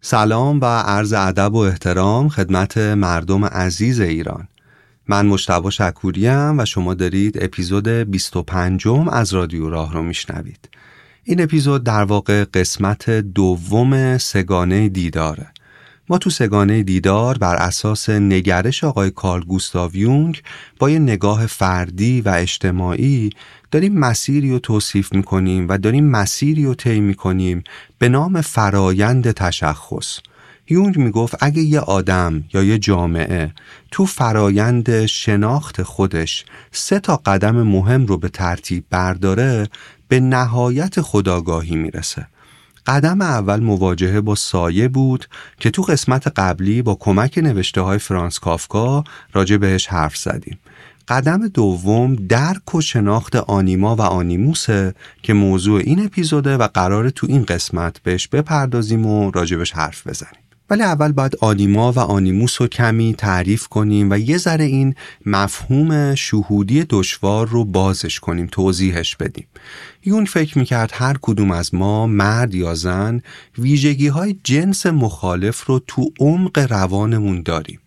سلام 0.00 0.60
و 0.60 0.64
عرض 0.64 1.12
ادب 1.12 1.54
و 1.54 1.58
احترام 1.58 2.28
خدمت 2.28 2.78
مردم 2.78 3.44
عزیز 3.44 4.00
ایران. 4.00 4.48
من 5.08 5.26
مشتبا 5.26 5.70
شکوریم 5.70 6.58
و 6.58 6.64
شما 6.64 6.94
دارید 6.94 7.44
اپیزود 7.44 7.88
25 7.88 8.86
از 9.10 9.34
رادیو 9.34 9.70
راه 9.70 9.92
رو 9.92 10.02
میشنوید. 10.02 10.68
این 11.24 11.42
اپیزود 11.42 11.84
در 11.84 12.04
واقع 12.04 12.44
قسمت 12.44 13.10
دوم 13.10 14.18
سگانه 14.18 14.88
دیداره. 14.88 15.46
ما 16.10 16.18
تو 16.18 16.30
سگانه 16.30 16.82
دیدار 16.82 17.38
بر 17.38 17.56
اساس 17.56 18.10
نگرش 18.10 18.84
آقای 18.84 19.10
کارل 19.10 19.44
گوستاو 19.44 19.96
یونگ 19.96 20.42
با 20.78 20.90
یه 20.90 20.98
نگاه 20.98 21.46
فردی 21.46 22.20
و 22.20 22.28
اجتماعی 22.28 23.30
داریم 23.70 23.98
مسیری 23.98 24.50
رو 24.50 24.58
توصیف 24.58 25.12
می‌کنیم 25.12 25.68
و 25.68 25.78
داریم 25.78 26.04
مسیری 26.04 26.64
رو 26.64 26.74
طی 26.74 27.00
می‌کنیم 27.00 27.64
به 27.98 28.08
نام 28.08 28.40
فرایند 28.40 29.30
تشخص. 29.30 30.18
یونگ 30.68 30.98
می‌گفت 30.98 31.36
اگه 31.40 31.62
یه 31.62 31.80
آدم 31.80 32.44
یا 32.54 32.62
یه 32.62 32.78
جامعه 32.78 33.52
تو 33.90 34.06
فرایند 34.06 35.06
شناخت 35.06 35.82
خودش 35.82 36.44
سه 36.72 37.00
تا 37.00 37.16
قدم 37.16 37.62
مهم 37.62 38.06
رو 38.06 38.18
به 38.18 38.28
ترتیب 38.28 38.84
برداره 38.90 39.68
به 40.08 40.20
نهایت 40.20 41.00
خداگاهی 41.00 41.76
می‌رسه. 41.76 42.26
قدم 42.88 43.22
اول 43.22 43.60
مواجهه 43.60 44.20
با 44.20 44.34
سایه 44.34 44.88
بود 44.88 45.28
که 45.60 45.70
تو 45.70 45.82
قسمت 45.82 46.26
قبلی 46.26 46.82
با 46.82 46.94
کمک 46.94 47.38
نوشته 47.38 47.80
های 47.80 47.98
فرانس 47.98 48.38
کافکا 48.38 49.04
راجع 49.32 49.56
بهش 49.56 49.86
حرف 49.86 50.16
زدیم. 50.16 50.58
قدم 51.08 51.48
دوم 51.48 52.14
درک 52.14 52.74
و 52.74 52.80
شناخت 52.80 53.36
آنیما 53.36 53.96
و 53.96 54.00
آنیموسه 54.00 54.94
که 55.22 55.32
موضوع 55.32 55.80
این 55.80 56.04
اپیزوده 56.04 56.56
و 56.56 56.68
قرار 56.74 57.10
تو 57.10 57.26
این 57.30 57.44
قسمت 57.44 58.02
بهش 58.02 58.28
بپردازیم 58.28 59.06
و 59.06 59.30
راجبش 59.30 59.72
حرف 59.72 60.06
بزنیم. 60.06 60.47
ولی 60.70 60.82
اول 60.82 61.12
باید 61.12 61.36
آنیما 61.40 61.92
و 61.92 61.98
آنیموس 61.98 62.60
رو 62.60 62.66
کمی 62.66 63.14
تعریف 63.18 63.66
کنیم 63.66 64.10
و 64.10 64.18
یه 64.18 64.38
ذره 64.38 64.64
این 64.64 64.94
مفهوم 65.26 66.14
شهودی 66.14 66.84
دشوار 66.90 67.48
رو 67.48 67.64
بازش 67.64 68.20
کنیم 68.20 68.46
توضیحش 68.46 69.16
بدیم. 69.16 69.46
یون 70.04 70.24
فکر 70.24 70.58
می‌کرد 70.58 70.90
هر 70.94 71.16
کدوم 71.22 71.50
از 71.50 71.74
ما 71.74 72.06
مرد 72.06 72.54
یا 72.54 72.74
زن 72.74 73.22
ویژگی 73.58 74.08
های 74.08 74.36
جنس 74.44 74.86
مخالف 74.86 75.64
رو 75.64 75.80
تو 75.86 76.10
عمق 76.20 76.58
روانمون 76.70 77.42
داریم. 77.42 77.80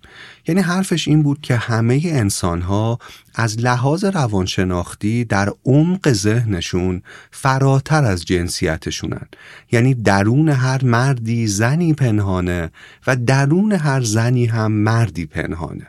یعنی 0.48 0.62
حرفش 0.62 1.08
این 1.08 1.24
بود 1.24 1.42
که 1.42 1.56
همه 1.56 2.02
انسان 2.06 2.62
ها 2.62 3.00
از 3.36 3.60
لحاظ 3.60 4.04
روانشناختی 4.04 5.26
در 5.26 5.54
عمق 5.66 6.12
ذهنشون 6.12 7.02
فراتر 7.32 8.04
از 8.04 8.26
جنسیتشونن. 8.26 9.28
یعنی 9.72 9.94
درون 9.94 10.50
هر 10.50 10.84
مردی 10.84 11.48
زنی 11.48 11.94
پنهانه 11.94 12.72
و 13.08 13.16
درون 13.16 13.72
هر 13.72 14.02
زنی 14.02 14.46
هم 14.46 14.72
مردی 14.72 15.26
پنهانه. 15.26 15.88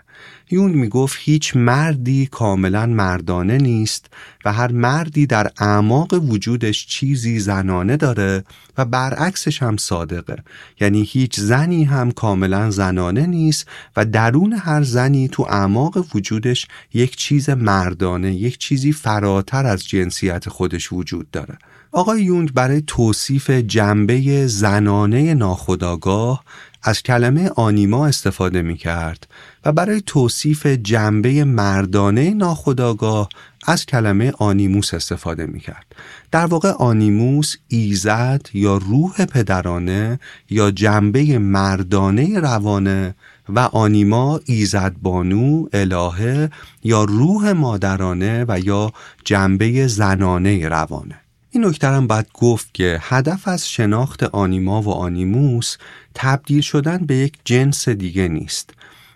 یونگ 0.53 0.75
می‌گفت 0.75 1.17
هیچ 1.21 1.57
مردی 1.57 2.27
کاملا 2.27 2.87
مردانه 2.87 3.59
نیست 3.59 4.07
و 4.45 4.53
هر 4.53 4.73
مردی 4.73 5.27
در 5.27 5.51
اعماق 5.59 6.15
وجودش 6.15 6.87
چیزی 6.87 7.39
زنانه 7.39 7.97
داره 7.97 8.45
و 8.79 8.85
برعکسش 8.85 9.63
هم 9.63 9.77
صادقه. 9.77 10.37
یعنی 10.81 11.03
هیچ 11.03 11.41
زنی 11.41 11.85
هم 11.85 12.11
کاملا 12.11 12.71
زنانه 12.71 13.27
نیست 13.27 13.69
و 13.97 14.05
درون 14.05 14.53
هر 14.53 14.83
زنی 14.83 15.29
تو 15.29 15.43
اعماق 15.43 16.07
وجودش 16.15 16.67
یک 16.95 17.17
چیز 17.17 17.51
مردانه 17.51 18.35
یک 18.35 18.59
چیزی 18.59 18.93
فراتر 18.93 19.67
از 19.67 19.89
جنسیت 19.89 20.49
خودش 20.49 20.93
وجود 20.93 21.31
داره. 21.31 21.59
آقای 21.93 22.23
یونگ 22.23 22.53
برای 22.53 22.83
توصیف 22.87 23.51
جنبه 23.51 24.47
زنانه 24.47 25.35
ناخداگاه 25.35 26.45
از 26.83 27.03
کلمه 27.03 27.49
آنیما 27.49 28.07
استفاده 28.07 28.63
می 28.63 28.77
کرد 28.77 29.27
و 29.65 29.73
برای 29.73 30.03
توصیف 30.07 30.67
جنبه 30.67 31.45
مردانه 31.45 32.35
ناخداگاه 32.35 33.29
از 33.67 33.87
کلمه 33.87 34.33
آنیموس 34.39 34.95
استفاده 34.95 35.47
می 35.47 35.61
کرد. 35.61 35.87
در 36.31 36.47
واقع 36.47 36.71
آنیموس 36.71 37.57
ایزد 37.69 38.47
یا 38.55 38.77
روح 38.77 39.25
پدرانه 39.25 40.21
یا 40.51 40.71
جنبه 40.71 41.39
مردانه 41.39 42.41
روانه 42.41 43.15
و 43.49 43.59
آنیما 43.59 44.41
ایزد 44.45 44.95
بانو 45.03 45.67
الهه 45.73 46.51
یا 46.85 47.05
روح 47.05 47.53
مادرانه 47.53 48.45
و 48.49 48.61
یا 48.61 48.93
جنبه 49.25 49.87
زنانه 49.87 50.69
روانه 50.69 51.22
این 51.55 51.65
نکته 51.65 51.89
هم 51.89 52.07
باید 52.07 52.27
گفت 52.35 52.75
که 52.75 52.99
هدف 53.03 53.49
از 53.49 53.69
شناخت 53.69 54.23
آنیما 54.23 54.83
و 54.83 54.89
آنیموس 54.89 55.77
تبدیل 56.15 56.61
شدن 56.61 56.99
به 56.99 57.15
یک 57.15 57.39
جنس 57.45 57.89
دیگه 57.89 58.29
نیست. 58.29 58.71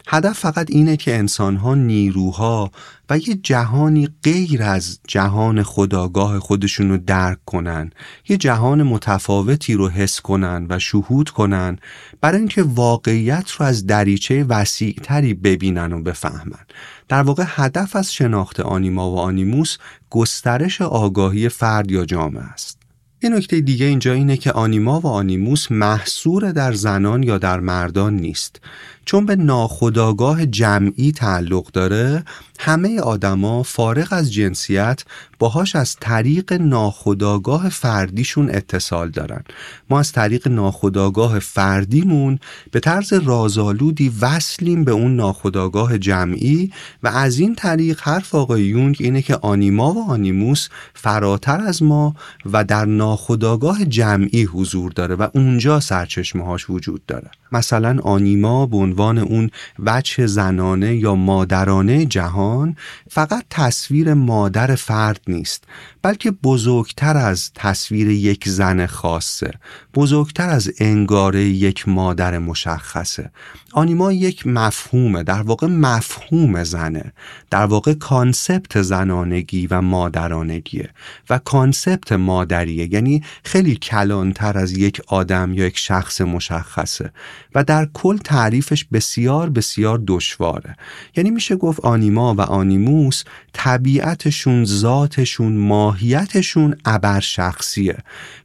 هدف 0.08 0.38
فقط 0.38 0.70
اینه 0.70 0.96
که 0.96 1.16
انسانها 1.16 1.74
نیروها 1.74 2.70
و 3.10 3.18
یه 3.18 3.34
جهانی 3.42 4.08
غیر 4.22 4.62
از 4.62 4.98
جهان 5.08 5.62
خداگاه 5.62 6.38
خودشون 6.38 6.88
رو 6.88 6.96
درک 6.96 7.38
کنن 7.46 7.90
یه 8.28 8.36
جهان 8.36 8.82
متفاوتی 8.82 9.74
رو 9.74 9.88
حس 9.88 10.20
کنن 10.20 10.66
و 10.68 10.78
شهود 10.78 11.30
کنن 11.30 11.78
برای 12.20 12.38
اینکه 12.38 12.62
واقعیت 12.62 13.50
رو 13.50 13.66
از 13.66 13.86
دریچه 13.86 14.44
وسیعتری 14.44 15.34
ببینن 15.34 15.92
و 15.92 16.02
بفهمن. 16.02 16.66
در 17.08 17.22
واقع 17.22 17.44
هدف 17.46 17.96
از 17.96 18.12
شناخت 18.12 18.60
آنیما 18.60 19.10
و 19.10 19.18
آنیموس 19.18 19.76
گسترش 20.10 20.80
آگاهی 20.80 21.48
فرد 21.48 21.90
یا 21.90 22.04
جامعه 22.04 22.42
است. 22.42 22.78
یه 23.22 23.30
نکته 23.30 23.60
دیگه 23.60 23.86
اینجا 23.86 24.12
اینه 24.12 24.36
که 24.36 24.52
آنیما 24.52 25.00
و 25.00 25.06
آنیموس 25.06 25.72
محصور 25.72 26.52
در 26.52 26.72
زنان 26.72 27.22
یا 27.22 27.38
در 27.38 27.60
مردان 27.60 28.16
نیست. 28.16 28.60
چون 29.06 29.26
به 29.26 29.36
ناخداگاه 29.36 30.46
جمعی 30.46 31.12
تعلق 31.12 31.66
داره 31.72 32.24
همه 32.58 33.00
آدما 33.00 33.62
فارغ 33.62 34.08
از 34.10 34.32
جنسیت 34.32 35.04
باهاش 35.38 35.76
از 35.76 35.96
طریق 36.00 36.52
ناخداگاه 36.52 37.68
فردیشون 37.68 38.50
اتصال 38.50 39.10
دارن. 39.10 39.44
ما 39.90 40.00
از 40.00 40.12
طریق 40.12 40.48
ناخداگاه 40.48 41.38
فردیمون 41.38 42.38
به 42.70 42.80
طرز 42.80 43.12
رازآلودی 43.12 44.12
وصلیم 44.20 44.84
به 44.84 44.92
اون 44.92 45.16
ناخداگاه 45.16 45.98
جمعی 45.98 46.72
و 47.02 47.08
از 47.08 47.38
این 47.38 47.54
طریق 47.54 48.00
حرف 48.02 48.34
آقای 48.34 48.62
یونگ 48.62 48.96
اینه 49.00 49.22
که 49.22 49.36
آنیما 49.36 49.92
و 49.92 50.10
آنیموس 50.10 50.68
فراتر 50.94 51.60
از 51.60 51.82
ما 51.82 52.14
و 52.52 52.64
در 52.64 52.84
ناخداگاه 52.84 53.84
جمعی 53.84 54.44
حضور 54.44 54.92
داره 54.92 55.14
و 55.14 55.28
اونجا 55.34 55.80
سرچشمه 55.80 56.44
هاش 56.44 56.70
وجود 56.70 57.06
داره. 57.06 57.30
مثلا 57.52 57.98
آنیما 58.02 58.66
به 58.66 58.76
عنوان 58.96 59.18
اون 59.18 59.50
وجه 59.78 60.26
زنانه 60.26 60.96
یا 60.96 61.14
مادرانه 61.14 62.06
جهان 62.06 62.76
فقط 63.10 63.44
تصویر 63.50 64.14
مادر 64.14 64.74
فرد 64.74 65.20
نیست 65.28 65.64
بلکه 66.02 66.30
بزرگتر 66.30 67.16
از 67.16 67.50
تصویر 67.54 68.10
یک 68.10 68.48
زن 68.48 68.86
خاصه 68.86 69.50
بزرگتر 69.94 70.48
از 70.48 70.72
انگاره 70.78 71.44
یک 71.44 71.88
مادر 71.88 72.38
مشخصه. 72.38 73.30
آنیما 73.76 74.12
یک 74.12 74.46
مفهومه 74.46 75.22
در 75.22 75.42
واقع 75.42 75.66
مفهوم 75.66 76.64
زنه. 76.64 77.12
در 77.50 77.66
واقع 77.66 77.94
concept 77.94 78.82
زنانگی 78.82 79.66
و 79.66 79.80
مادرانگیه 79.80 80.90
و 81.30 81.38
concept 81.38 82.12
مادریه 82.12 82.92
یعنی 82.94 83.22
خیلی 83.44 83.76
کلانتر 83.76 84.58
از 84.58 84.72
یک 84.72 85.00
آدم 85.06 85.52
یا 85.54 85.66
یک 85.66 85.78
شخص 85.78 86.20
مشخصه 86.20 87.12
و 87.54 87.64
در 87.64 87.88
کل 87.94 88.16
تعریفش 88.16 88.84
بسیار 88.84 89.50
بسیار 89.50 90.02
دشواره. 90.06 90.76
یعنی 91.16 91.30
میشه 91.30 91.56
گفت 91.56 91.80
آنیما 91.80 92.34
و 92.34 92.40
آنیموس 92.40 93.24
طبیعتشون 93.58 94.64
ذاتشون 94.64 95.56
ماهیتشون 95.56 96.76
ابر 96.84 97.20
شخصیه. 97.20 97.96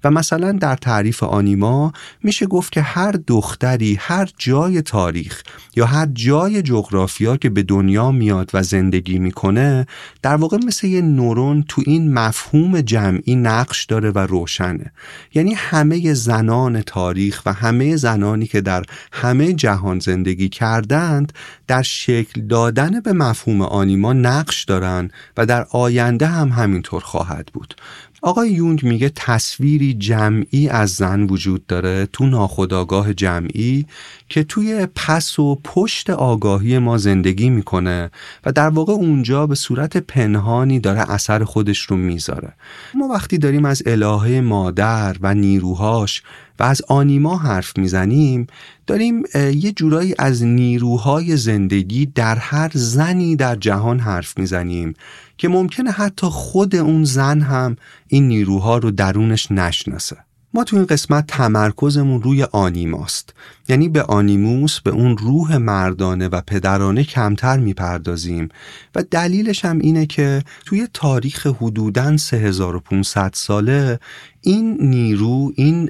و 0.03 0.11
مثلا 0.11 0.51
در 0.51 0.75
تعریف 0.75 1.23
آنیما 1.23 1.94
میشه 2.23 2.45
گفت 2.45 2.72
که 2.72 2.81
هر 2.81 3.11
دختری 3.28 3.97
هر 3.99 4.29
جای 4.37 4.81
تاریخ 4.81 5.43
یا 5.75 5.85
هر 5.85 6.05
جای 6.05 6.61
جغرافیا 6.61 7.37
که 7.37 7.49
به 7.49 7.63
دنیا 7.63 8.11
میاد 8.11 8.52
و 8.53 8.63
زندگی 8.63 9.19
می‌کنه 9.19 9.85
در 10.22 10.35
واقع 10.35 10.58
مثل 10.58 10.87
یه 10.87 11.02
نورون 11.02 11.66
تو 11.67 11.81
این 11.85 12.13
مفهوم 12.13 12.81
جمعی 12.81 13.35
نقش 13.35 13.85
داره 13.85 14.11
و 14.11 14.19
روشنه. 14.19 14.91
یعنی 15.34 15.53
همه 15.53 16.13
زنان 16.13 16.81
تاریخ 16.81 17.41
و 17.46 17.53
همه 17.53 17.96
زنانی 17.96 18.47
که 18.47 18.61
در 18.61 18.84
همه 19.11 19.53
جهان 19.53 19.99
زندگی 19.99 20.49
کردند 20.49 21.34
در 21.67 21.81
شکل 21.81 22.41
دادن 22.41 22.99
به 22.99 23.13
مفهوم 23.13 23.61
آنیما 23.61 24.13
نقش 24.13 24.63
دارند 24.63 25.00
و 25.37 25.45
در 25.45 25.65
آینده 25.71 26.27
هم 26.27 26.49
همینطور 26.49 27.01
خواهد 27.01 27.49
بود. 27.53 27.75
آقای 28.23 28.51
یونگ 28.51 28.85
میگه 28.85 29.11
تصویری 29.15 29.93
جمعی 29.93 30.69
از 30.69 30.89
زن 30.89 31.23
وجود 31.23 31.67
داره 31.67 32.07
تو 32.13 32.25
ناخداگاه 32.25 33.13
جمعی 33.13 33.85
که 34.29 34.43
توی 34.43 34.87
پس 34.95 35.39
و 35.39 35.59
پشت 35.63 36.09
آگاهی 36.09 36.79
ما 36.79 36.97
زندگی 36.97 37.49
می‌کنه 37.49 38.11
و 38.45 38.51
در 38.51 38.69
واقع 38.69 38.93
اونجا 38.93 39.47
به 39.47 39.55
صورت 39.55 39.97
پنهانی 39.97 40.79
داره 40.79 41.11
اثر 41.11 41.43
خودش 41.43 41.79
رو 41.79 41.97
می‌ذاره. 41.97 42.53
ما 42.93 43.07
وقتی 43.07 43.37
داریم 43.37 43.65
از 43.65 43.83
الهه 43.85 44.41
مادر 44.41 45.15
و 45.21 45.33
نیروهاش 45.33 46.23
و 46.61 46.63
از 46.63 46.81
آنیما 46.87 47.37
حرف 47.37 47.78
می‌زنیم 47.78 48.47
داریم 48.87 49.23
یه 49.35 49.72
جورایی 49.72 50.16
از 50.19 50.43
نیروهای 50.43 51.37
زندگی 51.37 52.05
در 52.05 52.35
هر 52.35 52.72
زنی 52.73 53.35
در 53.35 53.55
جهان 53.55 53.99
حرف 53.99 54.37
می‌زنیم 54.37 54.93
که 55.37 55.47
ممکنه 55.47 55.91
حتی 55.91 56.28
خود 56.28 56.75
اون 56.75 57.03
زن 57.03 57.41
هم 57.41 57.75
این 58.08 58.28
نیروها 58.28 58.78
رو 58.78 58.91
درونش 58.91 59.52
نشناسه. 59.52 60.17
ما 60.53 60.63
تو 60.63 60.75
این 60.75 60.85
قسمت 60.85 61.27
تمرکزمون 61.27 62.21
روی 62.21 62.43
آنیماست. 62.43 63.33
یعنی 63.69 63.89
به 63.89 64.03
آنیموس 64.03 64.79
به 64.79 64.91
اون 64.91 65.17
روح 65.17 65.57
مردانه 65.57 66.27
و 66.27 66.41
پدرانه 66.47 67.03
کمتر 67.03 67.57
می‌پردازیم. 67.57 68.49
و 68.95 69.03
دلیلش 69.11 69.65
هم 69.65 69.79
اینه 69.79 70.05
که 70.05 70.43
توی 70.65 70.87
تاریخ 70.93 71.47
حدوداً 71.47 72.17
3500 72.17 73.31
ساله 73.33 73.99
این 74.41 74.77
نیرو 74.79 75.51
این 75.55 75.89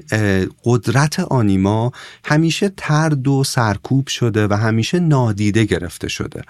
قدرت 0.64 1.20
آنیما 1.20 1.92
همیشه 2.24 2.72
ترد 2.76 3.28
و 3.28 3.44
سرکوب 3.44 4.06
شده 4.06 4.46
و 4.46 4.52
همیشه 4.52 4.98
نادیده 4.98 5.64
گرفته 5.64 6.08
شده. 6.08 6.42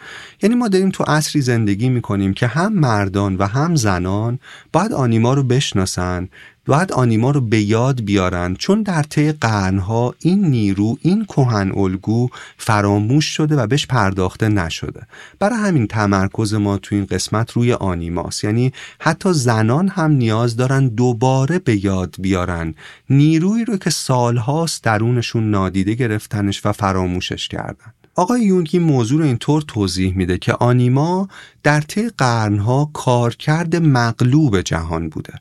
یعنی 0.43 0.55
ما 0.55 0.69
داریم 0.69 0.91
تو 0.91 1.05
عصری 1.05 1.43
زندگی 1.43 1.89
می‌کنیم 1.89 2.35
که 2.35 2.47
هم 2.47 2.73
مردان 2.73 3.37
و 3.37 3.47
هم 3.47 3.77
زنان 3.77 4.39
باید 4.73 4.93
آنیما 4.93 5.35
رو 5.35 5.43
بشناسن 5.43 6.29
باید 6.67 6.93
آنیما 6.93 7.31
رو 7.31 7.41
به 7.41 7.61
یاد 7.61 8.05
بیارن. 8.05 8.55
چون 8.55 8.83
در 8.83 9.03
طی 9.03 9.33
قرنها 9.33 10.15
این 10.19 10.45
نیرو 10.45 10.99
این 11.03 11.25
کهن 11.25 11.73
الگو 11.77 12.29
فراموش 12.57 13.25
شده 13.25 13.57
و 13.57 13.67
بهش 13.67 13.87
پرداخته 13.87 14.49
نشده. 14.49 15.07
برای 15.39 15.59
همین 15.59 15.87
تمرکز 15.87 16.55
ما 16.55 16.79
تو 16.79 16.95
این 16.95 17.05
قسمت 17.05 17.53
روی 17.53 17.73
آنیماست. 17.73 18.45
یعنی 18.45 18.73
حتی 18.99 19.33
زنان 19.33 19.89
هم 19.89 20.11
نیاز 20.11 20.57
دارن 20.57 20.89
دوباره 20.89 21.59
به 21.59 21.85
یاد 21.85 22.15
بیارن. 22.19 22.75
نیرویی 23.11 23.65
رو 23.65 23.77
که 23.77 23.91
سالهاست 23.91 24.85
درونشون 24.85 25.51
نادیده 25.51 25.95
گرفتنش 25.95 26.67
و 26.67 26.73
فراموشش 26.73 27.49
کردن. 27.49 27.93
آقای 28.15 28.43
یونگی 28.43 28.79
موضوع 28.79 29.19
رو 29.19 29.25
اینطور 29.25 29.63
توضیح 29.63 30.17
میده 30.17 30.39
که 30.39 30.53
آنیما 30.53 31.29
در 31.63 31.81
طی 31.81 32.09
قرنها 32.09 32.91
کارکرد 32.93 33.77
مغلوب 33.77 34.61
جهان 34.61 35.09
بوده. 35.09 35.33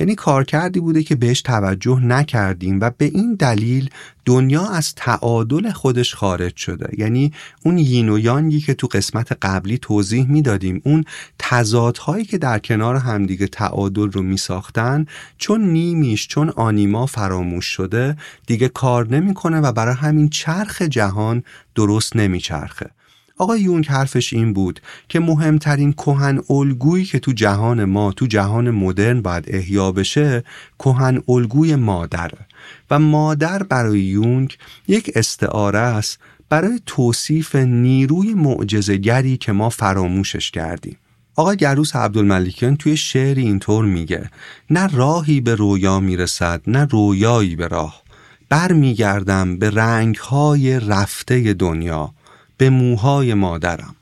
یعنی 0.00 0.14
کارکردی 0.14 0.80
بوده 0.80 1.02
که 1.02 1.16
بهش 1.16 1.42
توجه 1.42 2.00
نکردیم 2.00 2.80
و 2.80 2.90
به 2.98 3.04
این 3.04 3.34
دلیل 3.34 3.90
دنیا 4.24 4.66
از 4.66 4.94
تعادل 4.94 5.70
خودش 5.70 6.14
خارج 6.14 6.56
شده. 6.56 6.90
یعنی 6.98 7.32
اون 7.64 7.78
یین 7.78 8.08
و 8.08 8.18
یانگی 8.18 8.60
که 8.60 8.74
تو 8.74 8.86
قسمت 8.86 9.32
قبلی 9.42 9.78
توضیح 9.78 10.26
می‌دادیم 10.30 10.82
اون 10.84 11.04
تضادهایی 11.38 12.24
که 12.24 12.38
در 12.38 12.58
کنار 12.58 12.96
همدیگه 12.96 13.46
تعادل 13.46 14.10
رو 14.10 14.22
میساختن 14.22 15.06
چون 15.38 15.60
نیمیش 15.60 16.28
چون 16.28 16.48
آنیما 16.48 17.06
فراموش 17.06 17.64
شده 17.64 18.16
دیگه 18.46 18.68
کار 18.68 19.08
نمی‌کنه 19.08 19.60
و 19.60 19.72
برای 19.72 19.94
همین 19.94 20.28
چرخ 20.28 20.82
جهان 20.82 21.42
درست 21.74 22.16
نمیچرخه. 22.16 22.90
آقای 23.38 23.60
یونگ 23.60 23.86
حرفش 23.86 24.32
این 24.32 24.52
بود 24.52 24.80
که 25.08 25.20
مهمترین 25.20 25.92
کهن 25.92 26.40
الگویی 26.50 27.04
که 27.04 27.18
تو 27.18 27.32
جهان 27.32 27.84
ما 27.84 28.12
تو 28.12 28.26
جهان 28.26 28.70
مدرن 28.70 29.22
باید 29.22 29.44
احیا 29.46 29.92
بشه 29.92 30.44
کهن 30.78 31.22
الگوی 31.28 31.76
مادره 31.76 32.38
و 32.90 32.98
مادر 32.98 33.62
برای 33.62 34.00
یونگ 34.00 34.56
یک 34.88 35.12
استعاره 35.14 35.78
است 35.78 36.18
برای 36.48 36.80
توصیف 36.86 37.56
نیروی 37.56 38.34
معجزهگری 38.34 39.36
که 39.36 39.52
ما 39.52 39.68
فراموشش 39.68 40.50
کردیم. 40.50 40.96
آقای 41.36 41.56
گروس 41.56 41.96
عبدالملیکیان 41.96 42.76
توی 42.76 42.96
شعری 42.96 43.42
اینطور 43.42 43.84
میگه 43.84 44.30
نه 44.70 44.86
راهی 44.86 45.40
به 45.40 45.54
رویا 45.54 46.00
می‌رسد 46.00 46.62
نه 46.66 46.84
رویایی 46.84 47.56
به 47.56 47.66
راه. 47.66 48.02
بر 48.48 48.72
میگردم 48.72 49.58
به 49.58 49.70
رنگهای 49.70 50.80
رفته 50.80 51.52
دنیا. 51.52 52.14
به 52.58 52.70
موهای 52.70 53.34
مادرم. 53.34 53.94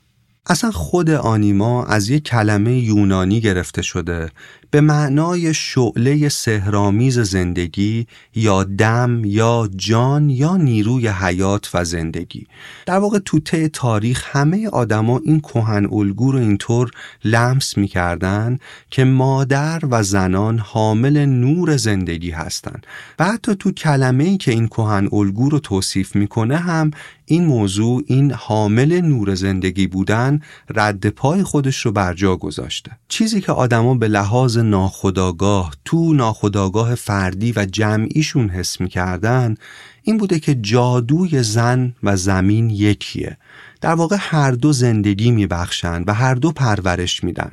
اصلا 0.49 0.71
خود 0.71 1.09
آنیما 1.09 1.85
از 1.85 2.09
یک 2.09 2.23
کلمه 2.23 2.79
یونانی 2.79 3.41
گرفته 3.41 3.81
شده 3.81 4.31
به 4.71 4.81
معنای 4.81 5.53
شعله 5.53 6.29
سهرامیز 6.29 7.19
زندگی 7.19 8.07
یا 8.35 8.63
دم 8.63 9.21
یا 9.25 9.69
جان 9.75 10.29
یا 10.29 10.57
نیروی 10.57 11.07
حیات 11.07 11.69
و 11.73 11.85
زندگی. 11.85 12.47
در 12.85 12.99
واقع 12.99 13.19
تو 13.19 13.39
ته 13.39 13.69
تاریخ 13.69 14.23
همه 14.31 14.69
آدما 14.69 15.21
این 15.23 15.39
کهن 15.39 15.87
الگو 15.91 16.31
رو 16.31 16.39
اینطور 16.39 16.91
لمس 17.25 17.77
می‌کردن 17.77 18.59
که 18.91 19.03
مادر 19.03 19.81
و 19.91 20.03
زنان 20.03 20.59
حامل 20.59 21.25
نور 21.25 21.77
زندگی 21.77 22.31
هستند 22.31 22.87
و 23.19 23.25
حتی 23.25 23.55
تو 23.55 23.71
کلمه 23.71 24.23
ای 24.23 24.37
که 24.37 24.51
این 24.51 24.67
کهن 24.67 25.09
الگو 25.11 25.49
رو 25.49 25.59
توصیف 25.59 26.15
می‌کنه 26.15 26.57
هم 26.57 26.91
این 27.25 27.45
موضوع 27.45 28.03
این 28.07 28.31
حامل 28.31 29.01
نور 29.01 29.35
زندگی 29.35 29.87
بودن 29.87 30.41
رد 30.75 31.09
پای 31.09 31.43
خودش 31.43 31.85
رو 31.85 31.91
بر 31.91 32.13
جا 32.13 32.35
گذاشته. 32.35 32.91
چیزی 33.07 33.41
که 33.41 33.51
آدما 33.51 33.95
به 33.95 34.07
لحاظ 34.07 34.56
ناخداگاه 34.57 35.73
تو 35.85 36.13
ناخداگاه 36.13 36.95
فردی 36.95 37.53
و 37.55 37.65
جمعیشون 37.65 38.49
حس 38.49 38.81
می‌کردن 38.81 39.55
این 40.03 40.17
بوده 40.17 40.39
که 40.39 40.55
جادوی 40.55 41.43
زن 41.43 41.93
و 42.03 42.17
زمین 42.17 42.69
یکیه. 42.69 43.37
در 43.81 43.93
واقع 43.93 44.17
هر 44.19 44.51
دو 44.51 44.73
زندگی 44.73 45.31
میبخشند 45.31 46.03
و 46.07 46.13
هر 46.13 46.35
دو 46.35 46.51
پرورش 46.51 47.23
میدن. 47.23 47.51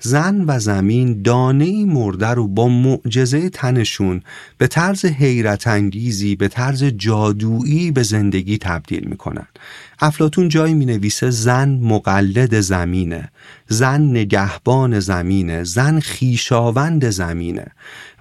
زن 0.00 0.44
و 0.46 0.58
زمین 0.58 1.22
دانه 1.22 1.84
مرده 1.84 2.28
رو 2.28 2.48
با 2.48 2.68
معجزه 2.68 3.48
تنشون 3.48 4.22
به 4.58 4.66
طرز 4.66 5.04
حیرت 5.04 5.66
انگیزی 5.66 6.36
به 6.36 6.48
طرز 6.48 6.84
جادویی 6.84 7.90
به 7.90 8.02
زندگی 8.02 8.58
تبدیل 8.58 9.04
می‌کنن. 9.08 9.46
افلاتون 10.04 10.48
جایی 10.48 10.74
می 10.74 10.86
نویسه 10.86 11.30
زن 11.30 11.68
مقلد 11.68 12.60
زمینه 12.60 13.28
زن 13.68 14.00
نگهبان 14.00 15.00
زمینه 15.00 15.64
زن 15.64 16.00
خیشاوند 16.00 17.10
زمینه 17.10 17.66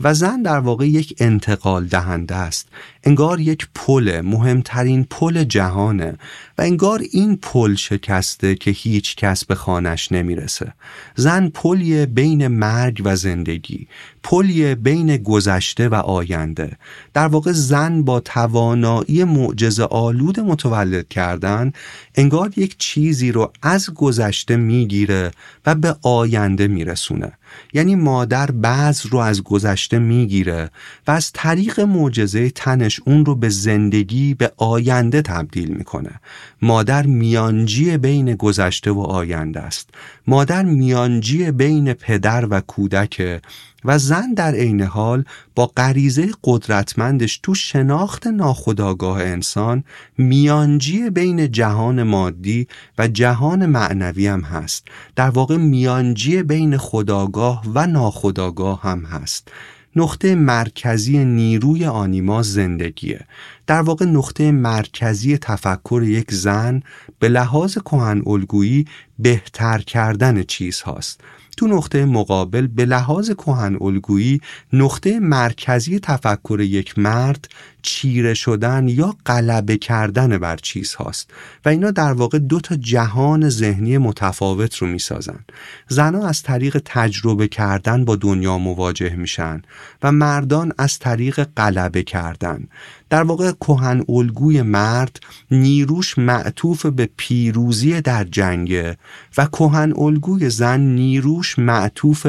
و 0.01 0.13
زن 0.13 0.41
در 0.41 0.59
واقع 0.59 0.87
یک 0.87 1.15
انتقال 1.19 1.85
دهنده 1.85 2.35
است. 2.35 2.67
انگار 3.03 3.39
یک 3.39 3.67
پل 3.75 4.21
مهمترین 4.21 5.07
پل 5.09 5.43
جهانه 5.43 6.17
و 6.57 6.61
انگار 6.61 7.01
این 7.11 7.35
پل 7.35 7.75
شکسته 7.75 8.55
که 8.55 8.71
هیچ 8.71 9.15
کس 9.15 9.45
به 9.45 9.55
خانش 9.55 10.11
نمی‌رسه. 10.11 10.73
زن 11.15 11.49
پلی 11.49 12.05
بین 12.05 12.47
مرگ 12.47 13.01
و 13.05 13.15
زندگی. 13.15 13.87
پلی 14.23 14.75
بین 14.75 15.17
گذشته 15.17 15.89
و 15.89 15.95
آینده. 15.95 16.77
در 17.13 17.27
واقع 17.27 17.51
زن 17.51 18.03
با 18.03 18.19
توانایی 18.19 19.23
معجزه 19.23 19.83
آلود 19.83 20.39
متولد 20.39 21.07
کردن 21.07 21.71
انگار 22.15 22.51
یک 22.55 22.77
چیزی 22.77 23.31
رو 23.31 23.51
از 23.61 23.89
گذشته 23.89 24.55
می‌گیره 24.55 25.31
و 25.65 25.75
به 25.75 25.95
آینده 26.01 26.67
میرسونه. 26.67 27.31
یعنی 27.73 27.95
مادر 27.95 28.51
بعض 28.51 29.05
رو 29.05 29.19
از 29.19 29.43
گذشته 29.43 29.99
می‌گیره 29.99 30.69
و 31.07 31.11
از 31.11 31.31
طریق 31.33 31.79
معجزه 31.79 32.49
تنش 32.49 32.99
اون 33.05 33.25
رو 33.25 33.35
به 33.35 33.49
زندگی 33.49 34.33
به 34.33 34.51
آینده 34.57 35.21
تبدیل 35.21 35.69
می‌کنه. 35.69 36.19
مادر 36.61 37.05
میانجی 37.05 37.97
بین 37.97 38.35
گذشته 38.35 38.91
و 38.91 38.99
آینده 38.99 39.59
است. 39.59 39.89
مادر 40.27 40.63
میانجی 40.63 41.51
بین 41.51 41.93
پدر 41.93 42.47
و 42.49 42.61
کودک 42.61 43.41
و 43.85 43.97
زن 43.97 44.33
در 44.33 44.55
عین 44.55 44.81
حال 44.81 45.23
با 45.55 45.65
غریزه 45.65 46.29
قدرتمندش 46.43 47.39
تو 47.43 47.55
شناخت 47.55 48.27
ناخودآگاه 48.27 49.21
انسان 49.21 49.83
میانجی 50.17 51.09
بین 51.09 51.51
جهان 51.51 52.03
مادی 52.03 52.67
و 52.97 53.07
جهان 53.07 53.65
معنوی 53.65 54.27
هم 54.27 54.41
هست. 54.41 54.87
در 55.15 55.29
واقع 55.29 55.57
میانجی 55.57 56.43
بین 56.43 56.77
خداگاه 56.77 57.40
و 57.75 57.87
ناخداگاه 57.87 58.81
هم 58.81 59.05
هست. 59.05 59.47
نقطه 59.95 60.35
مرکزی 60.35 61.25
نیروی 61.25 61.85
آنیما 61.85 62.41
زندگیه. 62.41 63.25
در 63.67 63.81
واقع 63.81 64.05
نقطه 64.05 64.51
مرکزی 64.51 65.37
تفکر 65.37 66.03
یک 66.05 66.33
زن 66.33 66.83
به 67.19 67.29
لحاظ 67.29 67.77
کهن 67.77 68.21
الگویی 68.27 68.85
بهتر 69.19 69.77
کردن 69.77 70.43
چیز 70.43 70.81
هاست. 70.81 71.21
تو 71.57 71.67
نقطه 71.67 72.05
مقابل 72.05 72.67
به 72.67 72.85
لحاظ 72.85 73.31
کهن 73.31 73.77
الگویی 73.81 74.41
نقطه 74.73 75.19
مرکزی 75.19 75.99
تفکر 75.99 76.59
یک 76.59 76.99
مرد 76.99 77.47
چیره 77.81 78.33
شدن 78.33 78.87
یا 78.87 79.15
غلبه 79.25 79.77
کردن 79.77 80.37
بر 80.37 80.57
چیز 80.57 80.93
هاست 80.93 81.31
و 81.65 81.69
اینا 81.69 81.91
در 81.91 82.13
واقع 82.13 82.39
دو 82.39 82.59
تا 82.59 82.75
جهان 82.75 83.49
ذهنی 83.49 83.97
متفاوت 83.97 84.75
رو 84.75 84.87
می‌سازن. 84.87 85.39
زنها 85.87 86.27
از 86.27 86.43
طریق 86.43 86.81
تجربه 86.85 87.47
کردن 87.47 88.05
با 88.05 88.15
دنیا 88.15 88.57
مواجه 88.57 89.15
میشن 89.15 89.61
و 90.03 90.11
مردان 90.11 90.73
از 90.77 90.99
طریق 90.99 91.43
غلبه 91.57 92.03
کردن. 92.03 92.67
در 93.09 93.23
واقع 93.23 93.51
کهن 93.51 94.03
الگوی 94.09 94.61
مرد 94.61 95.19
نیروش 95.51 96.17
معطوف 96.17 96.85
به 96.85 97.09
پیروزی 97.17 98.01
در 98.01 98.23
جنگه 98.23 98.97
و 99.37 99.45
کهن 99.45 99.93
الگوی 99.97 100.49
زن 100.49 100.79
نیروش 100.79 101.59
معطوف 101.59 102.25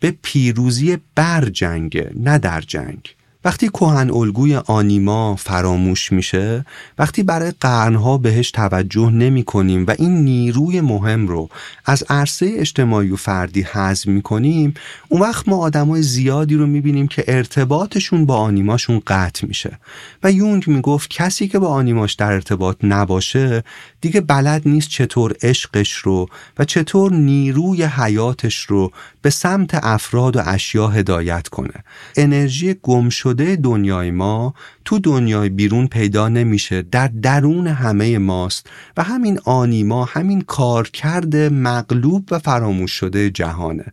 به 0.00 0.16
پیروزی 0.22 0.98
بر 1.14 1.44
جنگه 1.44 2.12
نه 2.16 2.38
در 2.38 2.60
جنگ. 2.60 3.14
وقتی 3.44 3.68
کهن 3.68 4.10
الگوی 4.10 4.56
آنیما 4.56 5.36
فراموش 5.36 6.12
میشه 6.12 6.64
وقتی 6.98 7.22
برای 7.22 7.52
قرنها 7.60 8.18
بهش 8.18 8.50
توجه 8.50 9.10
نمی 9.10 9.44
کنیم 9.44 9.84
و 9.86 9.94
این 9.98 10.24
نیروی 10.24 10.80
مهم 10.80 11.28
رو 11.28 11.48
از 11.84 12.04
عرصه 12.08 12.52
اجتماعی 12.56 13.10
و 13.10 13.16
فردی 13.16 13.62
حذف 13.62 14.06
می 14.06 14.22
کنیم 14.22 14.74
اون 15.08 15.22
وقت 15.22 15.48
ما 15.48 15.56
آدمای 15.56 16.02
زیادی 16.02 16.54
رو 16.54 16.66
می 16.66 16.80
بینیم 16.80 17.08
که 17.08 17.24
ارتباطشون 17.28 18.26
با 18.26 18.36
آنیماشون 18.36 19.02
قطع 19.06 19.46
میشه. 19.46 19.78
و 20.22 20.32
یونگ 20.32 20.68
می 20.68 20.80
گفت 20.80 21.10
کسی 21.10 21.48
که 21.48 21.58
با 21.58 21.68
آنیماش 21.68 22.14
در 22.14 22.32
ارتباط 22.32 22.76
نباشه 22.82 23.62
دیگه 24.00 24.20
بلد 24.20 24.62
نیست 24.68 24.88
چطور 24.88 25.34
عشقش 25.42 25.92
رو 25.92 26.28
و 26.58 26.64
چطور 26.64 27.12
نیروی 27.12 27.82
حیاتش 27.82 28.58
رو 28.58 28.92
به 29.22 29.30
سمت 29.30 29.70
افراد 29.74 30.36
و 30.36 30.42
اشیا 30.46 30.88
هدایت 30.88 31.48
کنه. 31.48 31.74
انرژی 32.16 32.74
گم 32.82 33.08
شده 33.30 33.56
دنیای 33.56 34.10
ما 34.10 34.54
تو 34.84 34.98
دنیای 34.98 35.48
بیرون 35.48 35.86
پیدا 35.86 36.28
نمیشه 36.28 36.82
در 36.82 37.08
درون 37.08 37.66
همه 37.66 38.18
ماست 38.18 38.66
و 38.96 39.02
همین 39.02 39.40
آنیما 39.44 40.04
همین 40.04 40.40
کارکرد 40.40 41.36
مغلوب 41.36 42.28
و 42.30 42.38
فراموش 42.38 42.92
شده 42.92 43.30
جهانه. 43.30 43.92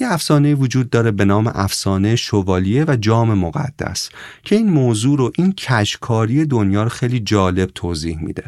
یه 0.00 0.12
افسانه 0.12 0.54
وجود 0.54 0.90
داره 0.90 1.10
به 1.10 1.24
نام 1.24 1.46
افسانه 1.46 2.16
شوالیه 2.16 2.84
و 2.88 2.96
جام 2.96 3.34
مقدس 3.34 4.08
که 4.42 4.56
این 4.56 4.70
موضوع 4.70 5.18
رو 5.18 5.32
این 5.38 5.52
کشکاری 5.52 6.44
دنیا 6.44 6.82
رو 6.82 6.88
خیلی 6.88 7.20
جالب 7.20 7.70
توضیح 7.74 8.18
میده. 8.22 8.44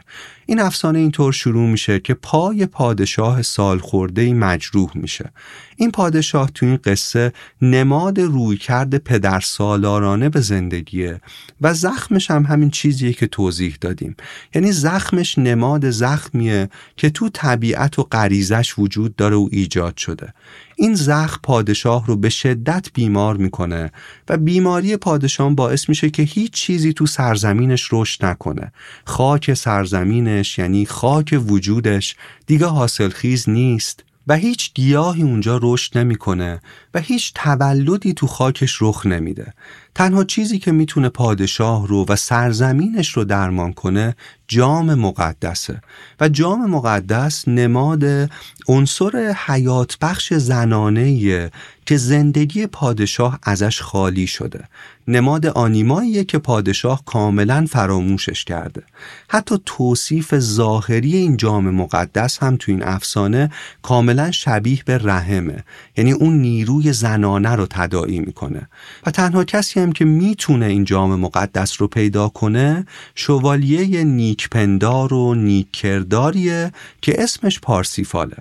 این 0.47 0.61
افسانه 0.61 0.99
اینطور 0.99 1.33
شروع 1.33 1.71
میشه 1.71 2.01
که 2.01 2.15
پای 2.15 2.67
پادشاه 2.67 3.43
سال 3.43 3.79
خورده 3.79 4.35
مجروح 4.35 4.91
میشه. 4.95 5.33
این 5.77 5.91
پادشاه 5.91 6.51
تو 6.51 6.67
این 6.67 6.77
قصه 6.77 7.33
نماد 7.63 8.21
رویکرد 8.21 8.99
پدر 8.99 9.41
سالارانه 9.41 10.29
به 10.29 10.41
زندگیه 10.41 11.21
و 11.61 11.75
زخمش 11.75 12.31
هم 12.31 12.43
همین 12.43 12.71
چیزیه 12.71 13.13
که 13.13 13.27
توضیح 13.27 13.77
دادیم. 13.81 14.17
یعنی 14.55 14.73
زخمش 14.73 15.39
نماد 15.39 15.91
زخمیه 15.91 16.69
که 16.97 17.11
تو 17.11 17.29
طبیعت 17.29 17.99
و 17.99 18.03
غریزش 18.03 18.75
وجود 18.79 19.17
داره 19.17 19.37
و 19.37 19.49
ایجاد 19.53 19.97
شده. 19.97 20.35
این 20.79 20.95
زخم 20.95 21.41
پادشاه 21.43 22.07
رو 22.07 22.17
به 22.17 22.29
شدت 22.29 22.89
بیمار 22.95 23.37
می‌کنه 23.37 23.93
و 24.29 24.37
بیماری 24.37 24.97
پادشاه 24.97 25.55
باعث 25.55 25.89
میشه 25.89 26.11
که 26.11 26.23
هیچ 26.23 26.53
چیزی 26.53 26.93
تو 26.93 27.07
سرزمینش 27.07 27.89
رشد 27.93 28.25
نکنه. 28.25 28.73
خاک 29.05 29.55
سرزمینش 29.55 30.59
یعنی 30.59 30.87
خاک 30.87 31.41
وجودش 31.49 32.17
دیگه 32.47 32.67
حاصلخیز 32.67 33.49
نیست 33.49 34.05
و 34.27 34.37
هیچ 34.37 34.75
گیاهی 34.75 35.23
اونجا 35.23 35.61
رشد 35.63 35.99
نمی‌کنه 35.99 36.61
و 36.95 37.01
هیچ 37.01 37.33
تولدی 37.35 38.13
تو 38.13 38.27
خاکش 38.27 38.83
رخ 38.83 39.07
نمیده. 39.07 39.53
تنها 39.97 40.25
چیزی 40.25 40.59
که 40.59 40.73
می‌تونه 40.73 41.09
پادشاه 41.09 41.89
رو 41.89 42.07
و 42.09 42.17
سرزمینش 42.17 43.09
رو 43.13 43.25
درمان 43.25 43.73
کنه 43.73 44.17
جام 44.49 44.95
مقدسه. 44.95 45.81
و 46.21 46.29
جام 46.29 46.71
مقدس 46.71 47.49
نماد 47.49 48.31
عنصر 48.69 49.37
حیات 49.47 49.99
بخش 49.99 50.33
زنانه 50.35 51.51
که 51.87 51.97
زندگی 51.97 52.67
پادشاه 52.67 53.39
ازش 53.43 53.83
خالی 53.83 54.27
شده. 54.27 54.65
نماد 55.09 55.47
آنیماییه 55.47 56.25
که 56.25 56.39
پادشاه 56.39 57.05
کاملا 57.05 57.67
فراموشش 57.71 58.45
کرده. 58.45 58.83
حتی 59.29 59.61
توصیف 59.67 60.39
ظاهری 60.39 61.17
این 61.17 61.37
جام 61.37 61.71
مقدس 61.71 62.39
هم 62.43 62.57
تو 62.57 62.73
این 62.73 62.83
افسانه 62.83 63.51
کاملا 63.83 64.31
شبیه 64.31 64.83
به 64.85 64.99
رحمه. 64.99 65.65
یعنی 65.97 66.13
اون 66.13 66.39
نیروی 66.39 66.93
زنانه 66.93 67.51
رو 67.51 67.67
تداعی 67.71 68.19
می‌کنه. 68.19 68.69
و 69.07 69.11
تنها 69.11 69.45
کسی 69.45 69.81
هم 69.87 69.93
که 69.93 70.05
می‌تونه 70.05 70.67
این 70.67 70.85
جام 70.85 71.21
مقدس 71.21 71.81
رو 71.81 71.89
پیدا 71.89 72.29
کنه 72.29 72.87
شوالیه 73.15 74.05
نیکپندار 74.05 75.15
و 75.15 75.35
نیککرداریه 75.35 76.73
که 77.03 77.23
اسمش 77.23 77.61
پارسیفاله. 77.61 78.37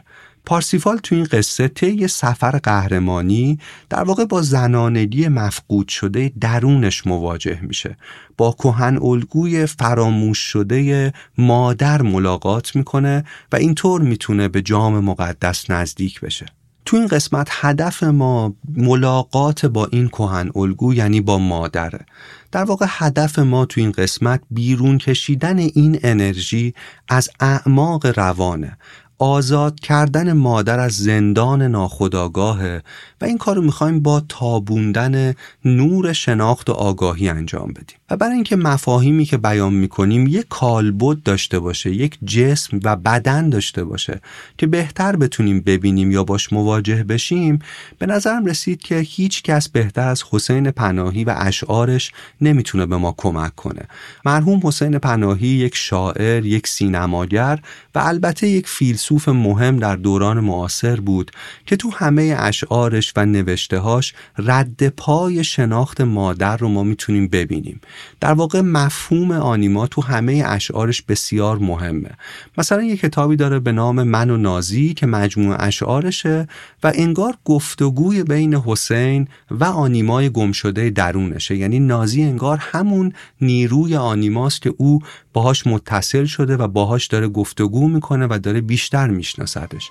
پارسیفال 0.46 0.98
تو 0.98 1.16
این 1.16 1.24
قصه 1.24 1.68
طی 1.68 2.08
سفر 2.08 2.52
قهرمانی 2.52 3.60
در 3.90 4.04
واقع 4.04 4.26
با 4.26 4.42
زنانگی 4.42 5.28
مفقود 5.28 5.88
شده 5.88 6.32
درونش 6.42 7.08
مواجه 7.08 7.60
میشه. 7.62 7.98
با 8.38 8.52
کهن 8.52 8.98
الگوی 9.02 9.66
فراموش 9.66 10.38
شده 10.38 11.14
مادر 11.38 12.02
ملاقات 12.02 12.76
می‌کنه 12.76 13.24
و 13.52 13.56
اینطور 13.56 14.02
می‌تونه 14.02 14.48
به 14.48 14.62
جام 14.62 15.00
مقدس 15.00 15.70
نزدیک 15.70 16.22
بشه. 16.22 16.46
تو 16.86 16.98
این 16.98 17.08
قسمت 17.08 17.48
هدف 17.52 18.04
ما 18.04 18.54
ملاقات 18.76 19.66
با 19.66 19.86
این 19.92 20.08
کهن 20.08 20.52
الگو 20.56 20.94
یعنی 20.94 21.22
با 21.22 21.38
مادره 21.38 22.06
در 22.52 22.64
واقع 22.64 22.86
هدف 22.90 23.40
ما 23.40 23.66
تو 23.66 23.82
این 23.82 23.92
قسمت 23.92 24.42
بیرون 24.52 24.98
کشیدن 24.98 25.60
این 25.60 26.00
انرژی 26.04 26.74
از 27.08 27.30
اعماق 27.40 28.06
روانه. 28.20 28.78
آزاد 29.20 29.80
کردن 29.80 30.34
مادر 30.34 30.80
از 30.80 30.92
زندان 30.92 31.62
ناخداگاهه 31.62 32.84
این 33.26 33.38
کار 33.38 33.56
رو 33.56 33.62
می‌خوایم 33.62 34.00
با 34.00 34.24
تابوندن 34.30 35.34
نور 35.66 36.14
شناخت 36.14 36.70
و 36.70 36.74
آگاهی 36.74 37.30
انجام 37.30 37.68
بدیم. 37.68 37.98
و 38.10 38.18
برای 38.18 38.34
اینکه 38.34 38.56
مفاهیمی 38.56 39.26
که 39.26 39.38
بیان 39.38 39.74
می‌کنیم 39.74 40.28
یک 40.28 40.46
کالبد 40.50 41.24
داشته 41.24 41.60
باشه 41.60 41.92
یک 41.92 42.18
جسم 42.26 42.80
و 42.84 42.96
بدن 42.96 43.50
داشته 43.50 43.84
باشه 43.84 44.22
که 44.58 44.68
بهتر 44.68 45.16
بتونیم 45.16 45.62
ببینیم 45.62 46.12
یا 46.12 46.24
باش 46.24 46.54
مواجه 46.54 47.04
بشیم 47.04 47.60
به 48.00 48.06
نظرم 48.06 48.46
رسید 48.46 48.82
که 48.82 49.00
هیچ 49.00 49.44
کس 49.44 49.70
بهتر 49.70 50.08
از 50.08 50.24
حسین 50.32 50.72
پناهی 50.72 51.24
و 51.24 51.36
اشعارش 51.38 52.12
نمی‌تونه 52.42 52.86
به 52.86 52.98
ما 52.98 53.14
کمک 53.18 53.56
کنه. 53.56 53.82
مرحوم 54.26 54.62
حسین 54.64 55.00
پناهی 55.00 55.48
یک 55.48 55.76
شاعر 55.76 56.46
یک 56.46 56.68
سینماگر 56.68 57.60
و 57.96 58.00
البته 58.00 58.48
یک 58.48 58.68
فیلسوف 58.68 59.30
مهم 59.30 59.78
در 59.78 59.96
دوران 59.96 60.40
معاصر 60.40 60.96
بود 60.96 61.32
که 61.66 61.76
تو 61.76 61.90
همه 61.90 62.36
اشعارش 62.40 63.14
و 63.16 63.26
نوشتهاش 63.26 64.14
رد 64.38 64.90
پای 64.90 65.44
شناخت 65.44 66.02
مادر 66.02 66.58
رو 66.58 66.68
ما 66.68 66.84
می‌تونیم 66.84 67.28
ببینیم. 67.28 67.82
در 68.20 68.34
واقع 68.34 68.62
مفهوم 68.62 69.32
آنیما 69.32 69.88
تو 69.88 70.02
همه 70.02 70.44
اشعارش 70.46 71.02
بسیار 71.02 71.58
مهمه. 71.58 72.12
مثلا 72.58 72.84
یه 72.84 72.98
کتابی 72.98 73.36
داره 73.36 73.60
به 73.60 73.72
نام 73.72 74.04
من 74.04 74.30
و 74.30 74.38
نازی 74.38 74.94
که 74.94 75.06
مجموع 75.06 75.56
اشعارشه 75.60 76.48
و 76.84 76.92
انگار 76.96 77.38
گفتگوی 77.46 78.24
بین 78.24 78.56
حسین 78.56 79.28
و 79.52 79.64
آنیمای 79.64 80.30
گمشده 80.30 80.90
درونشه. 80.90 81.56
یعنی 81.56 81.80
نازی 81.80 82.24
انگار 82.24 82.58
همون 82.62 83.14
نیروی 83.42 83.96
آنیماست 83.96 84.62
که 84.62 84.74
او 84.78 85.00
باهاش 85.34 85.68
متصل 85.68 86.26
شده 86.26 86.58
و 86.58 86.68
باهاش 86.68 87.08
داره 87.08 87.28
گفتگو 87.28 87.88
می‌کنه 87.88 88.28
و 88.30 88.40
داره 88.44 88.62
بیشتر 88.62 89.08
میشناسدش. 89.08 89.90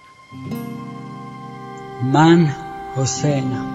من 2.13 2.55
حسینم 2.97 3.67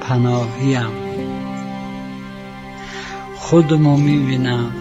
پناهیم. 0.00 0.90
خودمو 3.36 3.96
می‌بینم 3.96 4.72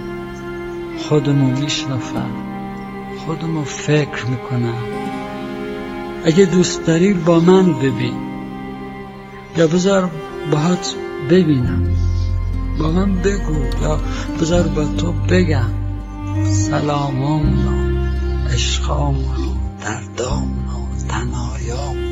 خودمو 0.97 1.59
میشنفم 1.59 2.31
خودمو 3.25 3.63
فکر 3.63 4.25
می‌کنم. 4.25 4.83
اگه 6.25 6.45
دوست 6.45 6.85
داری 6.85 7.13
با 7.13 7.39
من 7.39 7.73
ببین. 7.73 8.13
یا 9.57 9.67
بذار 9.67 10.09
باهات 10.51 10.95
ببینم. 11.29 11.87
با 12.79 12.91
من 12.91 13.15
بگو 13.15 13.81
یا 13.81 13.99
بذار 14.41 14.67
با 14.67 14.85
تو 14.85 15.11
بگم. 15.11 15.69
سلامامونو 16.43 17.99
عشقامونو 18.53 19.53
دردامونو 19.81 20.87
تنهایامونو 21.09 22.02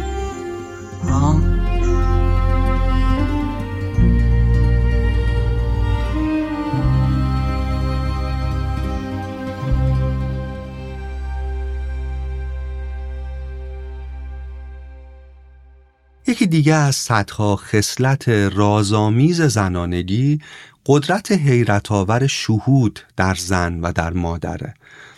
یکی 16.32 16.48
دیگه 16.48 16.74
از 16.74 16.96
صدها 16.96 17.56
خصلت 17.56 18.30
رازآمیز 18.30 19.42
زنانگی 19.42 20.40
قدرت 20.86 21.32
حیرت 21.32 21.92
آور 21.92 22.28
شهود 22.28 23.00
در 23.18 23.36
زن 23.36 23.80
و 23.80 23.92
در 23.92 24.14
مادره. 24.14 24.74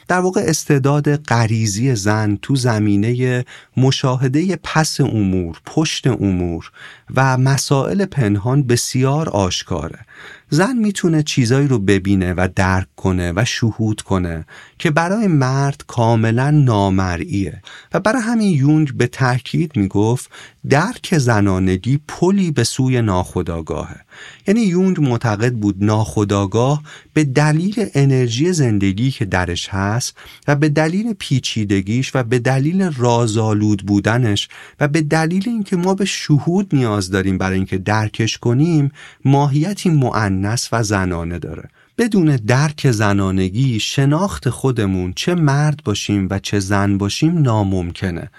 در 0.08 0.20
واقع 0.20 0.42
استعداد 0.48 1.16
غریزی 1.16 1.96
زن 1.96 2.38
تو 2.42 2.56
زمینه 2.56 3.46
مشاهده 3.78 4.60
پس 4.64 5.02
امور، 5.02 5.62
پشت 5.66 6.08
امور 6.08 6.72
و 7.16 7.38
مسائل 7.38 8.06
پنهان 8.06 8.64
بسیار 8.64 9.30
آشکاره. 9.30 10.00
زن 10.54 10.78
می‌تونه 10.78 11.24
چیزایی 11.24 11.68
رو 11.68 11.80
ببینه 11.80 12.34
و 12.34 12.48
درک 12.56 12.88
کنه 12.96 13.34
و 13.36 13.46
شهود 13.46 14.02
کنه 14.02 14.46
که 14.80 14.92
برای 14.92 15.28
مرد 15.28 15.84
کاملا 15.88 16.52
نامرئیه. 16.52 17.62
و 17.94 18.00
برای 18.00 18.22
همین 18.22 18.58
یونگ 18.58 18.94
به 18.94 19.08
تاکید 19.08 19.78
می‌گفت 19.78 20.30
درک 20.70 21.18
زنانگی 21.18 22.00
پلی 22.08 22.52
به 22.52 22.64
سوی 22.64 23.02
ناخودآگاهه. 23.02 24.00
یعنی 24.48 24.62
یونگ 24.62 25.02
معتقد 25.02 25.54
بود 25.54 25.84
ناخودآگاه 25.84 26.84
به 27.14 27.24
دلیل 27.24 27.86
انرژی 27.94 28.54
زندگی 28.54 29.12
که 29.12 29.26
درش 29.26 29.70
هست 29.70 30.18
و 30.48 30.56
به 30.56 30.70
دلیل 30.70 31.14
پیچیدگیش 31.14 32.12
و 32.16 32.24
به 32.24 32.40
دلیل 32.40 32.82
رازآلود 32.98 33.86
بودنش 33.86 34.50
و 34.80 34.88
به 34.88 35.02
دلیل 35.02 35.44
اینکه 35.46 35.76
ما 35.76 35.94
به 35.94 36.06
شهود 36.06 36.76
نیاز 36.76 37.10
داریم 37.10 37.38
برای 37.38 37.58
اینکه 37.58 37.78
درکش 37.78 38.38
کنیم 38.38 38.92
ماهیتی 39.26 39.90
معنس 40.44 40.70
و 40.72 40.84
زنانه 40.84 41.40
داره. 41.40 41.70
بدون 41.98 42.36
درک 42.36 42.92
زنانگی 42.92 43.80
شناخت 43.80 44.50
خودمون 44.50 45.14
چه 45.16 45.36
مرد 45.36 45.80
باشیم 45.84 46.28
و 46.32 46.40
چه 46.40 46.60
زن 46.60 46.98
باشیم 46.98 47.42
ناممکنه. 47.42 48.32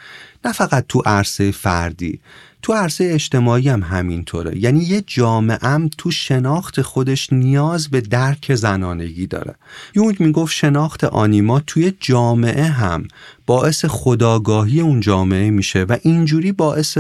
نه 0.44 0.52
فقط 0.52 0.84
تو 0.88 1.02
عرصه 1.06 1.50
فردی. 1.50 2.20
تو 2.64 2.73
عرصه 2.73 3.04
اجتماعی 3.04 3.68
هم 3.68 3.83
همینطوره. 3.83 4.59
یعنی 4.59 4.85
یه 4.85 5.04
جامعه 5.06 5.59
هم 5.62 5.90
تو 5.99 6.11
شناخت 6.11 6.83
خودش 6.83 7.33
نیاز 7.33 7.88
به 7.88 8.00
درک 8.00 8.54
زنانگی 8.54 9.26
داره. 9.26 9.54
یونگ 9.94 10.21
می‌گفت 10.21 10.54
شناخت 10.54 11.04
آنیما 11.04 11.61
توی 11.61 11.92
جامعه 12.00 12.64
هم 12.64 13.09
باعث 13.47 13.85
خداگاهی 13.85 14.80
اون 14.80 15.00
جامعه 15.00 15.50
میشه 15.50 15.83
و 15.83 15.97
اینجوری 16.02 16.52
باعث 16.52 16.99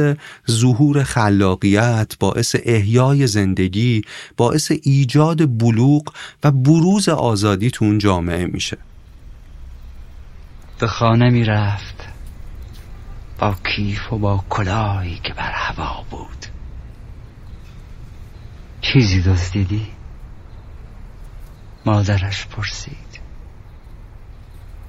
ظهور 0.50 1.02
خلاقیت 1.02 2.12
باعث 2.20 2.56
احیای 2.64 3.26
زندگی 3.26 4.02
باعث 4.36 4.72
ایجاد 4.82 5.58
بلوغ 5.58 6.12
و 6.44 6.50
بروز 6.50 7.08
آزادی 7.08 7.70
تو 7.70 7.84
اون 7.84 7.98
جامعه 7.98 8.46
میشه. 8.46 8.76
به 10.80 10.86
خانه 10.86 11.30
می‌رفت. 11.30 12.03
با 13.38 13.54
کیف 13.64 14.12
و 14.12 14.18
با 14.18 14.44
کلاهی 14.50 15.18
که 15.18 15.32
بر 15.34 15.52
هوا 15.52 16.04
بود. 16.10 16.46
چیزی 18.80 19.22
دزدیدی؟ 19.22 19.92
مادرش 21.86 22.46
پرسید. 22.46 23.20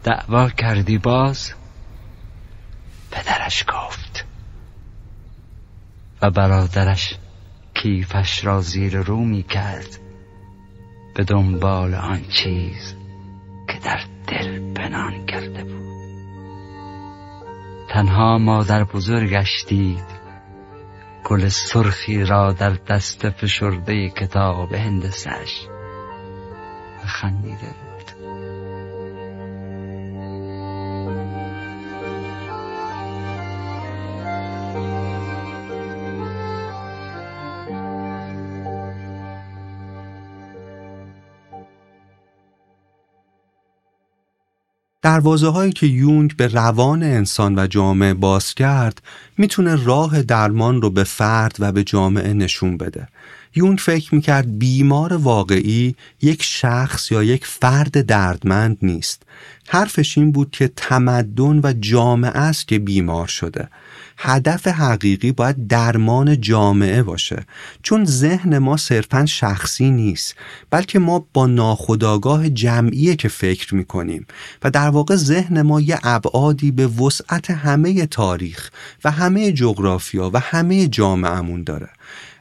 دعوا 0.04 0.50
کردی 0.50 0.98
باز؟ 0.98 1.54
پدرش 3.12 3.66
گفت. 3.68 4.26
و 6.22 6.32
برادرش 6.32 7.16
کیفش 7.74 8.46
را 8.46 8.62
زیر 8.62 8.98
رو 8.98 9.18
می 9.26 9.44
کرد. 9.44 10.00
به 11.16 11.24
دنبال 11.24 11.96
آن 11.96 12.22
چیز 12.30 12.96
که 13.68 13.80
در 13.80 14.00
دل 14.28 14.74
پنهان 14.74 15.26
کرده 15.26 15.64
بود. 15.64 15.75
تنها 17.96 18.38
مادر 18.38 18.84
بزرگش 18.84 19.66
دید. 19.68 20.06
گل 21.24 21.48
سرخی 21.48 22.24
را 22.24 22.54
در 22.54 22.70
دست 22.70 23.30
فشرده 23.30 24.10
کتاب 24.10 24.74
هندسش 24.74 25.68
خندیده 27.06 27.85
دروازه 45.06 45.48
هایی 45.48 45.72
که 45.72 45.88
یونگ 45.88 46.36
به 46.36 46.48
روان 46.48 47.04
انسان 47.04 47.60
و 47.60 47.68
جامعه 47.68 48.14
باز 48.14 48.54
کرد 48.54 49.02
می‌تونه 49.38 49.86
راه 49.86 50.22
درمان 50.22 50.82
رو 50.82 50.90
به 50.90 51.04
فرد 51.04 51.56
و 51.60 51.72
به 51.72 51.84
جامعه 51.84 52.34
نشون 52.34 52.78
بده. 52.78 53.08
یونگ 53.56 53.78
فکر 53.78 54.16
می‌کرد 54.16 54.60
بیمار 54.60 55.14
واقعی 55.14 55.96
یک 56.22 56.44
شخص 56.44 57.12
یا 57.12 57.24
یک 57.24 57.46
فرد 57.46 58.06
دردمند 58.06 58.78
نیست. 58.82 59.24
حرفش 59.68 60.18
این 60.18 60.32
بود 60.32 60.52
که 60.52 60.72
تمدن 60.76 61.60
و 61.64 61.74
جامعه 61.80 62.38
است 62.38 62.68
که 62.68 62.80
بیمار 62.80 63.28
شده. 63.28 63.70
هدف 64.18 64.68
حقیقی 64.68 65.32
باید 65.32 65.68
درمان 65.68 66.42
جامعه 66.42 67.04
باشه. 67.04 67.46
چون 67.84 68.06
ذهن 68.06 68.58
ما 68.58 68.78
صرفا 68.78 69.26
شخصی 69.26 69.90
نیست 69.90 70.36
بلکه 70.70 71.00
ما 71.00 71.28
با 71.34 71.48
ناخودآگاه 71.48 72.50
جمعیه 72.50 73.16
که 73.16 73.28
فکر 73.28 73.76
می‌کنیم. 73.76 74.26
و 74.64 74.72
در 74.72 74.90
واقع 74.90 75.16
ذهن 75.16 75.62
ما 75.62 75.82
یه 75.82 76.00
ابعادی 76.04 76.72
به 76.72 76.88
وسعت 76.88 77.52
همه 77.52 78.06
تاریخ 78.06 78.72
و 79.04 79.12
همه 79.12 79.52
جغرافیا 79.52 80.32
و 80.34 80.40
همه 80.40 80.88
جامعهمون 80.88 81.64
داره. 81.64 81.90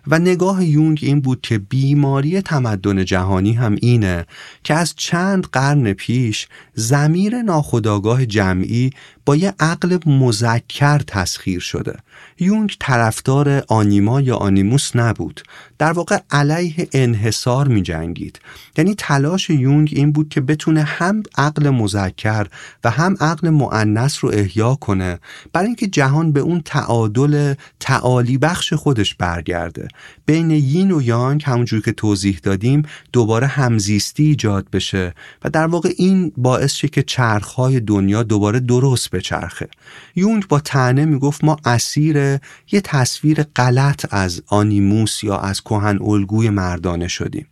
و 0.06 0.18
نگاه 0.18 0.64
یونگ 0.64 0.98
این 1.02 1.20
بود 1.20 1.40
که 1.40 1.58
بیماری 1.58 2.40
تمدن 2.40 3.04
جهانی 3.04 3.52
هم 3.52 3.76
اینه 3.80 4.26
که 4.64 4.74
از 4.74 4.94
چند 4.96 5.46
قرن 5.46 5.92
پیش 5.92 6.48
زمیر 6.74 7.42
ناخودآگاه 7.42 8.26
جمعی 8.26 8.90
با 9.26 9.36
یه 9.36 9.54
عقل 9.60 9.98
مذکر 10.06 10.98
تسخیر 10.98 11.60
شده. 11.60 11.96
یونگ 12.38 12.76
طرفدار 12.80 13.64
آنیما 13.68 14.20
یا 14.20 14.36
آنیموس 14.36 14.96
نبود. 14.96 15.42
در 15.78 15.92
واقع 15.92 16.18
علیه 16.30 16.88
انحصار 16.92 17.68
می 17.68 17.82
جنگید 17.82 18.40
یعنی 18.78 18.94
تلاش 18.98 19.50
یونگ 19.50 19.92
این 19.96 20.12
بود 20.12 20.28
که 20.28 20.40
بتونه 20.40 20.82
هم 20.82 21.22
عقل 21.38 21.70
مذکر 21.70 22.46
و 22.84 22.90
هم 22.90 23.16
عقل 23.20 23.50
معنس 23.50 24.24
رو 24.24 24.30
احیا 24.34 24.74
کنه 24.74 25.18
برای 25.52 25.66
اینکه 25.66 25.86
جهان 25.86 26.32
به 26.32 26.40
اون 26.40 26.62
تعادل 26.64 27.54
تعالی 27.80 28.38
بخش 28.38 28.72
خودش 28.72 29.14
برگرده. 29.14 29.88
بین 30.26 30.50
یین 30.50 30.90
و 30.92 31.02
یانگ 31.02 31.42
همونجور 31.44 31.80
که 31.80 31.92
توضیح 31.92 32.40
دادیم 32.42 32.82
دوباره 33.12 33.46
همزیستی 33.46 34.24
ایجاد 34.24 34.70
بشه 34.70 35.14
و 35.44 35.50
در 35.50 35.66
واقع 35.66 35.92
این 35.96 36.32
باعث 36.36 36.72
شه 36.72 36.88
که 36.88 37.02
چرخهای 37.02 37.80
دنیا 37.80 38.22
دوباره 38.22 38.60
درست 38.60 39.10
بچرخه. 39.10 39.68
یونگ 40.16 40.48
با 40.48 40.60
تنه 40.60 41.04
می‌گفت 41.04 41.44
ما 41.44 41.56
اسیر 41.64 42.03
یه 42.72 42.80
تصویر 42.84 43.42
غلط 43.42 44.06
از 44.10 44.42
آنیموس 44.46 45.24
یا 45.24 45.36
از 45.36 45.60
کهن 45.60 45.98
الگوی 46.02 46.50
مردانه 46.50 47.08
شدیم. 47.08 47.46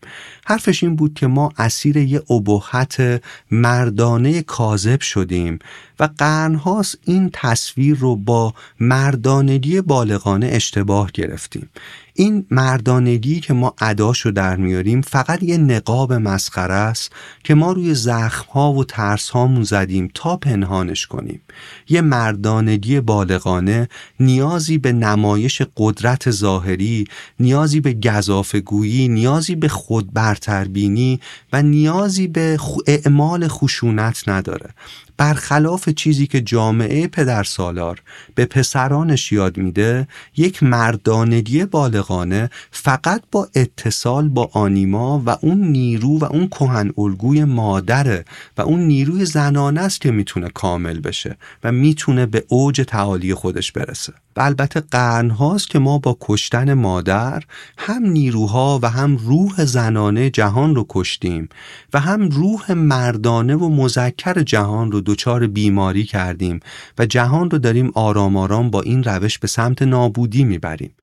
حرفش 0.46 0.82
این 0.82 0.96
بود 0.96 1.14
که 1.14 1.26
ما 1.26 1.52
اسیر 1.58 1.96
یه 1.96 2.22
ابهت 2.30 3.22
مردانه 3.50 4.42
کاذب 4.42 5.00
شدیم. 5.00 5.58
و 6.02 6.08
قرنهاست 6.18 6.98
این 7.04 7.30
تصویر 7.32 7.96
رو 7.96 8.16
با 8.16 8.54
مردانگی 8.80 9.80
بالغانه 9.80 10.46
اشتباه 10.52 11.10
گرفتیم. 11.14 11.68
این 12.14 12.46
مردانگی 12.50 13.40
که 13.40 13.54
ما 13.54 13.74
اداشو 13.80 14.30
در 14.30 14.56
میاریم 14.56 15.00
فقط 15.00 15.42
یه 15.42 15.56
نقاب 15.56 16.12
مسخره 16.12 16.74
است 16.74 17.12
که 17.44 17.54
ما 17.54 17.72
روی 17.72 17.94
زخم 17.94 18.52
ها 18.52 18.72
و 18.72 18.84
ترس 18.84 19.30
هامون 19.30 19.62
زدیم 19.62 20.10
تا 20.14 20.36
پنهانش 20.36 21.06
کنیم. 21.06 21.40
یه 21.88 22.00
مردانگی 22.00 23.00
بالغانه 23.00 23.88
نیازی 24.20 24.78
به 24.78 24.92
نمایش 24.92 25.62
قدرت 25.76 26.30
ظاهری 26.30 27.04
نیازی 27.40 27.80
به 27.80 27.92
گذافگویی 27.92 29.08
نیازی 29.08 29.54
به 29.54 29.68
خود 29.68 30.12
برتربینی 30.12 31.20
و 31.52 31.62
نیازی 31.62 32.26
به 32.26 32.58
اعمال 32.86 33.48
خشونت 33.48 34.28
نداره. 34.28 34.70
برخلاف 35.16 35.88
چیزی 35.88 36.26
که 36.26 36.40
جامعه 36.40 37.06
پدر 37.06 37.42
سالار 37.42 38.02
به 38.34 38.44
پسرانش 38.44 39.32
یاد 39.32 39.56
میده 39.56 40.08
یک 40.36 40.62
مردانگی 40.62 41.64
بالغانه 41.64 42.50
فقط 42.70 43.22
با 43.30 43.48
اتصال 43.54 44.28
با 44.28 44.50
آنیما 44.52 45.22
و 45.26 45.36
اون 45.40 45.58
نیرو 45.58 46.18
و 46.18 46.24
اون 46.24 46.48
کهن 46.48 46.92
الگوی 46.98 47.44
مادره 47.44 48.24
و 48.58 48.62
اون 48.62 48.80
نیروی 48.80 49.24
زنانه 49.24 49.80
است 49.80 50.00
که 50.00 50.10
می‌تونه 50.10 50.48
کامل 50.48 51.00
بشه 51.00 51.36
و 51.64 51.72
می‌تونه 51.72 52.26
به 52.26 52.44
اوج 52.48 52.80
تعالی 52.80 53.34
خودش 53.34 53.72
برسه. 53.72 54.12
و 54.36 54.40
البته 54.40 54.80
قرن 54.80 55.30
هاست 55.30 55.70
که 55.70 55.78
ما 55.78 55.98
با 55.98 56.16
کشتن 56.20 56.74
مادر 56.74 57.42
هم 57.78 58.06
نیروها 58.06 58.80
و 58.82 58.90
هم 58.90 59.16
روح 59.16 59.64
زنانه 59.64 60.30
جهان 60.30 60.74
رو 60.74 60.86
کشتیم 60.88 61.48
و 61.92 62.00
هم 62.00 62.28
روح 62.28 62.72
مردانه 62.72 63.56
و 63.56 63.68
مذکر 63.68 64.42
جهان 64.42 64.92
رو 64.92 65.00
دچار 65.06 65.46
بیماری 65.46 66.04
کردیم 66.04 66.60
و 66.98 67.06
جهان 67.06 67.50
رو 67.50 67.58
داریم 67.58 67.90
آرام 67.94 68.36
آرام 68.36 68.70
با 68.70 68.80
این 68.80 69.04
روش 69.04 69.38
به 69.38 69.48
سمت 69.48 69.82
نابودی 69.82 70.44
می‌بریم. 70.44 70.96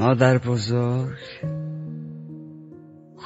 مادر 0.00 0.38
بزرگ 0.38 1.18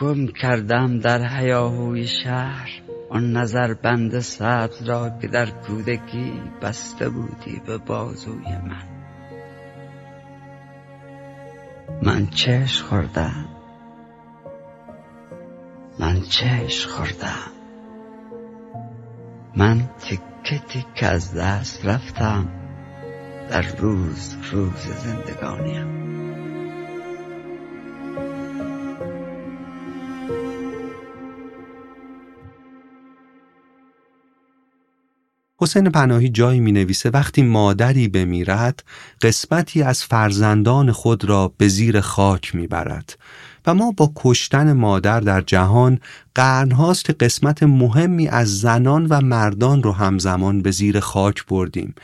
گم 0.01 0.27
کردم 0.27 0.99
در 0.99 1.39
هیاهوی 1.39 2.07
شهر. 2.07 2.71
آن 3.11 3.33
نظر 3.33 3.75
بند 3.75 4.21
سبز 4.21 4.83
را 4.83 5.11
که 5.23 5.29
در 5.29 5.47
کودکی 5.51 6.33
بسته 6.63 7.09
بودی 7.09 7.61
به 7.67 7.79
بازوی 7.79 8.45
من. 8.45 8.89
من 12.03 12.27
چش 12.27 12.83
خوردم. 12.83 13.60
من 16.01 16.21
چش 16.21 16.87
خوردم. 16.87 17.51
من 19.57 19.91
تکه 20.01 20.59
تکه 20.59 21.07
از 21.07 21.35
دست 21.35 21.87
رفتم. 21.87 22.49
در 23.51 23.63
روز 23.63 24.37
روز 24.53 24.87
زندگانیم. 25.05 26.01
حسین 35.57 35.91
پناهی 35.91 36.29
جایی 36.29 36.61
می 36.61 36.73
نویسه 36.73 37.11
وقتی 37.11 37.43
مادری 37.43 38.09
بمیرد 38.09 38.85
قسمتی 39.23 39.83
از 39.83 40.05
فرزندان 40.05 40.93
خود 40.93 41.25
را 41.25 41.55
به 41.59 41.69
زیر 41.69 42.01
خاک 42.01 42.55
می 42.55 42.67
برد 42.67 43.19
و 43.67 43.75
ما 43.75 43.91
با 43.97 44.13
کشتن 44.17 44.73
مادر 44.73 45.21
در 45.21 45.41
جهان 45.41 45.99
قرنهاست 46.35 47.05
که 47.05 47.13
قسمت 47.13 47.63
مهمی 47.63 48.29
از 48.29 48.61
زنان 48.61 49.07
و 49.07 49.21
مردان 49.21 49.83
رو 49.83 49.93
همزمان 49.93 50.63
به 50.63 50.71
زیر 50.71 51.01
خاک 51.01 51.47
بردیم 51.47 51.95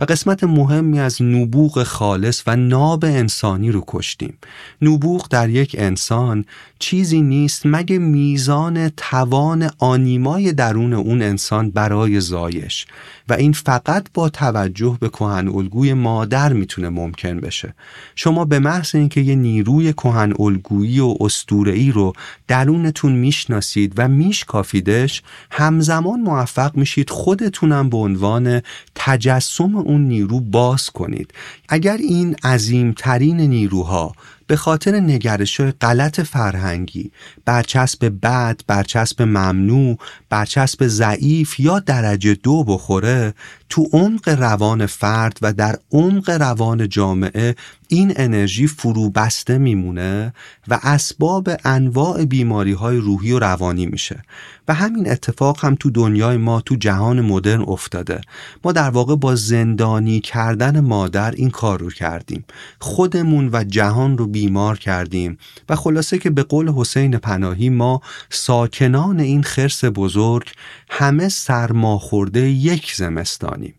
و 0.00 0.04
قسمت 0.04 0.44
مهمی 0.44 1.00
از 1.00 1.22
نبوغ 1.22 1.82
خالص 1.82 2.42
و 2.46 2.56
ناب 2.56 3.04
انسانی 3.04 3.70
رو 3.70 3.84
کشتیم. 3.86 4.38
نبوغ 4.82 5.28
در 5.30 5.50
یک 5.50 5.76
انسان 5.78 6.44
چیزی 6.78 7.22
نیست 7.22 7.62
مگه 7.64 7.98
میزان 7.98 8.88
توان 8.88 9.70
آنیمای 9.78 10.52
درون 10.52 10.92
اون 10.92 11.22
انسان 11.22 11.70
برای 11.70 12.20
زایش 12.20 12.86
و 13.28 13.32
این 13.32 13.52
فقط 13.52 14.06
با 14.14 14.28
توجه 14.28 14.98
به 15.00 15.08
کهن 15.08 15.48
الگوی 15.48 15.94
مادر 15.94 16.52
می‌تونه 16.52 16.88
ممکن 16.88 17.40
بشه. 17.40 17.74
شما 18.14 18.44
به 18.44 18.58
محض 18.58 18.94
اینکه 18.94 19.20
یه 19.20 19.34
نیروی 19.34 19.92
کهن 19.92 20.32
الگویی 20.38 21.00
و 21.00 21.16
اسطوره‌ای 21.20 21.92
رو 21.92 22.12
درونتون 22.48 23.12
می‌شناسید 23.12 23.73
و 23.96 24.08
میشکافیدش 24.08 25.22
همزمان 25.50 26.20
موفق 26.20 26.76
میشید 26.76 27.10
خودتونم 27.10 27.90
به 27.90 27.96
عنوان 27.96 28.62
تجسم 28.94 29.76
اون 29.76 30.00
نیرو 30.00 30.40
باز 30.40 30.90
کنید. 30.90 31.34
اگر 31.68 31.96
این 31.96 32.36
عظیمترین 32.44 33.40
نیروها 33.40 34.12
به 34.46 34.56
خاطر 34.56 35.00
نگرش 35.00 35.60
غلط 35.60 36.20
فرهنگی 36.20 37.10
برچسب 37.44 38.12
بد، 38.22 38.60
برچسب 38.66 39.22
ممنوع، 39.22 39.98
برچسب 40.30 40.86
ضعیف 40.86 41.60
یا 41.60 41.78
درجه 41.78 42.34
دو 42.34 42.64
بخوره 42.64 43.34
تو 43.68 43.88
عمق 43.92 44.28
روان 44.28 44.86
فرد 44.86 45.38
و 45.42 45.52
در 45.52 45.78
عمق 45.92 46.30
روان 46.30 46.88
جامعه 46.88 47.54
این 47.88 48.12
انرژی 48.16 48.66
فرو 48.66 49.10
بسته 49.10 49.58
میمونه 49.58 50.34
و 50.68 50.80
اسباب 50.82 51.50
انواع 51.64 52.24
بیماری 52.24 52.72
های 52.72 52.96
روحی 52.96 53.32
و 53.32 53.38
روانی 53.38 53.86
میشه. 53.86 54.22
و 54.68 54.74
همین 54.74 55.10
اتفاق 55.10 55.64
هم 55.64 55.74
تو 55.74 55.90
دنیای 55.90 56.36
ما 56.36 56.60
تو 56.60 56.74
جهان 56.74 57.20
مدرن 57.20 57.60
افتاده. 57.60 58.20
ما 58.64 58.72
در 58.72 58.90
واقع 58.90 59.16
با 59.16 59.34
زندانی 59.34 60.20
کردن 60.20 60.80
مادر 60.80 61.30
این 61.30 61.50
کار 61.50 61.80
رو 61.80 61.90
کردیم. 61.90 62.44
خودمون 62.78 63.50
و 63.52 63.64
جهان 63.64 64.18
رو 64.18 64.26
بیمار 64.26 64.78
کردیم. 64.78 65.38
و 65.68 65.76
خلاصه 65.76 66.18
که 66.18 66.30
به 66.30 66.42
قول 66.42 66.68
حسین 66.68 67.18
پناهی 67.18 67.68
ما 67.68 68.00
ساکنان 68.30 69.20
این 69.20 69.42
خرس 69.42 69.84
بزرگ 69.84 70.52
همه 70.90 71.28
سرماخورده 71.28 72.40
یک 72.40 72.94
زمستانیم. 72.94 73.74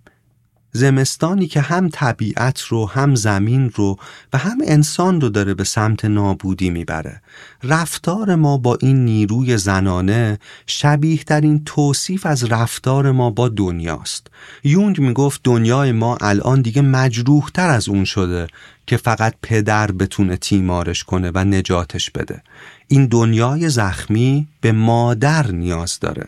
زمستانی 0.76 1.48
که 1.48 1.62
هم 1.62 1.90
طبیعت 1.90 2.62
رو 2.62 2.90
هم 2.90 3.16
زمین 3.16 3.72
رو 3.76 3.98
و 4.34 4.38
هم 4.38 4.58
انسان 4.66 5.22
رو 5.22 5.30
داره 5.30 5.54
به 5.54 5.64
سمت 5.64 6.06
نابودی 6.06 6.70
می‌بره. 6.70 7.22
رفتار 7.64 8.36
ما 8.36 8.58
با 8.58 8.78
این 8.82 9.06
نیروی 9.06 9.58
زنانه 9.58 10.40
شبیه 10.68 11.20
در 11.28 11.42
این 11.42 11.64
توصیف 11.66 12.26
از 12.26 12.44
رفتار 12.44 13.12
ما 13.12 13.30
با 13.30 13.50
دنیاست. 13.50 14.28
یونگ 14.64 15.00
می‌گفت 15.00 15.42
دنیای 15.44 15.92
ما 15.92 16.18
الان 16.22 16.62
دیگه 16.62 16.82
مجروح 16.82 17.50
تر 17.54 17.70
از 17.70 17.90
اون 17.90 18.06
شده 18.06 18.48
که 18.88 18.98
فقط 18.98 19.34
پدر 19.42 19.92
بتونه 19.92 20.38
تیمارش 20.38 21.04
کنه 21.04 21.32
و 21.36 21.44
نجاتش 21.44 22.12
بده. 22.12 22.44
این 22.88 23.06
دنیای 23.06 23.70
زخمی 23.70 24.48
به 24.62 24.72
مادر 24.72 25.52
نیاز 25.52 26.00
داره. 26.00 26.28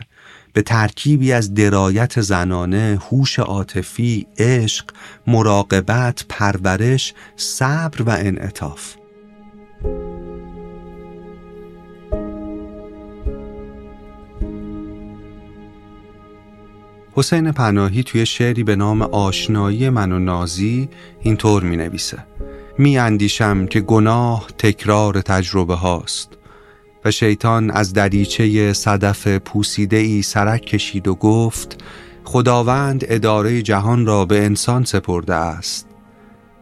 به 0.58 0.64
ترکیبی 0.64 1.34
از 1.34 1.54
درایت 1.54 2.22
زنانه، 2.22 3.00
هوش 3.10 3.40
عاطفی، 3.40 4.28
عشق، 4.38 4.86
مراقبت، 5.28 6.26
پرورش، 6.30 7.14
صبر 7.36 8.02
و 8.02 8.10
انعطاف. 8.10 8.96
حسین 17.14 17.52
پناهی 17.52 18.04
توی 18.04 18.26
شعری 18.26 18.64
به 18.64 18.76
نام 18.76 19.02
آشنایی 19.02 19.90
من 19.90 20.12
و 20.12 20.20
نازی 20.20 20.90
اینطور 21.22 21.64
می 21.64 21.78
نویسه 21.78 22.26
می 22.78 22.98
اندیشم 22.98 23.66
که 23.66 23.80
گناه 23.80 24.48
تکرار 24.58 25.22
تجربه 25.22 25.76
هاست 25.76 26.37
شیطان 27.12 27.72
از 27.72 27.94
دریچه 27.94 28.74
صدف 28.74 29.28
پوسیده 29.28 29.98
ای 29.98 30.22
سرک 30.22 30.62
کشید 30.62 31.08
و 31.08 31.16
گفت 31.16 31.84
خداوند 32.24 33.06
اداره 33.08 33.62
جهان 33.62 34.06
را 34.06 34.26
به 34.26 34.46
انسان 34.46 34.84
سپرده 34.84 35.36
است. 35.36 35.88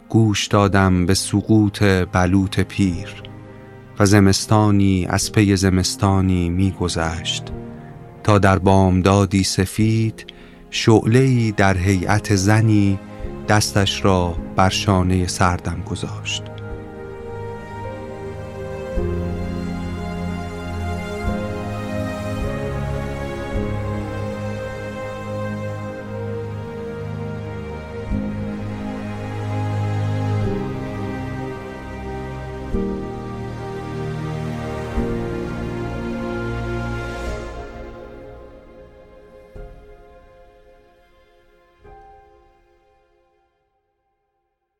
گوش 0.08 0.46
دادم 0.46 1.06
به 1.06 1.14
سقوط 1.14 1.82
بلوط 2.12 2.60
پیر 2.60 3.22
و 3.98 4.06
زمستانی 4.06 5.06
از 5.10 5.32
پی 5.32 5.56
زمستانی 5.56 6.48
میگذشت. 6.48 7.44
تا 8.22 8.38
در 8.38 8.58
بامدادی 8.58 9.44
سفید 9.44 10.26
شعله‌ای 10.70 11.52
در 11.52 11.76
هیئت 11.76 12.36
زنی 12.36 12.98
دستش 13.48 14.04
را 14.04 14.36
بر 14.56 14.68
شانه 14.68 15.26
سردم 15.26 15.82
گذاشت. 15.90 16.42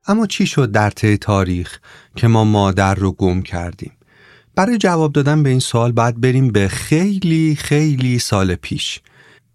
اما 0.08 0.26
چی 0.26 0.46
شد 0.46 0.70
در 0.72 0.90
طی 0.90 1.16
تاریخ 1.16 1.78
که 2.16 2.28
ما 2.28 2.44
مادر 2.44 2.94
رو 2.94 3.12
گم 3.12 3.42
کردیم؟ 3.42 3.92
برای 4.54 4.78
جواب 4.78 5.12
دادن 5.12 5.42
به 5.42 5.50
این 5.50 5.60
سوال 5.60 5.92
باید 5.92 6.20
بریم 6.20 6.48
به 6.48 6.68
خیلی 6.68 7.56
خیلی 7.56 8.18
سال 8.18 8.54
پیش. 8.54 9.00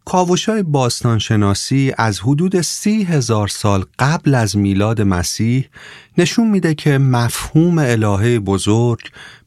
کاوشای 0.05 0.63
باستانشناسی 0.63 1.93
از 1.97 2.19
حدود 2.19 2.61
سی 2.61 3.03
هزار 3.03 3.47
سال 3.47 3.85
قبل 3.99 4.35
از 4.35 4.57
میلاد 4.57 5.01
مسیح 5.01 5.69
نشون 6.17 6.47
میده 6.47 6.75
که 6.75 6.97
مفهوم 6.97 7.77
الهه 7.77 8.39
بزرگ، 8.39 8.99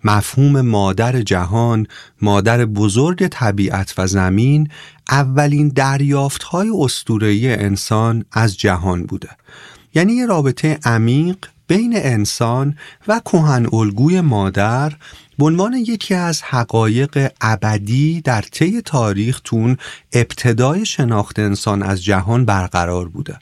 مفهوم 0.04 0.60
مادر 0.60 1.22
جهان، 1.22 1.86
مادر 2.22 2.64
بزرگ 2.64 3.28
طبیعت 3.28 3.94
و 3.98 4.06
زمین 4.06 4.68
اولین 5.10 5.68
دریافت 5.68 6.42
های 6.42 6.70
انسان 7.54 8.24
از 8.32 8.58
جهان 8.58 9.02
بوده. 9.02 9.30
یعنی 9.94 10.12
یه 10.12 10.26
رابطه 10.26 10.78
عمیق 10.84 11.36
بین 11.66 11.92
انسان 11.96 12.76
و 13.08 13.20
کهن 13.20 13.66
الگوی 13.72 14.20
مادر 14.20 14.92
به 15.38 15.44
عنوان 15.44 15.74
یکی 15.74 16.14
از 16.14 16.42
حقایق 16.42 17.32
ابدی 17.40 18.20
در 18.20 18.42
طی 18.42 18.80
تاریخ 18.80 19.40
تون 19.44 19.76
ابتدای 20.12 20.86
شناخت 20.86 21.38
انسان 21.38 21.82
از 21.82 22.04
جهان 22.04 22.44
برقرار 22.44 23.08
بوده. 23.08 23.38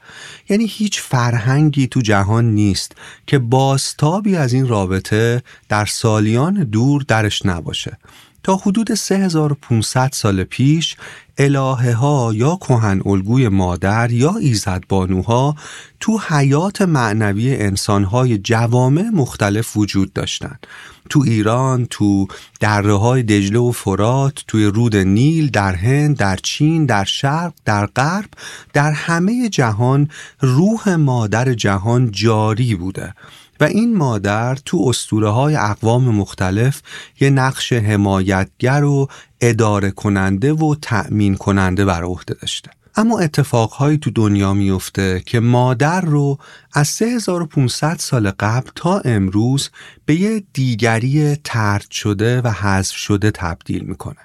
یعنی 0.49 0.67
هیچ 0.67 1.01
فرهنگی 1.01 1.87
تو 1.87 2.01
جهان 2.01 2.45
نیست 2.45 2.93
که 3.27 3.39
باستابی 3.39 4.37
از 4.37 4.53
این 4.53 4.69
رابطه 4.69 5.43
در 5.69 5.87
سالیان 5.87 6.65
دور 6.65 7.05
درش 7.09 7.47
نباشه. 7.47 7.99
تا 8.43 8.57
حدود 8.57 8.95
3500 8.95 10.11
سال 10.13 10.45
پیش 10.45 10.97
الهه 11.39 11.93
ها 11.93 12.33
یا 12.35 12.57
کهن 12.57 13.03
الگوی 13.07 13.49
مادر 13.49 14.11
یا 14.11 14.37
ایزد 14.37 14.83
بانوها 14.89 15.57
تو 16.01 16.21
حیات 16.29 16.83
معنوی 16.83 17.57
انسانهای 17.57 18.39
جوامع 18.39 19.11
مختلف 19.13 19.77
وجود 19.77 20.13
داشتند. 20.13 20.67
تو 21.11 21.21
ایران، 21.21 21.87
تو 21.91 22.27
دره 22.61 22.95
های 22.95 23.23
دجله 23.23 23.59
و 23.59 23.73
فرات، 23.73 24.35
توی 24.49 24.65
رود 24.65 24.97
نیل، 24.97 25.51
در 25.51 25.75
هند، 25.75 26.17
در 26.17 26.37
چین، 26.37 26.87
در 26.87 27.05
شرق، 27.05 27.53
در 27.65 27.87
غرب، 27.87 28.29
در 28.73 28.93
همه 28.93 29.49
جهان 29.49 30.09
روح 30.41 30.95
مادر 30.95 31.55
جهان 31.55 32.11
جاری 32.11 32.75
بوده 32.75 33.15
و 33.61 33.65
این 33.65 33.97
مادر 33.97 34.55
تو 34.55 34.85
اسطوره 34.89 35.29
های 35.29 35.57
اقوام 35.57 36.05
مختلف 36.05 36.83
یه 37.21 37.31
نقش 37.31 37.73
حمایتگر 37.73 38.85
و 38.85 39.09
اداره 39.41 39.91
کننده 39.91 40.53
و 40.53 40.75
تأمین 40.83 41.35
کننده 41.35 41.85
بر 41.85 42.03
عهده 42.03 42.35
داشته. 42.35 42.71
اما 42.97 43.19
اتفاقهایی 43.19 43.99
تو 43.99 44.11
دنیا 44.11 44.55
میفته 44.55 45.23
که 45.27 45.41
مادر 45.41 46.01
رو 46.01 46.39
از 46.73 46.89
3500 46.89 47.97
سال 47.99 48.31
قبل 48.31 48.71
تا 48.75 48.99
امروز 48.99 49.71
به 50.07 50.15
یه 50.15 50.43
دیگری 50.53 51.37
ترد 51.45 51.91
شده 51.91 52.41
و 52.41 52.49
حذف 52.49 52.97
شده 52.97 53.31
تبدیل 53.31 53.85
می‌کنه. 53.85 54.17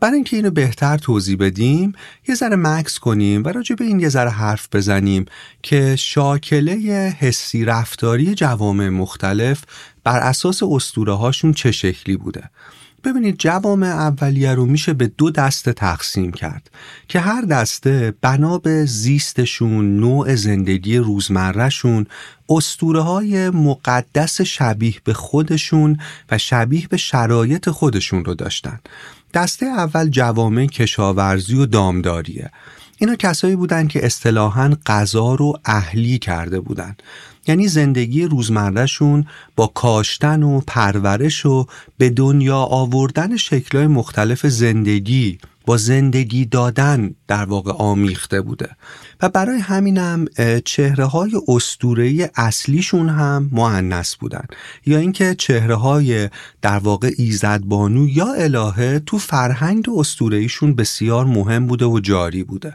برای 0.00 0.14
اینکه 0.14 0.36
اینو 0.36 0.50
بهتر 0.50 0.98
توضیح 0.98 1.36
بدیم 1.36 1.92
یه 2.28 2.34
ذره 2.34 2.56
مکس 2.56 2.98
کنیم 2.98 3.44
و 3.44 3.48
راجع 3.48 3.74
به 3.74 3.84
این 3.84 4.00
یه 4.00 4.08
ذره 4.08 4.30
حرف 4.30 4.68
بزنیم 4.72 5.26
که 5.62 5.96
شاکله 5.96 6.74
حسی 7.18 7.64
رفتاری 7.64 8.34
جوامع 8.34 8.88
مختلف 8.88 9.62
بر 10.04 10.18
اساس 10.18 10.62
اسطوره 10.62 11.12
هاشون 11.12 11.52
چه 11.52 11.72
شکلی 11.72 12.16
بوده. 12.16 12.50
ببینید 13.04 13.36
جوامع 13.38 13.86
اولیه 13.86 14.54
رو 14.54 14.66
میشه 14.66 14.92
به 14.92 15.06
دو 15.06 15.30
دسته 15.30 15.72
تقسیم 15.72 16.32
کرد 16.32 16.70
که 17.08 17.20
هر 17.20 17.42
دسته 17.42 18.14
بنا 18.20 18.58
به 18.58 18.84
زیستشون 18.84 20.00
نوع 20.00 20.34
زندگی 20.34 20.96
روزمرهشون 20.96 22.06
استوره 22.48 23.00
های 23.00 23.50
مقدس 23.50 24.40
شبیه 24.40 24.94
به 25.04 25.12
خودشون 25.12 25.98
و 26.30 26.38
شبیه 26.38 26.88
به 26.88 26.96
شرایط 26.96 27.70
خودشون 27.70 28.24
رو 28.24 28.34
داشتن. 28.34 28.80
دسته 29.34 29.66
اول 29.66 30.08
جوامع 30.08 30.66
کشاورزی 30.66 31.54
و 31.54 31.66
دامداریه. 31.66 32.50
اینا 32.98 33.14
کسایی 33.16 33.56
بودن 33.56 33.88
که 33.88 34.06
اصطلاحا 34.06 34.76
غذا 34.86 35.34
رو 35.34 35.52
اهلی 35.64 36.18
کرده 36.18 36.60
بودن. 36.60 36.96
یعنی 37.46 37.68
زندگی 37.68 38.24
روزمرهشون 38.24 39.26
با 39.56 39.66
کاشتن 39.66 40.42
و 40.42 40.60
پرورش 40.66 41.46
و 41.46 41.66
به 41.98 42.10
دنیا 42.10 42.58
آوردن 42.58 43.36
شکلهای 43.36 43.86
مختلف 43.86 44.46
زندگی 44.46 45.38
با 45.66 45.76
زندگی 45.76 46.44
دادن 46.44 47.14
در 47.28 47.44
واقع 47.44 47.72
آمیخته 47.72 48.40
بوده. 48.40 48.76
و 49.22 49.28
برای 49.28 49.58
همینم 49.58 50.24
چهره 50.64 51.04
های 51.04 51.40
استوره 51.48 52.30
اصلیشون 52.36 53.08
هم 53.08 53.50
معنس 53.52 54.16
بودن. 54.16 54.44
یا 54.86 54.98
اینکه 54.98 55.34
چهره 55.34 55.74
های 55.74 56.28
در 56.62 56.78
واقع 56.78 57.10
ایزدبانو 57.16 58.08
یا 58.08 58.32
الهه 58.32 58.98
تو 58.98 59.18
فرهنگ 59.18 59.86
استورهیشون 59.96 60.74
بسیار 60.74 61.24
مهم 61.24 61.66
بوده 61.66 61.84
و 61.84 62.00
جاری 62.00 62.44
بوده. 62.44 62.72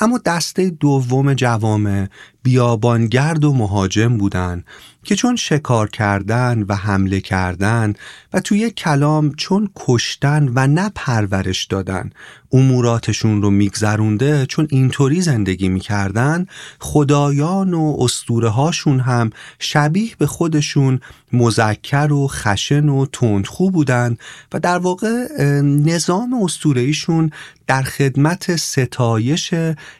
اما 0.00 0.18
دسته 0.18 0.70
دوم 0.70 1.34
جوامع 1.34 2.06
بیابانگرد 2.42 3.44
و 3.44 3.52
مهاجم 3.52 4.16
بودن. 4.18 4.64
که 5.06 5.16
چون 5.16 5.36
شکار 5.36 5.88
کردن 5.88 6.62
و 6.68 6.74
حمله 6.74 7.20
کردن 7.20 7.94
و 8.32 8.40
توی 8.40 8.70
کلام 8.70 9.34
چون 9.34 9.70
کشتن 9.76 10.52
و 10.54 10.66
نه 10.66 10.90
پرورش 10.94 11.64
دادن 11.64 12.10
اموراتشون 12.52 13.42
رو 13.42 13.50
میگذرونده 13.50 14.46
چون 14.46 14.68
اینطوری 14.70 15.20
زندگی 15.20 15.68
می‌کردن 15.68 16.46
خدایان 16.80 17.74
و 17.74 17.96
استوره 18.00 18.48
هاشون 18.48 19.00
هم 19.00 19.30
شبیه 19.58 20.10
به 20.18 20.26
خودشون 20.26 21.00
مزکر 21.32 22.12
و 22.12 22.28
خشن 22.28 22.88
و 22.88 23.06
تندخو 23.12 23.70
بودن 23.70 24.16
و 24.52 24.60
در 24.60 24.78
واقع 24.78 25.26
نظام 25.62 26.42
استورهیشون 26.42 27.30
در 27.66 27.82
خدمت 27.82 28.56
ستایش 28.56 29.54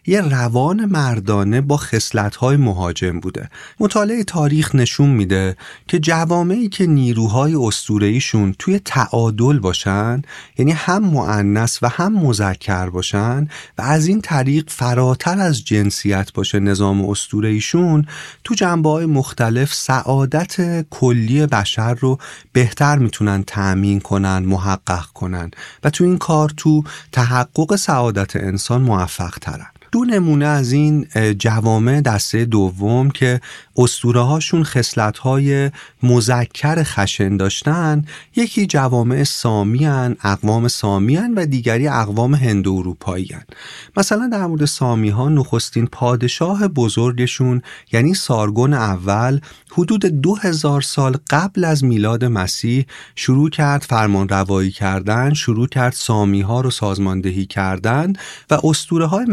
یه 0.06 0.20
روان 0.20 0.84
مردانه 0.84 1.60
با 1.60 1.76
خصلت‌های 1.76 2.56
مهاجم 2.56 3.20
بوده. 3.20 3.50
مطالعه 3.80 4.24
تاریخ 4.24 4.74
نشون 4.74 5.08
میده 5.08 5.56
که 5.88 5.98
جوامعی 5.98 6.68
که 6.68 6.86
نیروهای 6.86 7.54
اسطوره‌ایشون 7.54 8.54
توی 8.58 8.78
تعادل 8.78 9.58
باشن 9.58 10.22
یعنی 10.58 10.72
هم 10.72 11.04
مؤنث 11.04 11.78
و 11.82 11.88
هم 11.88 12.12
مذکر 12.12 12.90
باشن 12.90 13.48
و 13.78 13.82
از 13.82 14.06
این 14.06 14.20
طریق 14.20 14.64
فراتر 14.70 15.38
از 15.38 15.64
جنسیت 15.64 16.32
باشه 16.32 16.60
نظام 16.60 17.08
اسطوره‌ایشون 17.08 18.06
تو 18.44 18.54
جنبه 18.54 19.06
مختلف 19.06 19.74
سعادت 19.74 20.86
کلی 20.90 21.46
بشر 21.46 21.94
رو 21.94 22.18
بهتر 22.52 22.98
می‌تونن 22.98 23.42
تأمین 23.42 24.00
کنن 24.00 24.38
محقق 24.38 25.06
کنن. 25.06 25.50
و 25.84 25.90
تو 25.90 26.04
این 26.04 26.18
کار 26.18 26.52
تو 26.56 26.84
تحقق 27.12 27.55
سعادت 27.76 28.36
انسان 28.36 28.82
موفق 28.82 29.38
ترن 29.38 29.66
دو 29.96 30.04
نمونه 30.04 30.46
از 30.46 30.72
این 30.72 31.06
جوامع 31.38 32.00
دسته 32.00 32.44
دوم 32.44 33.10
که 33.10 33.40
اسطوره 33.76 34.20
هاشون 34.20 34.64
خصلت 34.64 35.18
های 35.18 35.70
مذکر 36.02 36.82
خشن 36.82 37.36
داشتن. 37.36 38.04
یکی 38.36 38.66
جوامع 38.66 39.24
سامی 39.24 39.86
اقوام 39.86 40.68
سامی 40.68 41.16
و 41.16 41.46
دیگری 41.46 41.88
اقوام 41.88 42.34
هند 42.34 42.68
اروپایی 42.68 43.28
مثلا 43.96 44.28
در 44.32 44.46
مورد 44.46 44.64
سامی 44.64 45.08
ها 45.08 45.28
نخستین 45.28 45.86
پادشاه 45.86 46.68
بزرگشون 46.68 47.62
یعنی 47.92 48.14
سارگون 48.14 48.74
اول 48.74 49.40
حدود 49.72 50.06
دو 50.06 50.34
هزار 50.34 50.82
سال 50.82 51.16
قبل 51.30 51.64
از 51.64 51.84
میلاد 51.84 52.24
مسیح 52.24 52.86
شروع 53.14 53.50
کرد 53.50 53.82
فرمان 53.82 54.28
روایی 54.28 54.70
کردن 54.70 55.34
شروع 55.34 55.66
کرد 55.66 55.92
سامی 55.92 56.40
ها 56.40 56.60
رو 56.60 56.70
سازماندهی 56.70 57.46
کردن 57.46 58.12
و 58.50 58.58
اسطوره 58.64 59.06
های 59.06 59.24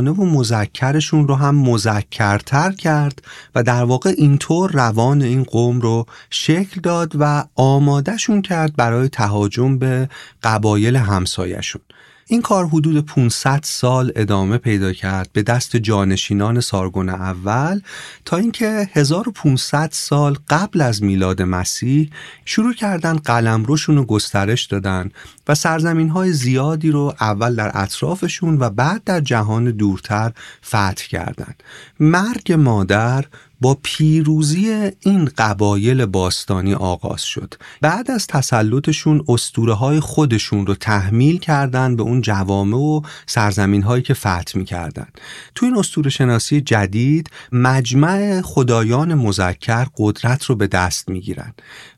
مردانه 0.00 0.10
و 0.10 0.38
مذکرشون 0.38 1.28
رو 1.28 1.34
هم 1.34 1.54
مذکرتر 1.54 2.72
کرد 2.72 3.22
و 3.54 3.62
در 3.62 3.84
واقع 3.84 4.14
اینطور 4.16 4.70
روان 4.70 5.22
این 5.22 5.44
قوم 5.44 5.80
رو 5.80 6.06
شکل 6.30 6.80
داد 6.80 7.12
و 7.18 7.44
آمادهشون 7.54 8.42
کرد 8.42 8.76
برای 8.76 9.08
تهاجم 9.08 9.78
به 9.78 10.08
قبایل 10.42 10.96
همسایشون 10.96 11.82
این 12.30 12.42
کار 12.42 12.66
حدود 12.66 13.06
500 13.06 13.60
سال 13.62 14.12
ادامه 14.16 14.58
پیدا 14.58 14.92
کرد 14.92 15.30
به 15.32 15.42
دست 15.42 15.76
جانشینان 15.76 16.60
سارگون 16.60 17.08
اول 17.08 17.80
تا 18.24 18.36
اینکه 18.36 18.90
1500 18.92 19.88
سال 19.92 20.36
قبل 20.48 20.80
از 20.80 21.02
میلاد 21.02 21.42
مسیح 21.42 22.10
شروع 22.44 22.74
کردن 22.74 23.16
قلمروشون 23.16 23.96
رو 23.96 24.04
گسترش 24.04 24.64
دادن 24.64 25.10
و 25.48 25.54
سرزمین 25.54 26.08
های 26.08 26.32
زیادی 26.32 26.90
رو 26.90 27.14
اول 27.20 27.54
در 27.54 27.70
اطرافشون 27.74 28.58
و 28.58 28.70
بعد 28.70 29.04
در 29.04 29.20
جهان 29.20 29.64
دورتر 29.70 30.32
فتح 30.66 31.06
کردند. 31.08 31.62
مرگ 32.00 32.52
مادر 32.52 33.24
با 33.60 33.78
پیروزی 33.82 34.90
این 35.00 35.30
قبایل 35.38 36.06
باستانی 36.06 36.74
آغاز 36.74 37.22
شد. 37.22 37.54
بعد 37.80 38.10
از 38.10 38.26
تسلطشون 38.26 39.24
استوره 39.28 39.74
های 39.74 40.00
خودشون 40.00 40.66
رو 40.66 40.74
تحمیل 40.74 41.38
کردن 41.38 41.96
به 41.96 42.02
اون 42.02 42.20
جوامع 42.20 42.76
و 42.76 43.00
سرزمین 43.26 43.82
هایی 43.82 44.02
که 44.02 44.14
فتح 44.14 44.52
می 44.54 44.64
کردن 44.64 45.06
تو 45.54 45.66
این 45.66 45.78
استوره 45.78 46.10
شناسی 46.10 46.60
جدید 46.60 47.30
مجمع 47.52 48.40
خدایان 48.40 49.14
مذکر 49.14 49.86
قدرت 49.96 50.44
رو 50.44 50.56
به 50.56 50.66
دست 50.66 51.08
می 51.08 51.20
گیرن 51.20 51.54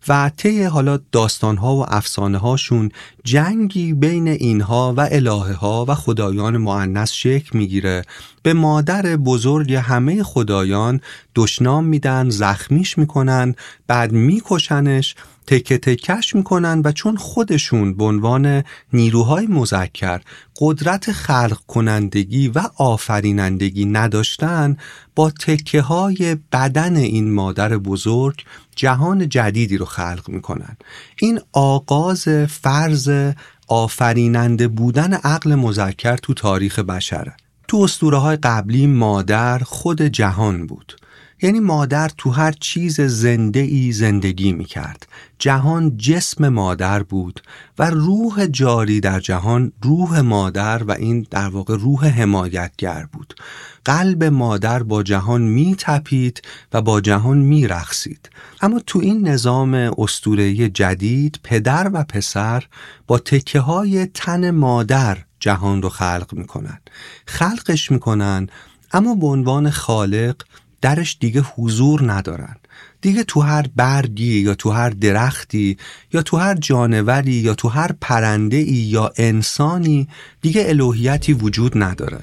و 0.08 0.30
طی 0.36 0.62
حالا 0.62 0.98
داستان 1.12 1.56
ها 1.56 1.76
و 1.76 1.94
افسانه 1.94 2.38
هاشون 2.38 2.90
جنگی 3.24 3.92
بین 3.92 4.28
اینها 4.28 4.94
و 4.96 5.08
الهه 5.10 5.52
ها 5.52 5.84
و 5.88 5.94
خدایان 5.94 6.56
معنس 6.56 7.12
شکل 7.12 7.58
می‌گیره 7.58 8.02
به 8.42 8.52
مادر 8.52 9.16
بزرگ 9.16 9.74
همه 9.74 10.22
خدایان 10.22 11.00
دشنام 11.34 11.84
میدن 11.84 12.30
زخمیش 12.30 12.98
می‌کنن 12.98 13.54
بعد 13.86 14.12
میکشنش 14.12 15.14
تکه 15.46 15.78
تکش 15.78 16.34
می‌کنن 16.34 16.82
و 16.84 16.92
چون 16.92 17.16
خودشون 17.16 17.94
به 17.94 18.04
عنوان 18.04 18.64
نیروهای 18.92 19.46
مذکر 19.46 20.20
قدرت 20.60 21.12
خلق 21.12 21.58
کنندگی 21.68 22.48
و 22.48 22.62
آفرینندگی 22.76 23.84
نداشتن 23.84 24.76
با 25.14 25.30
تکه 25.30 25.80
های 25.80 26.36
بدن 26.52 26.96
این 26.96 27.32
مادر 27.32 27.76
بزرگ 27.78 28.44
جهان 28.76 29.28
جدیدی 29.28 29.76
رو 29.76 29.84
خلق 29.84 30.24
می‌کنن. 30.28 30.76
این 31.18 31.40
آغاز 31.52 32.28
فرض 32.48 33.10
آفریننده 33.68 34.68
بودن 34.68 35.14
عقل 35.14 35.54
مذکر 35.54 36.16
تو 36.16 36.34
تاریخ 36.34 36.78
بشره. 36.78 37.36
تو 37.70 37.76
اسطوره 37.76 38.18
های 38.18 38.36
قبلی 38.36 38.86
مادر 38.86 39.58
خود 39.58 40.02
جهان 40.02 40.66
بود. 40.66 40.96
یعنی 41.42 41.60
مادر 41.60 42.10
تو 42.18 42.30
هر 42.30 42.52
چیز 42.52 43.00
زنده 43.00 43.60
ای 43.60 43.92
زندگی 43.92 44.52
می 44.52 44.64
کرد 44.64 45.08
جهان 45.38 45.96
جسم 45.96 46.48
مادر 46.48 47.02
بود 47.02 47.42
و 47.78 47.90
روح 47.90 48.46
جاری 48.46 49.00
در 49.00 49.20
جهان 49.20 49.72
روح 49.82 50.20
مادر 50.20 50.82
و 50.82 50.92
این 50.92 51.26
در 51.30 51.48
واقع 51.48 51.76
روح 51.76 52.06
حمایتگر 52.06 53.06
بود. 53.12 53.34
قلب 53.84 54.24
مادر 54.24 54.82
با 54.82 55.02
جهان 55.02 55.42
می 55.42 55.76
تپید 55.78 56.42
و 56.72 56.82
با 56.82 57.00
جهان 57.00 57.38
می 57.38 57.66
رخصید. 57.66 58.30
اما 58.60 58.80
تو 58.86 58.98
این 58.98 59.28
نظام 59.28 59.74
استوره 59.74 60.68
جدید 60.68 61.40
پدر 61.42 61.90
و 61.92 62.04
پسر 62.04 62.64
با 63.06 63.18
تکه 63.18 63.60
های 63.60 64.06
تن 64.06 64.50
مادر 64.50 65.18
جهان 65.40 65.82
رو 65.82 65.88
خلق 65.88 66.28
می‌کنن. 66.32 66.80
خلقش 67.26 67.90
می‌کنن 67.90 68.46
اما 68.92 69.14
به 69.14 69.26
عنوان 69.26 69.70
خالق 69.70 70.36
درش 70.80 71.16
دیگه 71.20 71.40
حضور 71.40 72.12
ندارن. 72.12 72.56
دیگه 73.00 73.24
تو 73.24 73.40
هر 73.40 73.66
برگی 73.76 74.40
یا 74.40 74.54
تو 74.54 74.70
هر 74.70 74.90
درختی 74.90 75.76
یا 76.12 76.22
تو 76.22 76.36
هر 76.36 76.54
جانوری 76.54 77.32
یا 77.32 77.54
تو 77.54 77.68
هر 77.68 77.90
پرنده 78.00 78.56
ای 78.56 78.74
یا 78.74 79.12
انسانی 79.16 80.08
دیگه 80.40 80.64
الوهیتی 80.68 81.32
وجود 81.32 81.82
نداره. 81.82 82.20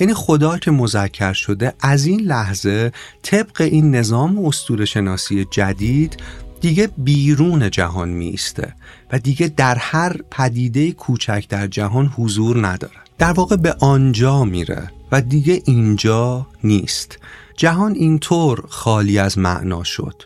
یعنی 0.00 0.14
خدا 0.14 0.58
که 0.58 0.70
مذکر 0.70 1.32
شده 1.32 1.72
از 1.80 2.06
این 2.06 2.20
لحظه 2.20 2.92
طبق 3.22 3.60
این 3.60 3.94
نظام 3.94 4.44
اسطوره 4.44 4.84
شناسی 4.84 5.46
جدید 5.50 6.16
دیگه 6.60 6.88
بیرون 6.98 7.70
جهان 7.70 8.08
میسته 8.08 8.74
و 9.12 9.18
دیگه 9.18 9.48
در 9.48 9.74
هر 9.74 10.16
پدیده 10.30 10.92
کوچک 10.92 11.44
در 11.48 11.66
جهان 11.66 12.06
حضور 12.06 12.66
نداره 12.66 12.92
در 13.18 13.32
واقع 13.32 13.56
به 13.56 13.74
آنجا 13.80 14.44
میره 14.44 14.90
و 15.12 15.20
دیگه 15.20 15.62
اینجا 15.64 16.46
نیست. 16.64 17.18
جهان 17.56 17.94
اینطور 17.94 18.64
خالی 18.68 19.18
از 19.18 19.38
معنا 19.38 19.84
شد. 19.84 20.22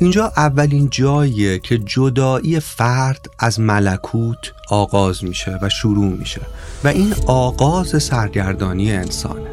اینجا 0.00 0.32
اولین 0.36 0.88
جاییه 0.90 1.58
که 1.58 1.78
جدایی 1.78 2.60
فرد 2.60 3.26
از 3.38 3.60
ملکوت 3.60 4.52
آغاز 4.68 5.24
میشه 5.24 5.58
و 5.62 5.68
شروع 5.68 6.12
میشه 6.12 6.40
و 6.84 6.88
این 6.88 7.14
آغاز 7.26 8.02
سرگردانی 8.02 8.92
انسانه. 8.92 9.50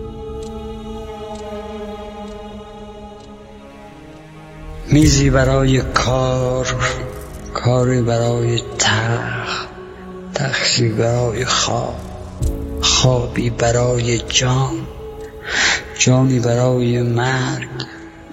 میزی 4.91 5.29
برای 5.29 5.81
کار 5.81 6.75
کاری 7.53 8.01
برای 8.01 8.61
تخ 8.79 9.67
تخشی 10.35 10.89
برای 10.89 11.45
خواب 11.45 11.95
خوابی 12.81 13.49
برای 13.49 14.17
جان 14.17 14.87
جانی 15.99 16.39
برای 16.39 17.01
مرگ 17.01 17.67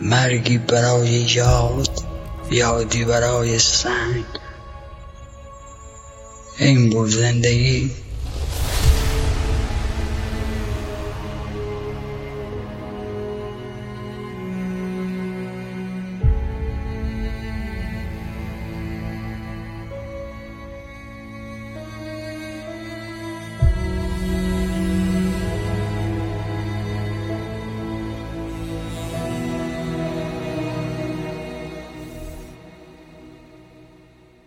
مرگی 0.00 0.59
برای 0.59 1.09
یاد 1.09 1.90
یادی 2.50 3.05
برای 3.05 3.59
سنگ. 3.59 4.24
این 6.59 6.90
بود 6.90 7.09
زندگی. 7.09 7.90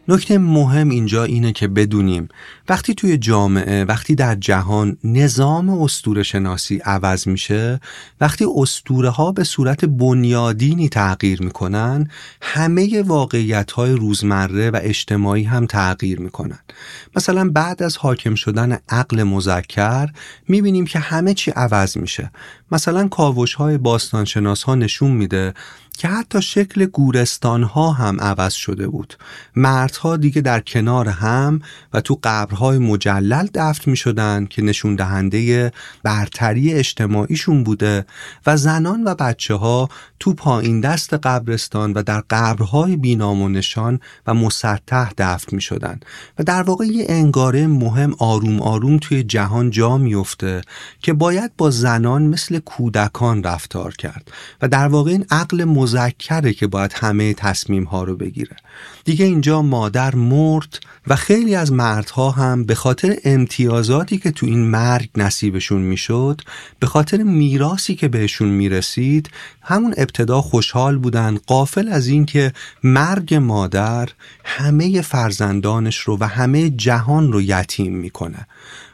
نکته 0.09 0.37
مهم 0.37 0.89
اینجا 0.89 1.23
اینه 1.23 1.51
که 1.51 1.67
بدونیم 1.67 2.27
وقتی 2.69 2.93
توی 2.93 3.17
جامعه 3.17 3.85
وقتی 3.85 4.15
در 4.15 4.35
جهان 4.35 4.97
نظام 5.03 5.69
استور 5.69 6.23
شناسی 6.23 6.77
عوض 6.77 7.27
میشه 7.27 7.79
وقتی 8.21 8.45
استوره 8.55 9.09
ها 9.09 9.31
به 9.31 9.43
صورت 9.43 9.85
بنیادینی 9.85 10.89
تغییر 10.89 11.41
می‌کنن 11.41 12.09
همه 12.41 13.01
واقعیت 13.01 13.71
های 13.71 13.91
روزمره 13.91 14.69
و 14.69 14.79
اجتماعی 14.81 15.43
هم 15.43 15.65
تغییر 15.65 16.19
می‌کنن. 16.19 16.59
مثلا 17.15 17.49
بعد 17.49 17.83
از 17.83 17.97
حاکم 17.97 18.35
شدن 18.35 18.77
عقل 18.89 19.23
مذکر 19.23 20.09
می‌بینیم 20.47 20.85
که 20.85 20.99
همه 20.99 21.33
چی 21.33 21.51
عوض 21.51 21.97
میشه. 21.97 22.31
مثلا 22.71 23.07
کاوش 23.07 23.53
های 23.53 23.77
باستانشناس 23.77 24.63
ها 24.63 24.75
نشون 24.75 25.11
میده 25.11 25.53
که 25.99 26.07
حتی 26.07 26.41
شکل 26.41 26.85
گورستان 26.85 27.63
ها 27.63 27.91
هم 27.91 28.21
عوض 28.21 28.53
شده 28.53 28.87
بود. 28.87 29.13
مردها 29.55 30.17
دیگه 30.17 30.41
در 30.41 30.59
کنار 30.59 31.07
هم 31.07 31.61
و 31.93 32.01
تو 32.01 32.19
قبرهای 32.23 32.77
مجلل 32.77 33.47
دفن 33.53 33.91
می 33.91 33.97
شدن 33.97 34.45
که 34.45 34.61
نشون 34.61 34.95
دهنده 34.95 35.71
برتری 36.03 36.73
اجتماعیشون 36.73 37.63
بوده 37.63 38.05
و 38.45 38.57
زنان 38.57 39.03
و 39.03 39.15
بچه 39.15 39.53
ها 39.53 39.89
تو 40.19 40.33
پایین 40.33 40.81
دست 40.81 41.13
قبرستان 41.13 41.93
و 41.93 42.03
در 42.03 42.23
قبرهای 42.29 42.95
بینام 42.95 43.41
و 43.41 43.49
نشان 43.49 43.99
و 44.27 44.33
مسطح 44.33 45.11
دفن 45.17 45.55
می 45.55 45.61
شدن 45.61 45.99
و 46.39 46.43
در 46.43 46.61
واقع 46.61 46.85
یه 46.85 47.05
انگاره 47.09 47.67
مهم 47.67 48.15
آروم 48.19 48.61
آروم 48.61 48.97
توی 48.97 49.23
جهان 49.23 49.69
جا 49.69 49.97
میفته 49.97 50.61
که 51.01 51.13
باید 51.13 51.51
با 51.57 51.69
زنان 51.69 52.23
مثل 52.23 52.58
کودکان 52.59 53.43
رفتار 53.43 53.93
کرد 53.93 54.31
و 54.61 54.67
در 54.67 54.87
واقع 54.87 55.11
این 55.11 55.25
عقل 55.31 55.63
مذکره 55.63 56.53
که 56.53 56.67
باید 56.67 56.93
همه 56.95 57.33
تصمیم 57.33 57.83
ها 57.83 58.03
رو 58.03 58.15
بگیره. 58.15 58.55
دیگه 59.05 59.25
اینجا 59.25 59.61
مادر 59.61 60.15
مرد 60.15 60.79
و 61.07 61.15
خیلی 61.15 61.55
از 61.55 61.71
مردها 61.71 62.31
هم 62.31 62.63
به 62.63 62.75
خاطر 62.75 63.17
امتیازاتی 63.23 64.17
که 64.17 64.31
تو 64.31 64.45
این 64.45 64.65
مرگ 64.65 65.09
نصیبشون 65.15 65.81
می‌شد 65.81 66.41
به 66.79 66.87
خاطر 66.87 67.17
میراسی 67.17 67.95
که 67.95 68.07
بهشون 68.07 68.49
می‌رسید 68.49 69.29
همون 69.61 69.93
ابتدا 69.97 70.41
خوشحال 70.41 70.97
بودن 70.97 71.37
قافل 71.47 71.87
از 71.87 72.07
اینکه 72.07 72.53
مرگ 72.83 73.33
مادر 73.35 74.09
همه 74.43 75.01
فرزندانش 75.01 75.97
رو 75.97 76.17
و 76.19 76.23
همه 76.27 76.69
جهان 76.69 77.31
رو 77.31 77.41
یتیم 77.41 77.95
می‌کنه. 77.95 78.47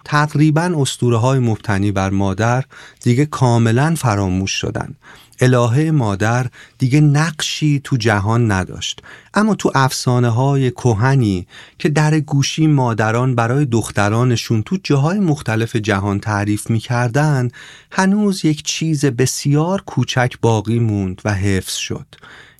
تقریبا 0.06 0.74
اسطوره 0.78 1.18
های 1.18 1.40
مبتنی 1.40 1.92
بر 1.92 2.10
مادر 2.10 2.64
دیگه 3.04 3.26
کاملا 3.26 3.96
فراموش 3.98 4.52
شدن. 4.52 4.96
الهه 5.40 5.92
مادر 5.92 6.48
دیگه 6.78 7.02
نقشی 7.02 7.82
تو 7.84 7.98
جهان 7.98 8.52
نداشت. 8.52 9.02
اما 9.34 9.56
تو 9.56 9.72
افسانه 9.76 10.30
های 10.30 10.72
کوهنی 10.72 11.48
که 11.80 11.90
در 11.90 12.20
گوشی 12.20 12.68
مادران 12.68 13.36
برای 13.36 13.66
دخترانشون 13.66 14.64
تو 14.64 14.78
جاهای 14.84 15.20
مختلف 15.20 15.76
جهان 15.76 16.20
تعریف 16.20 16.70
می‌کردن 16.70 17.50
هنوز 17.92 18.46
یک 18.46 18.64
چیز 18.64 19.06
بسیار 19.06 19.82
کوچک 19.82 20.34
باقی 20.42 20.80
موند 20.80 21.22
و 21.26 21.34
حفظ 21.34 21.76
شد. 21.76 22.06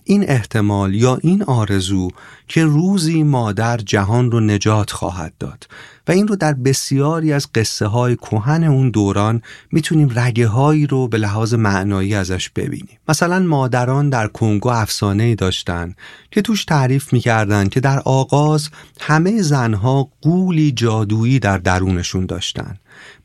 این 0.08 0.30
احتمال 0.30 0.94
یا 0.94 1.18
این 1.22 1.42
آرزو 1.42 2.10
که 2.48 2.64
روزی 2.64 3.22
مادر 3.22 3.76
جهان 3.76 4.30
رو 4.30 4.40
نجات 4.40 4.90
خواهد 4.90 5.32
داد 5.38 5.66
و 6.08 6.12
این 6.12 6.28
رو 6.28 6.36
در 6.36 6.52
بسیاری 6.52 7.32
از 7.32 7.52
قصه 7.54 7.86
های 7.86 8.16
کوهن 8.16 8.64
اون 8.64 8.90
دوران 8.90 9.42
می‌تونیم 9.72 10.12
رگه 10.14 10.46
هایی 10.46 10.86
رو 10.86 11.08
به 11.08 11.18
لحاظ 11.18 11.54
معنایی 11.54 12.14
ازش 12.14 12.50
ببینیم. 12.50 12.98
مثلا 13.08 13.38
مادران 13.38 14.10
در 14.10 14.26
کنگو 14.26 14.68
افسانه 14.68 15.22
ای 15.22 15.34
داشتن 15.34 15.94
که 16.30 16.42
توش 16.42 16.64
تعریف 16.64 17.12
می‌کردن 17.12 17.68
که 17.68 17.80
در 17.80 17.98
آغاز 17.98 18.70
همه 19.00 19.42
زنها 19.42 20.10
قولی 20.22 20.72
جادویی 20.72 21.38
در 21.38 21.58
درونشون 21.58 22.26
داشتن. 22.26 22.76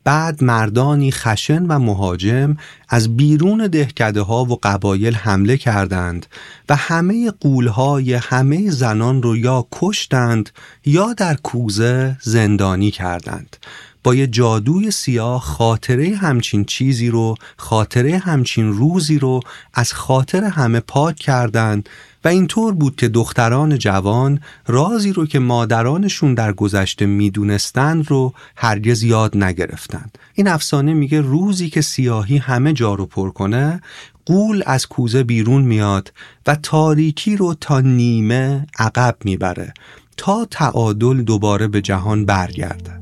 بعد 0.04 0.44
مردانی 0.44 1.12
خشن 1.12 1.66
و 1.66 1.78
مهاجم 1.78 2.56
از 2.88 3.16
بیرون 3.16 3.66
دهکده 3.66 4.20
ها 4.20 4.44
و 4.44 4.58
قبایل 4.62 5.14
حمله 5.14 5.56
کردند 5.56 6.26
و 6.68 6.76
همه 6.76 7.30
قولهای 7.30 8.14
همه 8.14 8.70
زنان 8.70 9.22
رو 9.22 9.36
یا 9.36 9.66
کشتند 9.72 10.50
یا 10.84 11.12
در 11.12 11.34
کوزه 11.34 12.16
زندانی 12.20 12.90
کردند. 12.90 13.56
با 14.04 14.14
یه 14.14 14.26
جادوی 14.26 14.90
سیاه 14.90 15.40
خاطره 15.40 16.16
همچین 16.16 16.64
چیزی 16.64 17.08
رو 17.08 17.34
خاطره 17.56 18.18
همچین 18.18 18.72
روزی 18.72 19.18
رو 19.18 19.40
از 19.74 19.92
خاطر 19.92 20.44
همه 20.44 20.80
پاک 20.80 21.16
کردند 21.16 21.88
و 22.24 22.28
اینطور 22.28 22.74
بود 22.74 22.96
که 22.96 23.08
دختران 23.08 23.78
جوان 23.78 24.40
رازی 24.66 25.12
رو 25.12 25.26
که 25.26 25.38
مادرانشون 25.38 26.34
در 26.34 26.52
گذشته 26.52 27.06
می‌دونستند 27.06 28.10
رو 28.10 28.32
هرگز 28.56 29.02
یاد 29.02 29.36
نگرفتند 29.36 30.18
این 30.34 30.48
افسانه 30.48 30.94
میگه 30.94 31.20
روزی 31.20 31.70
که 31.70 31.80
سیاهی 31.80 32.38
همه 32.38 32.72
جا 32.72 32.94
رو 32.94 33.06
پر 33.06 33.30
کنه 33.30 33.80
قول 34.26 34.62
از 34.66 34.86
کوزه 34.86 35.22
بیرون 35.22 35.62
میاد 35.62 36.12
و 36.46 36.54
تاریکی 36.54 37.36
رو 37.36 37.54
تا 37.54 37.80
نیمه 37.80 38.66
عقب 38.78 39.16
می‌بره 39.24 39.74
تا 40.16 40.46
تعادل 40.50 41.22
دوباره 41.22 41.68
به 41.68 41.80
جهان 41.80 42.24
برگرده. 42.24 43.01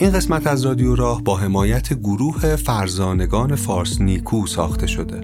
این 0.00 0.12
قسمت 0.12 0.46
از 0.46 0.66
رادیو 0.66 0.94
راه 0.96 1.22
با 1.22 1.36
حمایت 1.36 1.92
گروه 1.92 2.56
فرزانگان 2.56 3.54
فارس 3.56 4.00
نیکو 4.00 4.46
ساخته 4.46 4.86
شده. 4.86 5.20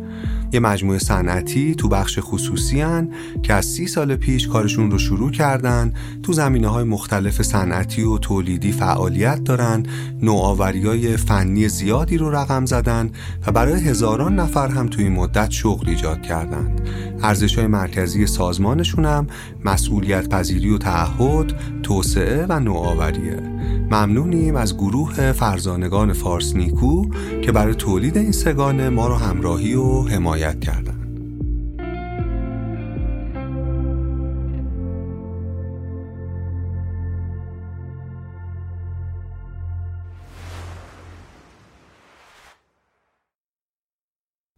یه 0.53 0.61
مجموعه 0.61 0.99
صنعتی 0.99 1.75
تو 1.75 1.89
بخش 1.89 2.19
خصوصی 2.23 2.81
هن 2.81 3.09
که 3.43 3.55
از 3.55 3.67
سی 3.67 3.87
سال 3.87 4.17
پیش 4.17 4.49
کارشون 4.49 4.91
رو 4.91 4.99
شروع 4.99 5.31
کردن 5.31 5.93
تو 6.23 6.33
زمینه 6.33 6.69
های 6.69 6.85
مختلف 6.85 7.43
صنعتی 7.43 8.03
و 8.03 8.19
تولیدی 8.19 8.73
فعالیت 8.73 9.45
دارن 9.45 9.83
نوآوری 10.23 10.87
های 10.87 11.17
فنی 11.17 11.69
زیادی 11.69 12.19
رو 12.19 12.31
رقم 12.31 12.67
زدن 12.67 13.11
و 13.47 13.53
برای 13.53 13.81
هزاران 13.81 14.41
نفر 14.41 14.69
هم 14.69 14.89
توی 14.89 15.09
مدت 15.09 15.51
شغل 15.51 15.89
ایجاد 15.89 16.23
کردند 16.23 16.81
ارزش 17.23 17.59
های 17.59 17.67
مرکزی 17.67 18.27
سازمانشون 18.27 19.05
هم 19.05 19.27
مسئولیت 19.65 20.29
پذیری 20.29 20.71
و 20.71 20.79
تعهد 20.79 21.53
توسعه 21.83 22.47
و 22.49 22.61
نوآوریه. 22.61 23.43
ممنونیم 23.91 24.57
از 24.57 24.77
گروه 24.77 25.33
فرزانگان 25.33 26.13
فارس 26.13 26.57
نیکو 26.57 27.07
که 27.43 27.53
برای 27.53 27.75
تولید 27.75 28.17
این 28.17 28.33
سگانه 28.33 28.89
ما 28.89 29.09
رو 29.09 29.15
همراهی 29.15 29.75
و 29.75 30.03
حمایت 30.03 30.36
کردن. 30.61 31.06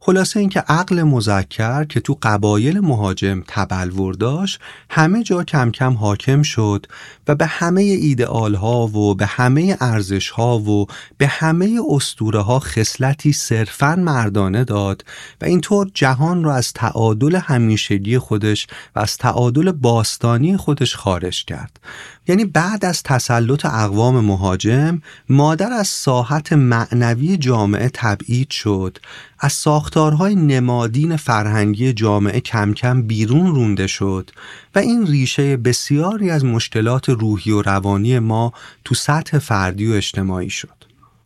خلاصه 0.08 0.40
اینکه 0.40 0.60
عقل 0.60 1.02
مذکر 1.02 1.84
که 1.84 2.00
تو 2.00 2.18
قبایل 2.22 2.80
مهاجم 2.80 3.42
تبلور 3.48 4.14
داشت 4.14 4.60
همه 4.90 5.22
جا 5.22 5.44
کم 5.44 5.70
کم 5.70 5.94
حاکم 5.94 6.42
شد 6.42 6.86
و 7.28 7.34
به 7.34 7.46
همه 7.46 7.82
ایدئال 7.82 8.54
ها 8.54 8.86
و 8.86 9.14
به 9.14 9.26
همه 9.26 9.76
ارزش 9.80 10.30
ها 10.30 10.58
و 10.58 10.86
به 11.18 11.26
همه 11.26 11.80
اسطوره 11.90 12.40
ها 12.40 12.58
خصلتی 12.58 13.32
صرفا 13.32 13.96
مردانه 13.96 14.64
داد 14.64 15.04
و 15.40 15.44
اینطور 15.44 15.90
جهان 15.94 16.44
را 16.44 16.54
از 16.54 16.72
تعادل 16.72 17.36
همیشگی 17.36 18.18
خودش 18.18 18.66
و 18.96 19.00
از 19.00 19.16
تعادل 19.16 19.72
باستانی 19.72 20.56
خودش 20.56 20.96
خارج 20.96 21.44
کرد. 21.44 21.80
یعنی 22.28 22.44
بعد 22.44 22.84
از 22.84 23.02
تسلط 23.02 23.66
اقوام 23.66 24.20
مهاجم 24.20 25.02
مادر 25.28 25.72
از 25.72 25.88
ساحت 25.88 26.52
معنوی 26.52 27.36
جامعه 27.36 27.90
تبعید 27.94 28.50
شد. 28.50 28.98
از 29.38 29.52
ساختارهای 29.52 30.34
نمادین 30.34 31.16
فرهنگی 31.16 31.92
جامعه 31.92 32.40
کم 32.40 32.72
کم 32.72 33.02
بیرون 33.02 33.54
رونده 33.54 33.86
شد 33.86 34.30
و 34.74 34.78
این 34.78 35.06
ریشه 35.06 35.56
بسیاری 35.56 36.30
از 36.30 36.44
مشکلات 36.44 37.08
روحی 37.08 37.50
و 37.50 37.62
روانی 37.62 38.18
ما 38.18 38.52
تو 38.84 38.94
سطح 38.94 39.38
فردی 39.38 39.92
و 39.92 39.94
اجتماعی 39.94 40.50
شد. 40.50 40.78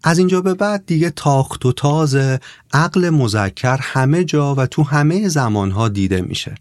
از 0.05 0.19
اینجا 0.19 0.41
به 0.41 0.55
بعد 0.55 0.87
دیگه 0.87 1.11
تاخت 1.11 1.67
و 1.67 1.73
تاز 1.73 2.17
عقل 2.73 3.11
مذکر 3.11 3.79
همه 3.81 4.25
جا 4.25 4.55
و 4.55 4.67
تو 4.67 4.83
همه 4.83 5.29
زمانها 5.29 5.89
دیده 5.89 6.21
میشه. 6.21 6.55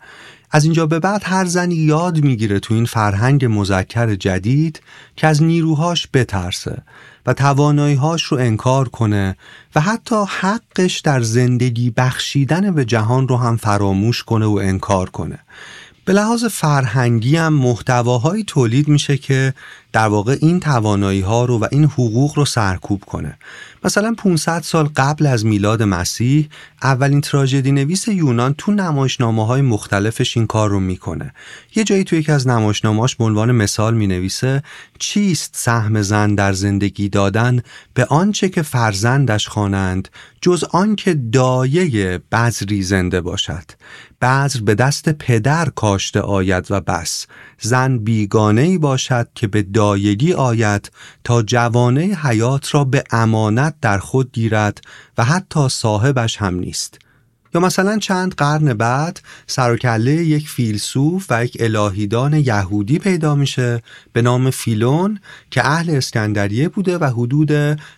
از 0.51 0.63
اینجا 0.63 0.85
به 0.85 0.99
بعد 0.99 1.21
هر 1.25 1.45
زنی 1.45 1.75
یاد 1.75 2.23
می‌گیره 2.23 2.59
تو 2.59 2.73
این 2.73 2.85
فرهنگ 2.85 3.45
مذکر 3.49 4.15
جدید 4.15 4.81
که 5.15 5.27
از 5.27 5.43
نیروهاش 5.43 6.07
بترسه 6.13 6.81
و 7.25 7.33
تواناییهاش 7.33 8.23
رو 8.23 8.37
انکار 8.37 8.89
کنه 8.89 9.37
و 9.75 9.81
حتی 9.81 10.15
حقش 10.27 10.99
در 10.99 11.21
زندگی 11.21 11.89
بخشیدن 11.89 12.71
به 12.71 12.85
جهان 12.85 13.27
رو 13.27 13.37
هم 13.37 13.57
فراموش 13.57 14.23
کنه 14.23 14.45
و 14.45 14.59
انکار 14.63 15.09
کنه. 15.09 15.39
به 16.05 16.13
لحاظ 16.13 16.45
فرهنگی 16.45 17.35
هم 17.35 17.53
محتواهایی 17.53 18.43
تولید 18.43 18.87
میشه 18.87 19.17
که 19.17 19.53
در 19.93 20.07
واقع 20.07 20.37
این 20.41 20.59
توانایی 20.59 21.21
ها 21.21 21.45
رو 21.45 21.59
و 21.59 21.67
این 21.71 21.83
حقوق 21.83 22.37
رو 22.37 22.45
سرکوب 22.45 23.03
کنه. 23.05 23.37
مثلا 23.83 24.13
500 24.17 24.61
سال 24.61 24.89
قبل 24.95 25.25
از 25.25 25.45
میلاد 25.45 25.83
مسیح 25.83 26.49
اولین 26.83 27.21
تراژدی 27.21 27.71
نویس 27.71 28.07
یونان 28.07 28.55
تو 28.57 28.71
نمایشنامه 28.71 29.45
های 29.45 29.61
مختلفش 29.61 30.37
این 30.37 30.47
کار 30.47 30.69
رو 30.69 30.79
می‌کنه. 30.79 31.33
یه 31.75 31.83
جایی 31.83 32.03
تو 32.03 32.15
یکی 32.15 32.31
از 32.31 32.47
نمایشنامه‌اش 32.47 33.15
به 33.15 33.23
عنوان 33.23 33.51
مثال 33.51 33.93
می‌نویسه 33.93 34.63
چیست 34.99 35.51
سهم 35.57 36.01
زن 36.01 36.35
در 36.35 36.53
زندگی 36.53 37.09
دادن 37.09 37.61
به 37.93 38.05
آنچه 38.05 38.49
که 38.49 38.61
فرزندش 38.61 39.47
خوانند 39.47 40.09
جز 40.41 40.63
آنکه 40.63 41.13
دایه 41.13 42.19
بذری 42.31 42.83
زنده 42.83 43.21
باشد. 43.21 43.63
بذر 44.21 44.59
به 44.61 44.75
دست 44.75 45.09
پدر 45.09 45.69
کاشته 45.69 46.21
آید 46.21 46.67
و 46.69 46.81
بس. 46.81 47.27
زن 47.59 47.97
بیگانه 47.97 48.61
ای 48.61 48.77
باشد 48.77 49.27
که 49.35 49.47
به 49.47 49.61
دایگی 49.61 50.33
آید 50.33 50.91
تا 51.23 51.41
جوانه 51.41 52.01
حیات 52.01 52.75
را 52.75 52.83
به 52.83 53.03
امانت 53.11 53.75
در 53.81 53.97
خود 53.97 54.31
گیرد 54.33 54.81
و 55.17 55.23
حتی 55.23 55.69
صاحبش 55.69 56.37
هم 56.37 56.55
نیست. 56.55 56.99
یا 57.53 57.61
مثلا 57.61 57.97
چند 57.97 58.33
قرن 58.33 58.73
بعد 58.73 59.21
سرکله 59.47 60.11
یک 60.11 60.49
فیلسوف 60.49 61.25
و 61.29 61.45
یک 61.45 61.57
الهیدان 61.59 62.33
یهودی 62.33 62.99
پیدا 62.99 63.35
میشه 63.35 63.81
به 64.13 64.21
نام 64.21 64.49
فیلون 64.49 65.19
که 65.51 65.65
اهل 65.65 65.89
اسکندریه 65.89 66.69
بوده 66.69 66.97
و 66.97 67.03
حدود 67.03 67.51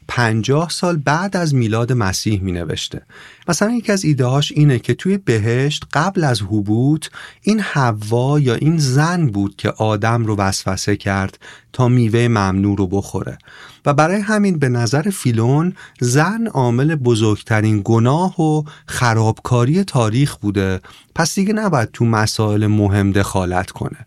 پنجاه 0.07 0.69
سال 0.69 0.97
بعد 0.97 1.37
از 1.37 1.55
میلاد 1.55 1.93
مسیح 1.93 2.41
می 2.41 2.51
نوشته 2.51 3.01
مثلا 3.47 3.71
یکی 3.71 3.91
از 3.91 4.03
ایدههاش 4.05 4.51
اینه 4.51 4.79
که 4.79 4.93
توی 4.93 5.17
بهشت 5.17 5.83
قبل 5.93 6.23
از 6.23 6.41
حبوط 6.41 7.07
این 7.41 7.59
حوا 7.59 8.39
یا 8.39 8.55
این 8.55 8.77
زن 8.77 9.27
بود 9.27 9.55
که 9.55 9.69
آدم 9.69 10.25
رو 10.25 10.35
وسوسه 10.35 10.95
کرد 10.95 11.39
تا 11.73 11.87
میوه 11.87 12.27
ممنوع 12.27 12.77
رو 12.77 12.87
بخوره. 12.87 13.37
و 13.85 13.93
برای 13.93 14.21
همین 14.21 14.59
به 14.59 14.69
نظر 14.69 15.01
فیلون 15.01 15.73
زن 15.99 16.47
عامل 16.47 16.95
بزرگترین 16.95 17.81
گناه 17.85 18.41
و 18.41 18.63
خرابکاری 18.85 19.83
تاریخ 19.83 20.35
بوده 20.35 20.81
پس 21.15 21.35
دیگه 21.35 21.53
نباید 21.53 21.91
تو 21.91 22.05
مسائل 22.05 22.67
مهم 22.67 23.11
دخالت 23.11 23.71
کنه. 23.71 24.05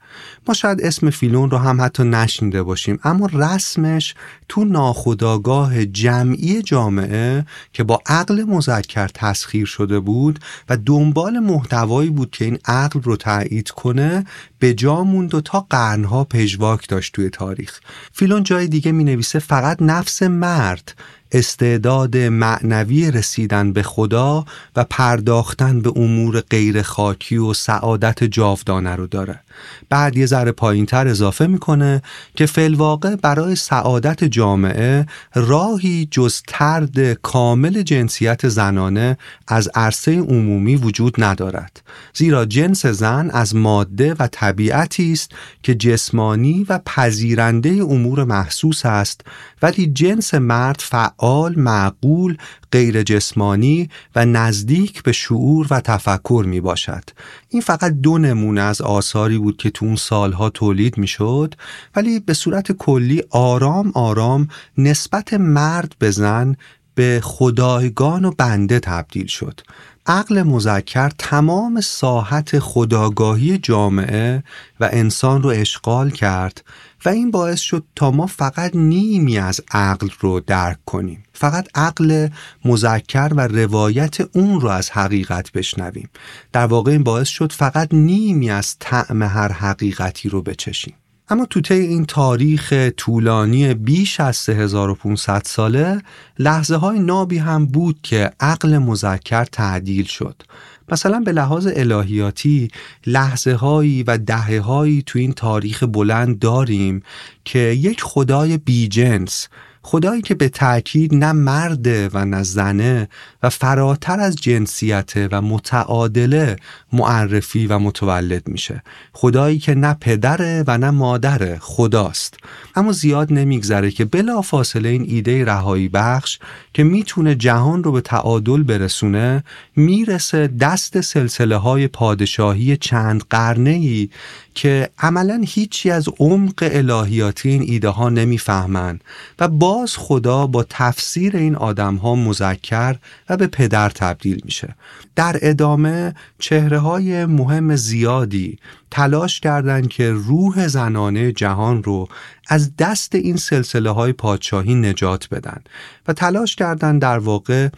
ما 0.49 0.55
شاید 0.55 0.81
اسم 0.83 1.11
فیلون 1.11 1.51
رو 1.51 1.59
هم 1.59 1.81
حتی 1.81 2.05
نشنیده 2.05 2.63
باشیم 2.63 2.99
اما 3.05 3.29
رسمش 3.33 4.15
تو 4.49 4.65
ناخداگاه 4.65 5.85
جمعی 5.85 6.63
جامعه 6.63 7.47
که 7.73 7.85
با 7.85 8.03
عقل 8.07 8.45
مذکر 8.45 9.09
تسخیر 9.09 9.67
شده 9.67 10.01
بود 10.01 10.39
و 10.69 10.77
دنبال 10.77 11.39
محتوایی 11.39 12.11
بود 12.11 12.31
که 12.31 12.45
این 12.45 12.59
عقل 12.65 13.01
رو 13.03 13.17
تایید 13.17 13.71
کنه 13.71 14.25
به 14.59 14.75
جا 14.75 15.05
موند 15.05 15.35
و 15.35 15.41
تا 15.41 15.67
قرنها 15.71 16.25
پژواک 16.25 16.89
داشت 16.89 17.15
توی 17.15 17.31
تاریخ. 17.31 17.81
فیلون 18.13 18.43
جای 18.43 18.69
دیگه 18.69 18.93
می 18.93 19.05
نویسه 19.05 19.39
فقط 19.39 19.77
نفس 19.81 20.23
مرد. 20.23 20.95
استعداد 21.33 22.17
معنوی 22.17 23.11
رسیدن 23.11 23.73
به 23.73 23.83
خدا 23.83 24.45
و 24.77 24.85
پرداختن 24.85 25.81
به 25.81 25.93
امور 25.97 26.41
غیر 26.41 26.83
خاکی 26.83 27.37
و 27.37 27.55
سعادت 27.55 28.25
جاودانه 28.25 28.97
رو 28.97 29.07
داره. 29.07 29.41
بعد 29.89 30.17
یه 30.17 30.27
ذره 30.27 30.53
پایین 30.53 30.87
تر 30.87 31.09
اضافه 31.09 31.47
می‌کنه 31.47 32.03
که 32.35 32.47
فلواقع 32.47 33.17
برای 33.17 33.57
سعادت 33.57 34.25
جامعه 34.25 35.07
راهی 35.35 36.09
جز 36.11 36.43
ترد 36.49 37.13
کامل 37.13 37.83
جنسیت 37.83 38.49
زنانه 38.49 39.19
از 39.49 39.69
عرصه 39.75 40.19
عمومی 40.19 40.77
وجود 40.77 41.15
ندارد. 41.19 41.83
زیرا 42.15 42.45
جنس 42.45 42.87
زن 42.87 43.31
از 43.31 43.57
ماده 43.57 44.15
و 44.19 44.29
طبیعتی 44.33 45.13
است 45.13 45.31
که 45.63 45.75
جسمانی 45.75 46.67
و 46.69 46.79
پذیرنده 46.87 47.69
امور 47.69 48.25
محسوس 48.25 48.87
است 48.87 49.21
ولی 49.63 49.87
جنس 49.87 50.35
مرد 50.35 50.81
فعال 50.81 51.59
معقول 51.59 52.37
غیر 52.73 53.03
جسمانی 53.03 53.89
و 54.17 54.27
نزدیک 54.27 55.03
به 55.03 55.13
شعور 55.13 55.67
و 55.71 55.81
تفکر 55.81 56.45
می 56.49 56.61
باشد 56.61 57.03
این 57.49 57.63
فقط 57.63 57.93
دو 57.93 58.19
نمونه 58.19 58.61
از 58.61 58.81
آثاری 58.81 59.39
بود 59.39 59.57
که 59.57 59.71
تو 59.71 59.87
اون 59.87 59.97
سالها 59.97 60.51
تولید 60.51 60.99
می 60.99 61.07
شد 61.07 61.55
ولی 61.97 62.21
به 62.21 62.35
صورت 62.35 62.73
کلی 62.73 63.23
آرام 63.31 63.93
آرام 63.95 64.49
نسبت 64.79 65.35
مرد 65.35 65.97
به 65.99 66.11
زن 66.11 66.57
به 66.95 67.21
خدایگان 67.23 68.25
و 68.25 68.31
بنده 68.39 68.81
تبدیل 68.81 69.27
شد. 69.27 69.61
عقل 70.07 70.43
مذکر 70.43 71.11
تمام 71.19 71.81
ساحت 71.81 72.59
خداگاهی 72.59 73.59
جامعه 73.59 74.43
و 74.81 74.89
انسان 74.93 75.43
رو 75.43 75.51
اشغال 75.51 76.11
کرد 76.11 76.65
و 77.07 77.09
این 77.09 77.31
باعث 77.31 77.61
شد 77.61 77.85
تا 77.97 78.11
ما 78.11 78.27
فقط 78.27 78.77
نیمی 78.77 79.39
از 79.39 79.61
عقل 79.71 80.09
رو 80.21 80.41
درک 80.41 80.79
کنیم. 80.87 81.23
فقط 81.33 81.69
عقل 81.75 82.29
مذکر 82.65 83.31
و 83.37 83.41
روایت 83.41 84.37
اون 84.37 84.61
رو 84.61 84.69
از 84.69 84.91
حقیقت 84.91 85.53
بشنویم. 85.53 86.11
در 86.53 86.67
واقع 86.67 86.93
این 86.93 87.03
باعث 87.03 87.29
شد 87.29 87.53
فقط 87.53 87.95
نیمی 87.95 88.51
از 88.51 88.77
طعم 88.79 89.23
هر 89.23 89.53
حقیقتی 89.53 90.29
رو 90.29 90.43
بچشیم. 90.43 90.95
اما 91.29 91.47
تو 91.47 91.61
طی 91.61 91.75
این 91.75 92.05
تاریخ 92.07 92.73
طولانی 92.97 93.75
بیش 93.75 94.21
از 94.21 94.37
3500 94.37 95.43
ساله 95.45 96.03
لحظه 96.39 96.77
های 96.77 96.99
نابی 96.99 97.39
هم 97.39 97.67
بود 97.67 97.99
که 98.03 98.31
عقل 98.41 98.79
مذکر 98.79 99.45
تعدیل 99.45 100.05
شد. 100.05 100.43
مثلا 100.89 101.21
به 101.21 101.33
لحاظ 101.33 101.69
الهیاتی 101.77 102.69
لحظه 103.07 103.55
هایی 103.55 104.03
و 104.03 104.19
دهه 104.19 104.61
هایی 104.61 105.03
تو 105.03 105.19
این 105.19 105.33
تاریخ 105.33 105.83
بلند 105.83 106.39
داریم 106.39 107.03
که 107.45 107.59
یک 107.59 108.03
خدای 108.03 108.57
بیجنس 108.57 109.49
خدایی 109.89 110.23
که 110.23 110.35
به 110.35 110.49
تأکید 110.49 111.15
نه 111.15 111.33
مرده 111.33 112.11
و 112.13 112.25
نه 112.25 112.43
زنه 112.43 113.09
و 113.43 113.51
فراتر 113.51 114.21
از 114.21 114.37
جنسیت 114.37 115.13
و 115.33 115.43
متعادله 115.43 116.57
معرفی 116.93 117.67
و 117.67 117.79
متولد 117.79 118.49
میشه. 118.49 118.83
خدایی 119.13 119.59
که 119.59 119.75
نه 119.75 119.97
پدره 120.01 120.65
و 120.67 120.79
نه 120.79 120.91
مادره 120.91 121.59
خداست. 121.61 122.37
اما 122.75 122.93
زیاد 122.93 123.33
نمیگذره 123.33 123.91
که 123.91 124.05
بلا 124.05 124.43
فاصله 124.43 124.89
این 124.89 125.05
ایده 125.09 125.45
رهایی 125.45 125.89
بخش 125.89 126.39
که 126.75 126.85
می‌تونه 126.85 127.35
جهان 127.35 127.85
رو 127.85 127.93
به 127.93 128.01
تعادل 128.01 128.63
برسونه 128.63 129.45
می‌رسه 129.77 130.47
دست 130.47 131.01
سلسله 131.01 131.57
های 131.57 131.89
پادشاهی 131.89 132.77
چند 132.77 133.25
قرنه 133.31 133.71
ای 133.71 134.09
که 134.57 134.91
عملا 134.99 135.43
هیچی 135.47 135.91
از 135.91 136.09
عمق 136.19 136.69
الهیاتی 136.73 137.49
این 137.49 137.63
ایده 137.63 137.89
ها 137.89 138.09
نمی‌فهمن 138.09 139.01
و 139.39 139.49
باز 139.49 139.97
خدا 139.97 140.47
با 140.47 140.67
تفسیر 140.71 141.37
این 141.37 141.57
آدم 141.57 141.95
ها 141.97 142.15
مذکر 142.15 142.97
و 143.29 143.37
به 143.37 143.47
پدر 143.47 143.91
تبدیل 143.91 144.41
میشه. 144.45 144.75
در 145.17 145.39
ادامه 145.43 146.15
چهره 146.39 146.79
های 146.79 147.27
مهم 147.27 147.77
زیادی 147.77 148.59
تلاش 148.91 149.41
کردند 149.41 149.89
که 149.89 150.13
روح 150.13 150.69
زنانه 150.69 151.33
جهان 151.33 151.83
رو 151.83 152.09
از 152.49 152.77
دست 152.77 153.15
این 153.15 153.37
سلسله 153.37 153.91
های 153.91 154.13
پادشاهی 154.13 154.75
نجات 154.75 155.29
بدن 155.29 155.61
و 156.09 156.13
تلاش 156.13 156.57
کردند 156.57 157.03
در 157.03 157.19
واقع 157.19 157.69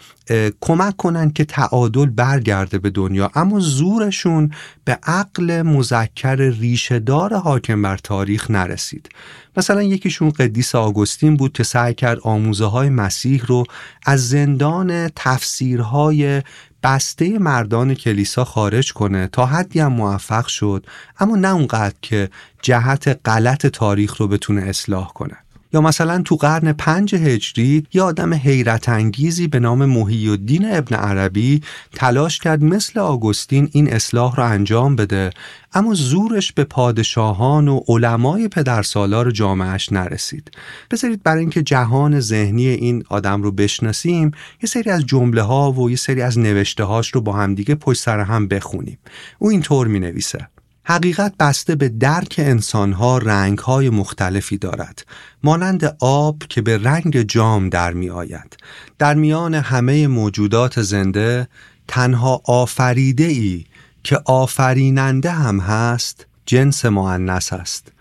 کمک 0.61 0.97
کنند 0.97 1.33
که 1.33 1.45
تعادل 1.45 2.07
برگرده 2.07 2.79
به 2.79 2.91
دنیا. 2.91 3.31
اما 3.35 3.61
زورشون 3.61 4.51
به 4.85 4.99
عقل 5.03 5.62
مذکر 5.62 6.37
ریشهدار 6.37 7.35
حاکم 7.35 7.83
بر 7.83 7.97
تاریخ 7.97 8.51
نرسید. 8.51 9.09
مثلا 9.57 9.83
یکیشون 9.83 10.31
قدیس 10.31 10.75
آگوستین 10.75 11.37
بود 11.37 11.53
که 11.53 11.62
سعی 11.62 11.95
کرد 11.95 12.19
آموزه 12.23 12.64
های 12.64 12.89
مسیح 12.89 13.45
رو 13.47 13.64
از 14.07 14.29
زندان 14.29 15.09
تفسیرهای 15.16 16.43
بسته 16.89 17.39
مردان 17.39 17.95
کلیسا 17.95 18.45
خارج 18.45 18.93
کنه 18.93 19.26
تا 19.26 19.47
حدی 19.47 19.80
هم 19.80 19.93
موفق 19.93 20.47
شد 20.47 20.86
اما 21.20 21.36
نه 21.36 21.49
اونقدر 21.49 21.95
که 22.03 22.30
جهت 22.62 23.20
غلط 23.24 23.66
تاریخ 23.66 24.16
رو 24.16 24.28
بتونه 24.28 24.62
اصلاح 24.62 25.12
کنه. 25.12 25.36
یا 25.73 25.81
مثلا 25.81 26.23
تو 26.23 26.37
قرن 26.37 26.73
پنج 26.73 27.14
هجری 27.14 27.87
یه 27.93 28.03
آدم 28.03 28.35
حیرت 28.35 28.89
انگیزی 28.89 29.49
به 29.49 29.61
نام 29.61 29.85
محی 29.85 30.29
الدین 30.29 30.75
ابن 30.75 30.97
عربی 30.97 31.62
تلاش 31.95 32.39
کرد 32.39 32.64
مثل 32.64 33.01
آگوستین 33.01 33.69
این 33.73 33.93
اصلاح 33.93 34.37
رو 34.37 34.45
انجام 34.45 34.97
بده 34.97 35.31
اما 35.73 35.95
زورش 35.95 36.53
به 36.53 36.64
پادشاهان 36.64 37.69
و 37.69 37.81
علمای 37.89 38.49
پدرسالار 38.49 39.31
جامعش 39.31 39.93
نرسید. 39.93 40.51
بذارید 40.91 41.23
برای 41.23 41.41
اینکه 41.41 41.62
جهان 41.62 42.21
ذهنی 42.21 42.66
این 42.66 43.05
آدم 43.09 43.43
رو 43.43 43.53
بشناسیم 43.53 44.31
یه 44.62 44.69
سری 44.69 44.91
از 44.91 45.07
جمله 45.07 45.43
ها 45.43 45.73
و 45.73 45.91
یه 45.91 45.97
سری 45.97 46.23
از 46.23 46.39
نوشته 46.39 46.85
هاش 46.85 47.14
رو 47.14 47.21
با 47.21 47.33
همدیگه 47.33 47.75
پشت 47.75 48.03
سر 48.03 48.21
هم 48.21 48.49
بخونیم. 48.49 48.99
او 49.39 49.51
اینطور 49.51 49.87
می 49.87 50.01
نویسه 50.01 50.49
حقیقت 50.91 51.34
بسته 51.41 51.74
به 51.74 51.89
درک 51.89 52.34
انسانها 52.39 53.18
رنگهای 53.18 53.91
مختلفی 53.91 54.59
دارد 54.59 55.07
مانند 55.43 55.97
آب 56.01 56.43
که 56.49 56.62
به 56.62 56.78
رنگ 56.78 57.22
جام 57.22 57.68
در 57.68 57.93
می 57.93 58.11
آید. 58.11 58.57
در 58.99 59.14
میان 59.14 59.55
همه 59.55 60.07
موجودات 60.07 60.82
زنده 60.82 61.49
تنها 61.89 62.43
آفریده 62.45 63.24
ای 63.24 63.64
که 64.05 64.20
آفریننده 64.24 65.30
هم 65.30 65.61
هست 65.61 66.26
جنس 66.47 66.84
معنس 66.84 67.53
است. 67.53 67.93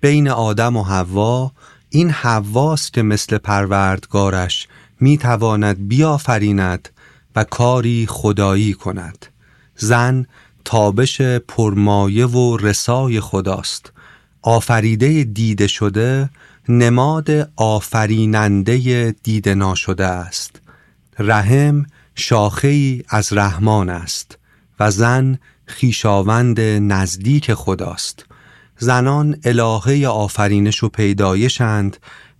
بین 0.00 0.28
آدم 0.28 0.76
و 0.76 0.82
حوا 0.82 1.52
این 1.90 2.10
حواست 2.10 2.92
که 2.92 3.02
مثل 3.02 3.38
پروردگارش 3.38 4.68
می 5.00 5.18
تواند 5.18 5.88
بیافریند 5.88 6.88
و 7.36 7.44
کاری 7.44 8.06
خدایی 8.08 8.72
کند. 8.72 9.26
زن 9.76 10.26
تابش 10.64 11.20
پرمایه 11.20 12.26
و 12.26 12.56
رسای 12.56 13.20
خداست. 13.20 13.92
آفریده 14.42 15.24
دیده 15.24 15.66
شده 15.66 16.30
نماد 16.68 17.50
آفریننده 17.56 19.14
دیده 19.22 19.54
ناشده 19.54 20.06
است. 20.06 20.60
رحم 21.18 21.86
شاخه 22.14 23.02
از 23.08 23.32
رحمان 23.32 23.90
است 23.90 24.38
و 24.80 24.90
زن 24.90 25.38
خیشاوند 25.66 26.60
نزدیک 26.60 27.54
خداست. 27.54 28.26
زنان 28.78 29.36
الهه 29.44 30.06
آفرینش 30.06 30.82
و 30.82 30.88
پیدایشند 30.88 31.96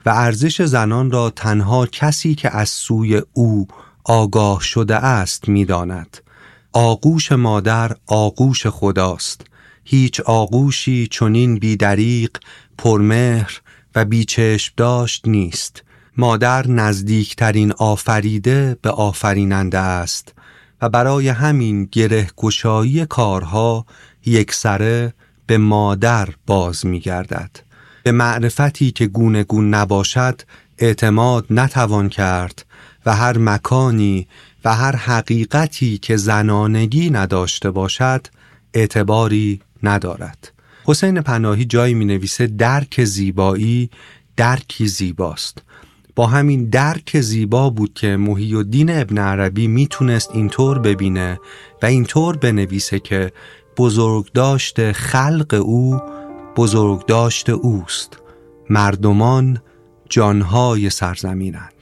و 0.06 0.10
ارزش 0.10 0.62
زنان 0.62 1.10
را 1.10 1.30
تنها 1.30 1.86
کسی 1.86 2.34
که 2.34 2.56
از 2.56 2.68
سوی 2.68 3.22
او 3.32 3.68
آگاه 4.04 4.60
شده 4.60 4.96
است 4.96 5.48
می‌داند. 5.48 6.16
آغوش 6.76 7.32
مادر 7.32 7.96
آغوش 8.06 8.66
خداست 8.66 9.40
هیچ 9.84 10.20
آغوشی 10.20 11.06
چنین 11.06 11.58
بیدریق 11.58 12.30
پرمهر 12.78 13.60
و 13.94 14.04
بیچشم 14.04 14.72
داشت 14.76 15.28
نیست 15.28 15.82
مادر 16.16 16.66
نزدیکترین 16.66 17.72
آفریده 17.72 18.76
به 18.82 18.90
آفریننده 18.90 19.78
است 19.78 20.34
و 20.82 20.88
برای 20.88 21.28
همین 21.28 21.84
گره 21.92 22.28
گشایی 22.36 23.06
کارها 23.06 23.86
یکسره 24.26 25.14
به 25.46 25.58
مادر 25.58 26.28
باز 26.46 26.86
می 26.86 27.00
گردد. 27.00 27.50
به 28.02 28.12
معرفتی 28.12 28.90
که 28.90 29.06
گونه 29.06 29.44
گون 29.44 29.74
نباشد 29.74 30.40
اعتماد 30.78 31.46
نتوان 31.50 32.08
کرد 32.08 32.66
و 33.06 33.16
هر 33.16 33.38
مکانی 33.38 34.28
و 34.64 34.74
هر 34.74 34.96
حقیقتی 34.96 35.98
که 35.98 36.16
زنانگی 36.16 37.10
نداشته 37.10 37.70
باشد 37.70 38.26
اعتباری 38.74 39.60
ندارد. 39.82 40.52
حسین 40.84 41.20
پناهی 41.20 41.64
جایی 41.64 41.94
می 41.94 42.04
نویسه 42.04 42.46
درک 42.46 43.04
زیبایی 43.04 43.90
درکی 44.36 44.86
زیباست. 44.86 45.62
با 46.16 46.26
همین 46.26 46.68
درک 46.68 47.20
زیبا 47.20 47.70
بود 47.70 47.94
که 47.94 48.16
محی 48.16 48.54
الدین 48.54 48.90
ابن 48.90 49.18
عربی 49.18 49.66
می‌تونست 49.68 50.30
اینطور 50.30 50.78
ببینه 50.78 51.40
و 51.82 51.86
اینطور 51.86 52.36
بنویسه 52.36 52.98
که 52.98 53.32
بزرگداشت 53.76 54.92
خلق 54.92 55.62
او 55.64 56.00
بزرگداشت 56.56 57.50
اوست. 57.50 58.18
مردمان 58.70 59.58
جانهای 60.08 60.90
سرزمینند. 60.90 61.72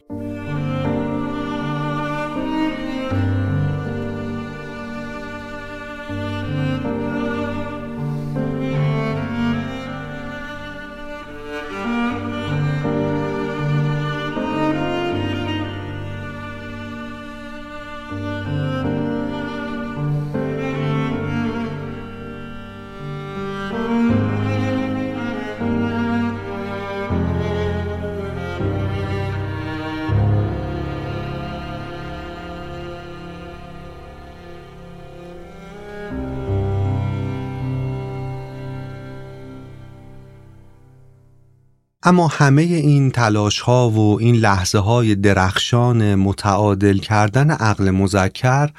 اما 42.13 42.29
همه 42.29 42.63
این 42.63 43.11
تلاش 43.11 43.61
ها 43.61 43.91
و 43.91 44.21
این 44.21 44.35
لحظه 44.35 44.79
های 44.79 45.15
درخشان 45.15 46.15
متعادل 46.15 46.99
کردن 46.99 47.51
عقل 47.51 47.91
مذکر 47.91 48.71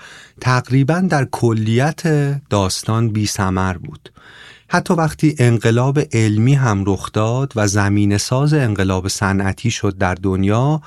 تقریبا 0.42 1.00
در 1.00 1.26
کلیت 1.26 2.02
داستان 2.50 3.10
بی 3.10 3.26
سمر 3.26 3.78
بود. 3.78 4.12
حتی 4.70 4.93
وقتی 4.93 5.36
انقلاب 5.39 5.99
علمی 6.14 6.53
هم 6.53 6.84
رخ 6.88 7.11
داد 7.11 7.53
و 7.55 7.68
زمین 7.68 8.18
ساز 8.18 8.53
انقلاب 8.53 9.07
صنعتی 9.07 9.72
شد 9.72 9.97
در 9.97 10.16
دنیا 10.16 10.82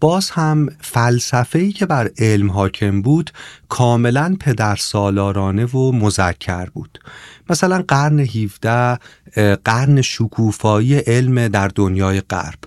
باز 0.00 0.30
هم 0.30 0.68
فلسفه‌ای 0.80 1.72
که 1.72 1.86
بر 1.86 2.10
علم 2.18 2.50
حاکم 2.50 3.02
بود 3.02 3.30
کاملا 3.68 4.36
پدر 4.40 4.76
سالارانه 4.76 5.64
و 5.64 5.92
مذکر 5.92 6.64
بود. 6.64 6.98
مثلا 7.50 7.84
قرن 7.88 8.20
17 8.20 8.98
قرن 9.64 10.02
شکوفایی 10.02 10.94
علم 10.94 11.48
در 11.48 11.68
دنیای 11.68 12.20
غرب. 12.20 12.58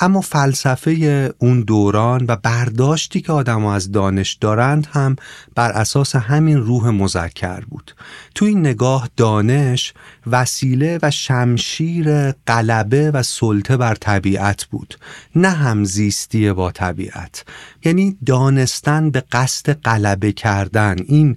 اما 0.00 0.20
فلسفه 0.20 1.34
اون 1.38 1.60
دوران 1.60 2.24
و 2.28 2.36
برداشتی 2.36 3.20
که 3.20 3.32
آدم 3.32 3.64
از 3.64 3.92
دانش 3.92 4.34
دارند 4.34 4.88
هم 4.92 5.16
بر 5.54 5.72
اساس 5.72 6.16
همین 6.16 6.56
روح 6.56 6.88
مذکر 6.88 7.60
بود. 7.60 7.94
تو 8.34 8.44
این 8.44 8.60
نگاه 8.60 9.08
دانش 9.16 9.94
وسیله 10.26 10.98
و 11.02 11.10
شمشیر 11.10 12.32
قلبه 12.32 13.10
و 13.10 13.22
سلطه 13.22 13.76
بر 13.76 13.94
طبیعت 13.94 14.64
بود 14.64 14.98
نه 15.36 15.50
همزیستی 15.50 16.52
با 16.52 16.70
طبیعت. 16.70 17.44
یعنی 17.84 18.18
دانستن 18.26 19.10
به 19.10 19.24
قصد 19.32 19.70
قلبه 19.70 20.32
کردن 20.32 20.96
این 21.06 21.36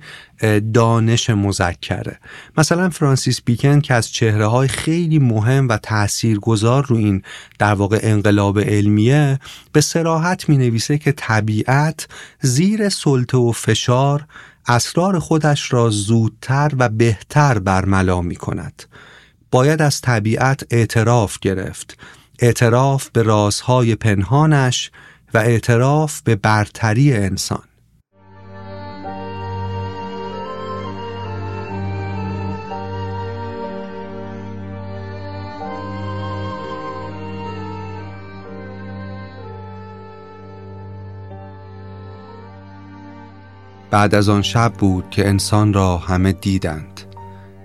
دانش 0.73 1.29
مذکره. 1.29 2.19
مثلا 2.57 2.89
فرانسیس 2.89 3.41
بیکن 3.41 3.81
که 3.81 3.93
از 3.93 4.11
چهره 4.11 4.45
های 4.45 4.67
خیلی 4.67 5.19
مهم 5.19 5.67
و 5.69 5.77
تاثیرگذار 5.77 6.85
رو 6.85 6.95
این 6.95 7.21
در 7.59 7.73
واقع 7.73 7.99
انقلاب 8.01 8.59
علمیه 8.59 9.39
به 9.71 9.81
سراحت 9.81 10.49
می 10.49 10.57
نویسه 10.57 10.97
که 10.97 11.11
طبیعت 11.11 12.07
زیر 12.41 12.89
سلطه 12.89 13.37
و 13.37 13.51
فشار 13.51 14.25
اسرار 14.67 15.19
خودش 15.19 15.73
را 15.73 15.89
زودتر 15.89 16.71
و 16.77 16.89
بهتر 16.89 17.59
برملا 17.59 18.21
می 18.21 18.35
کند 18.35 18.83
باید 19.51 19.81
از 19.81 20.01
طبیعت 20.01 20.63
اعتراف 20.69 21.39
گرفت. 21.39 21.97
اعتراف 22.39 23.09
به 23.09 23.23
رازهای 23.23 23.95
پنهانش 23.95 24.91
و 25.33 25.37
اعتراف 25.37 26.21
به 26.21 26.35
برتری 26.35 27.13
انسان. 27.13 27.63
بعد 43.91 44.15
از 44.15 44.29
آن 44.29 44.41
شب 44.41 44.73
بود 44.73 45.09
که 45.09 45.27
انسان 45.27 45.73
را 45.73 45.97
همه 45.97 46.31
دیدند. 46.31 47.01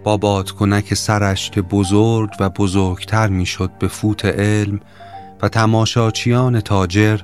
با 0.04 0.16
بادکنک 0.16 0.94
سرش 0.94 1.50
که 1.50 1.62
بزرگ 1.62 2.30
و 2.40 2.48
بزرگتر 2.48 3.28
می‌شد 3.28 3.70
به 3.78 3.88
فوت 3.88 4.24
علم 4.24 4.80
و 5.42 5.48
تماشاچیان 5.48 6.60
تاجر 6.60 7.20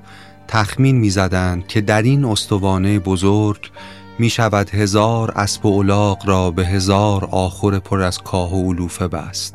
تخمین 0.49 0.97
می‌زدند 0.97 1.67
که 1.67 1.81
در 1.81 2.03
این 2.03 2.25
استوانه 2.25 2.99
بزرگ 2.99 3.71
می 4.19 4.31
شود 4.31 4.71
هزار 4.71 5.31
اسب 5.31 5.67
و 5.67 5.79
الاغ 5.79 6.29
را 6.29 6.51
به 6.51 6.67
هزار 6.67 7.25
آخر 7.25 7.79
پر 7.79 8.03
از 8.03 8.19
کاه 8.19 8.55
و 8.55 8.73
علوفه 8.73 9.09
بست 9.09 9.55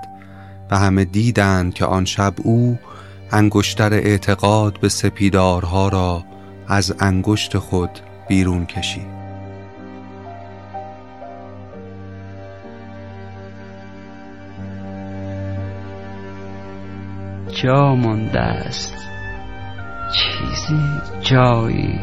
و 0.72 0.78
همه 0.78 1.06
دیدند 1.06 1.74
که 1.74 1.86
آن 1.86 2.06
شب 2.06 2.34
او 2.44 2.80
انگشتر 3.32 3.94
اعتقاد 3.94 4.80
به 4.80 4.90
سپیدارها 4.90 5.88
را 5.88 6.24
از 6.68 6.96
انگشت 7.00 7.58
خود 7.58 7.90
بیرون 8.28 8.66
کشید. 8.66 9.17
جا 17.64 17.96
مانده 17.96 18.40
است. 18.40 18.94
چیزی 20.14 20.82
جایی 21.22 22.00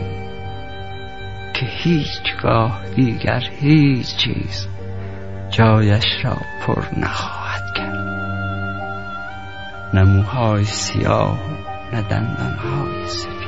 که 1.54 1.66
هیچگاه 1.66 2.80
دیگر 2.96 3.42
هیچ 3.60 4.16
چیز 4.16 4.68
جایش 5.50 6.24
را 6.24 6.36
پر 6.66 6.82
نخواهد 6.96 7.74
کرد. 7.76 7.94
نموهای 9.94 10.64
سیاه 10.64 11.38
نه 11.92 12.02
دندانهای 12.02 13.08
سفید. 13.08 13.43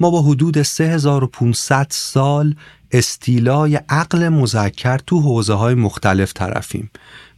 ما 0.00 0.10
با 0.10 0.22
حدود 0.22 0.62
3500 0.62 1.86
سال 1.90 2.54
استیلای 2.92 3.80
عقل 3.88 4.28
مذکر 4.28 4.98
تو 4.98 5.20
حوزه 5.20 5.54
های 5.54 5.74
مختلف 5.74 6.32
طرفیم. 6.32 6.90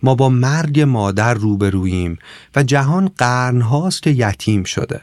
ما 0.02 0.14
با 0.14 0.28
مرگ 0.28 0.80
مادر 0.80 1.34
روبروییم 1.34 2.18
و 2.56 2.62
جهان 2.62 3.10
قرنهاست 3.18 4.02
که 4.02 4.10
یتیم 4.10 4.64
شده. 4.64 5.00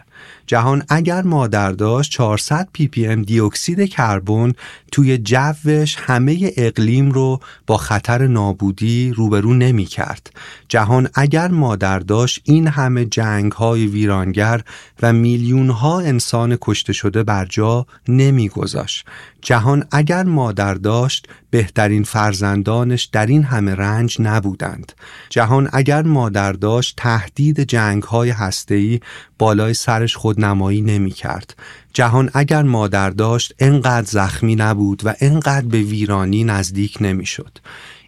جهان 0.49 0.83
اگر 0.89 1.21
مادر 1.21 1.71
داشت 1.71 2.11
400 2.11 2.69
پی 2.73 2.87
پی 2.87 3.07
ام 3.07 3.21
دیوکسید 3.21 3.89
کربن 3.89 4.53
توی 4.91 5.17
جوش 5.17 5.95
همه 5.99 6.51
اقلیم 6.57 7.11
رو 7.11 7.39
با 7.67 7.77
خطر 7.77 8.27
نابودی 8.27 9.13
روبرو 9.15 9.53
نمی 9.53 9.85
کرد. 9.85 10.31
جهان 10.69 11.09
اگر 11.13 11.47
مادر 11.47 11.99
داشت 11.99 12.41
این 12.43 12.67
همه 12.67 13.05
جنگ 13.05 13.51
های 13.51 13.87
ویرانگر 13.87 14.61
و 15.01 15.13
میلیون 15.13 15.69
ها 15.69 15.99
انسان 15.99 16.57
کشته 16.61 16.93
شده 16.93 17.23
بر 17.23 17.45
جا 17.45 17.85
نمی 18.07 18.49
گذاشت. 18.49 19.05
جهان 19.41 19.85
اگر 19.91 20.23
مادر 20.23 20.73
داشت 20.73 21.27
بهترین 21.51 22.03
فرزندانش 22.03 23.03
در 23.03 23.25
این 23.25 23.43
همه 23.43 23.75
رنج 23.75 24.17
نبودند 24.19 24.93
جهان 25.29 25.69
اگر 25.73 26.01
مادر 26.01 26.53
داشت 26.53 26.93
تهدید 26.97 27.63
جنگ 27.63 28.03
های 28.03 28.29
هسته‌ای 28.29 28.99
بالای 29.37 29.73
سرش 29.73 30.17
خودنمایی 30.39 30.81
نمی 30.81 31.11
کرد 31.11 31.55
جهان 31.93 32.29
اگر 32.33 32.63
مادر 32.63 33.09
داشت 33.09 33.53
انقدر 33.59 34.07
زخمی 34.07 34.55
نبود 34.55 35.01
و 35.05 35.13
انقدر 35.19 35.65
به 35.65 35.81
ویرانی 35.81 36.43
نزدیک 36.43 36.97
نمی 37.01 37.25
شد 37.25 37.57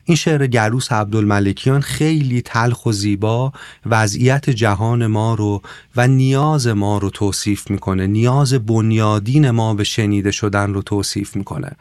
این 0.06 0.18
شعر 0.18 0.48
گروس 0.48 0.92
عبدالملکیان 0.92 1.82
خیلی 1.82 2.42
تلخ 2.42 2.86
و 2.86 2.92
زیبا 2.92 3.54
وضعیت 3.86 4.50
جهان 4.50 5.08
ما 5.08 5.36
رو 5.36 5.62
و 5.96 6.08
نیاز 6.08 6.68
ما 6.68 6.98
رو 6.98 7.10
توصیف 7.10 7.72
می‌کنه. 7.72 8.08
نیاز 8.08 8.54
بنیادین 8.54 9.52
ما 9.52 9.74
به 9.74 9.84
شنیده 9.84 10.32
شدن 10.32 10.74
رو 10.74 10.82
توصیف 10.82 11.36
می‌کنه. 11.36 11.72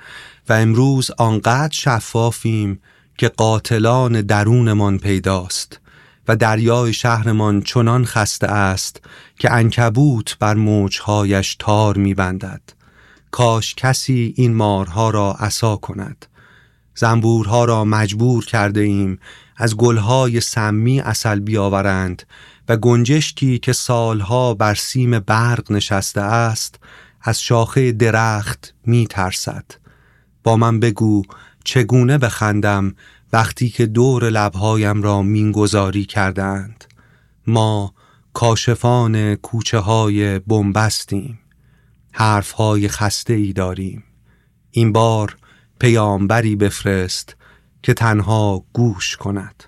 و 0.49 0.53
امروز 0.53 1.11
آنقدر 1.19 1.73
شفافیم 1.73 2.81
که 3.19 3.29
قاتلان 3.29 4.23
درونمان 4.23 4.99
پیداست. 4.99 5.81
و 6.29 6.37
دریای 6.37 6.93
شهرمان 6.93 7.63
چنان 7.63 8.05
خسته 8.05 8.47
است 8.47 9.01
که 9.39 9.53
انکبوت 9.53 10.39
بر 10.39 10.55
موجهایش 10.55 11.57
تار 11.59 11.97
میبندد. 11.97 12.63
کاش 13.31 13.75
کسی 13.75 14.35
این 14.37 14.55
مارها 14.55 15.11
را 15.11 15.37
عصا 15.39 15.77
کند. 15.77 16.27
زنبورها 16.95 17.65
را 17.65 17.85
مجبور 17.85 18.45
کرده 18.45 18.81
ایم 18.81 19.19
از 19.57 19.77
گلهای 19.77 20.41
سمی 20.41 21.01
اصل 21.01 21.41
بیاورند 21.41 22.23
و 22.69 22.77
گنجشکی 22.77 23.59
که 23.59 23.73
سالها 23.73 24.55
بر 24.55 24.75
سیم 24.75 25.19
برق 25.19 25.73
نشسته 25.73 26.21
است 26.21 26.79
از 27.23 27.43
شاخه 27.43 27.93
درخت 27.93 28.75
می 28.87 29.07
ترسد 29.07 29.65
با 30.45 30.57
من 30.57 30.81
بگو 30.81 31.23
چگونه 31.65 32.19
بخندم 32.19 32.95
وقتی 33.33 33.69
که 33.69 33.87
دور 33.87 34.31
لبهایم 34.31 35.03
را 35.03 35.23
مینگذاری 35.23 36.05
کردند 36.05 36.85
ما 37.47 37.95
کاشفان 38.33 39.35
کوچه 39.35 39.79
های 39.79 40.39
بنبستیم 40.39 41.39
حرف 42.13 42.51
های 42.53 42.89
خسته 42.89 43.33
ای 43.33 43.53
داریم. 43.53 44.05
این 44.71 44.93
بار 44.93 45.37
پیامبری 45.79 46.57
بفرست 46.57 47.37
که 47.83 47.95
تنها 47.95 48.65
گوش 48.73 49.17
کند. 49.17 49.65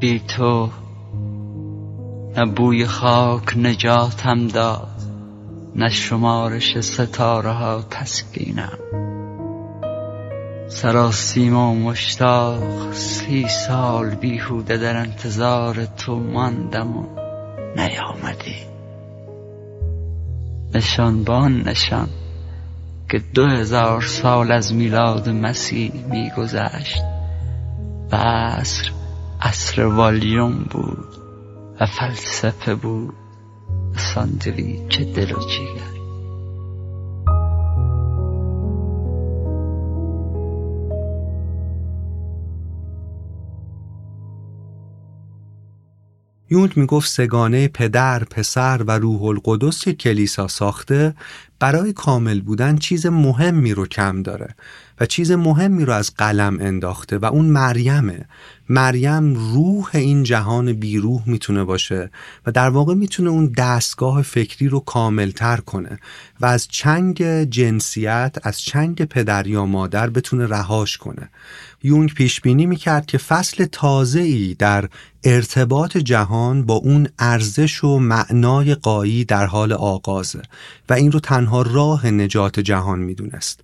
بی 0.00 0.20
تو 0.20 0.70
نه 2.36 2.86
خاک 2.86 3.56
نجاتم 3.56 4.46
داد. 4.46 5.09
نه 5.76 5.88
شمارش 5.88 6.80
ستاره 6.80 7.50
ها 7.50 7.84
تسکینم. 7.90 8.78
سراسیما 10.68 11.74
مشتاق 11.74 12.92
سی 12.92 13.48
سال 13.48 14.14
بیهوده 14.14 14.76
در 14.76 14.96
انتظار 14.96 15.84
تو 15.84 16.16
ماندم 16.16 16.96
و 16.96 17.06
نیامدی. 17.76 18.56
نشان 20.74 21.24
بان 21.24 21.68
نشان 21.68 22.08
که 23.10 23.18
دو 23.34 23.46
هزار 23.46 24.00
سال 24.00 24.52
از 24.52 24.74
میلاد 24.74 25.28
مسیح 25.28 25.92
میگذشت. 26.10 27.02
و 28.12 28.16
عصر 28.16 28.90
عصر 29.42 29.86
والیوم 29.86 30.66
بود 30.70 31.08
و 31.80 31.86
فلسفه 31.86 32.74
بود. 32.74 33.14
ساندویچ 33.96 34.98
دل 34.98 35.32
و 35.32 35.38
جیگر 35.40 36.00
یونگ 46.50 46.72
می‌گفت 46.76 47.08
سگانه 47.08 47.68
پدر، 47.68 48.24
پسر 48.24 48.82
و 48.86 48.90
روح 48.90 49.24
القدس 49.24 49.84
که 49.84 49.92
کلیسا 49.92 50.48
ساخته 50.48 51.14
برای 51.60 51.92
کامل 51.92 52.40
بودن 52.40 52.76
چیز 52.76 53.06
مهمی 53.06 53.74
رو 53.74 53.86
کم 53.86 54.22
داره. 54.22 54.54
و 55.00 55.06
چیز 55.06 55.32
مهمی 55.32 55.84
رو 55.84 55.92
از 55.92 56.14
قلم 56.18 56.58
انداخته 56.60 57.18
و 57.18 57.24
اون 57.24 57.44
مریمه. 57.44 58.24
مریم 58.68 59.34
روح 59.34 59.90
این 59.94 60.22
جهان 60.22 60.72
بیروح 60.72 61.22
می‌تونه 61.26 61.64
باشه 61.64 62.10
و 62.46 62.52
در 62.52 62.68
واقع 62.68 62.94
می‌تونه 62.94 63.30
اون 63.30 63.46
دستگاه 63.46 64.22
فکری 64.22 64.68
رو 64.68 64.80
کاملتر 64.80 65.56
کنه 65.56 65.98
و 66.40 66.46
از 66.46 66.68
چنگ 66.68 67.22
جنسیت 67.44 68.36
از 68.42 68.60
چنگ 68.60 69.04
پدر 69.04 69.46
یا 69.46 69.66
مادر 69.66 70.10
بتونه 70.10 70.46
رهاش 70.46 70.96
کنه. 70.96 71.30
یونگ 71.82 72.14
پیش 72.14 72.40
بینی 72.40 72.66
می‌کرد 72.66 73.06
که 73.06 73.18
فصل 73.18 73.64
تازه 73.64 74.20
ای 74.20 74.56
در 74.58 74.88
ارتباط 75.24 75.96
جهان 75.96 76.66
با 76.66 76.74
اون 76.74 77.08
ارزش 77.18 77.84
و 77.84 77.98
معنای 77.98 78.74
قایی 78.74 79.24
در 79.24 79.46
حال 79.46 79.72
آغازه 79.72 80.42
و 80.88 80.92
این 80.92 81.12
رو 81.12 81.20
تنها 81.20 81.62
راه 81.62 82.06
نجات 82.06 82.60
جهان 82.60 82.98
می‌دونست. 82.98 83.60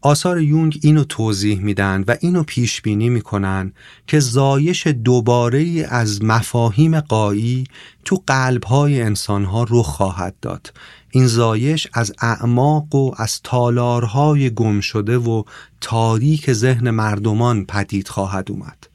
آثار 0.00 0.40
یونگ 0.40 0.78
اینو 0.82 1.04
توضیح 1.04 1.60
میدن 1.60 2.04
و 2.08 2.16
اینو 2.20 2.42
پیش 2.42 2.82
بینی 2.82 3.08
می‌کنن 3.08 3.72
که 4.06 4.20
زایش 4.20 4.86
دوباره 4.86 5.86
از 5.88 6.24
مفاهیم 6.24 7.00
قایی 7.00 7.64
تو 8.04 8.22
قلبهای 8.26 9.02
انسانها 9.02 9.64
رو 9.64 9.82
خواهد 9.82 10.34
داد. 10.42 10.72
این 11.10 11.26
زایش 11.26 11.88
از 11.92 12.12
اعماق 12.20 12.94
و 12.94 13.12
از 13.16 13.40
تالارهای 13.44 14.50
گم 14.50 14.80
شده 14.80 15.18
و 15.18 15.42
تاریک 15.80 16.52
ذهن 16.52 16.90
مردمان 16.90 17.64
پدید 17.64 18.08
خواهد 18.08 18.50
اومد. 18.50 18.88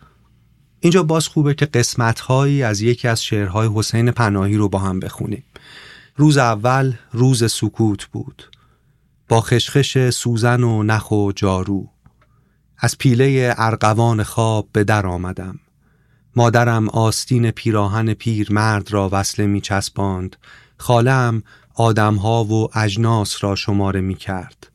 اینجا 0.79 1.03
باز 1.03 1.27
خوبه 1.27 1.53
که 1.53 1.65
قسمتهایی 1.65 2.63
از 2.63 2.81
یکی 2.81 3.07
از 3.07 3.23
شعرهای 3.23 3.69
حسین 3.75 4.11
پناهی 4.11 4.55
رو 4.55 4.69
با 4.69 4.79
هم 4.79 4.99
بخونیم. 4.99 5.43
روز 6.15 6.37
اول 6.37 6.93
روز 7.11 7.51
سکوت 7.51 8.05
بود. 8.05 8.43
با 9.33 9.41
خشخش 9.41 10.09
سوزن 10.09 10.63
و 10.63 10.83
نخ 10.83 11.11
و 11.11 11.31
جارو. 11.35 11.89
از 12.77 12.97
پیله 12.97 13.53
ارقوان 13.57 14.23
خواب 14.23 14.69
به 14.73 14.83
در 14.83 15.07
آمدم. 15.07 15.59
مادرم 16.35 16.89
آستین 16.89 17.51
پیراهن 17.51 18.13
پیر 18.13 18.51
مرد 18.51 18.93
را 18.93 19.09
وصله 19.11 19.45
می 19.45 19.61
چسباند. 19.61 20.35
خالم 20.77 21.43
آدمها 21.73 22.43
و 22.43 22.77
اجناس 22.77 23.43
را 23.43 23.55
شماره 23.55 24.01
می 24.01 24.15
کرد. 24.15 24.67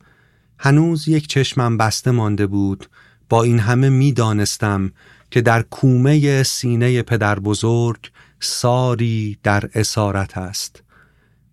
هنوز 0.57 1.07
یک 1.07 1.27
چشمم 1.27 1.77
بسته 1.77 2.11
مانده 2.11 2.47
بود. 2.47 2.89
با 3.29 3.43
این 3.43 3.59
همه 3.59 3.89
می 3.89 4.11
دانستم 4.11 4.91
که 5.31 5.41
در 5.41 5.61
کومه 5.61 6.43
سینه 6.43 7.01
پدر 7.01 7.39
بزرگ 7.39 8.11
ساری 8.39 9.39
در 9.43 9.69
اسارت 9.73 10.37
است. 10.37 10.83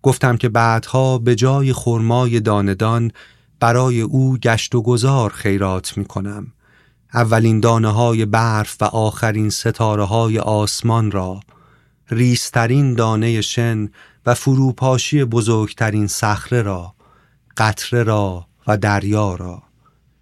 گفتم 0.07 0.37
که 0.37 0.49
بعدها 0.49 1.17
به 1.17 1.35
جای 1.35 1.73
خرمای 1.73 2.39
داندان 2.39 3.11
برای 3.59 4.01
او 4.01 4.37
گشت 4.37 4.75
و 4.75 4.81
گذار 4.81 5.29
خیرات 5.29 5.97
می 5.97 6.05
کنم. 6.05 6.47
اولین 7.13 7.59
دانه 7.59 7.91
های 7.91 8.25
برف 8.25 8.77
و 8.81 8.85
آخرین 8.85 9.49
ستاره 9.49 10.03
های 10.03 10.39
آسمان 10.39 11.11
را 11.11 11.39
ریسترین 12.09 12.93
دانه 12.93 13.41
شن 13.41 13.89
و 14.25 14.33
فروپاشی 14.33 15.23
بزرگترین 15.23 16.07
صخره 16.07 16.61
را 16.61 16.93
قطره 17.57 18.03
را 18.03 18.47
و 18.67 18.77
دریا 18.77 19.35
را 19.35 19.63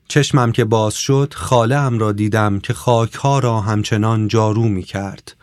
چشمم 0.07 0.51
که 0.51 0.65
باز 0.65 0.93
شد 0.93 1.33
خاله 1.35 1.75
ام 1.75 1.99
را 1.99 2.11
دیدم 2.11 2.59
که 2.59 2.73
خاکها 2.73 3.39
را 3.39 3.61
همچنان 3.61 4.27
جارو 4.27 4.63
می 4.63 4.83
کرد 4.83 5.35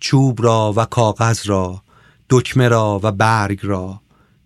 چوب 0.00 0.42
را 0.42 0.72
و 0.76 0.84
کاغذ 0.84 1.46
را 1.46 1.82
دکمه 2.30 2.68
را 2.68 3.00
و 3.02 3.12
برگ 3.12 3.60
را 3.62 4.00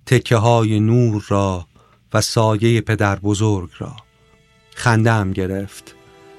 تکه 0.06 0.36
های 0.36 0.80
نور 0.80 1.24
را 1.28 1.66
و 2.12 2.20
سایه 2.20 2.80
پدر 2.80 3.16
بزرگ 3.16 3.70
را. 3.78 3.96
خندم 4.74 5.32
گرفت 5.32 5.94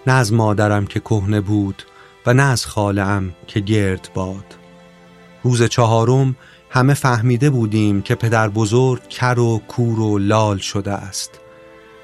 نه 0.07 0.13
از 0.13 0.33
مادرم 0.33 0.85
که 0.85 0.99
کهنه 0.99 1.41
بود 1.41 1.83
و 2.25 2.33
نه 2.33 2.43
از 2.43 2.65
خالم 2.65 3.33
که 3.47 3.59
گرد 3.59 4.09
باد. 4.13 4.45
روز 5.43 5.63
چهارم 5.63 6.35
همه 6.69 6.93
فهمیده 6.93 7.49
بودیم 7.49 8.01
که 8.01 8.15
پدر 8.15 8.49
بزرگ 8.49 9.07
کر 9.07 9.39
و 9.39 9.61
کور 9.67 9.99
و 9.99 10.17
لال 10.17 10.57
شده 10.57 10.91
است. 10.91 11.39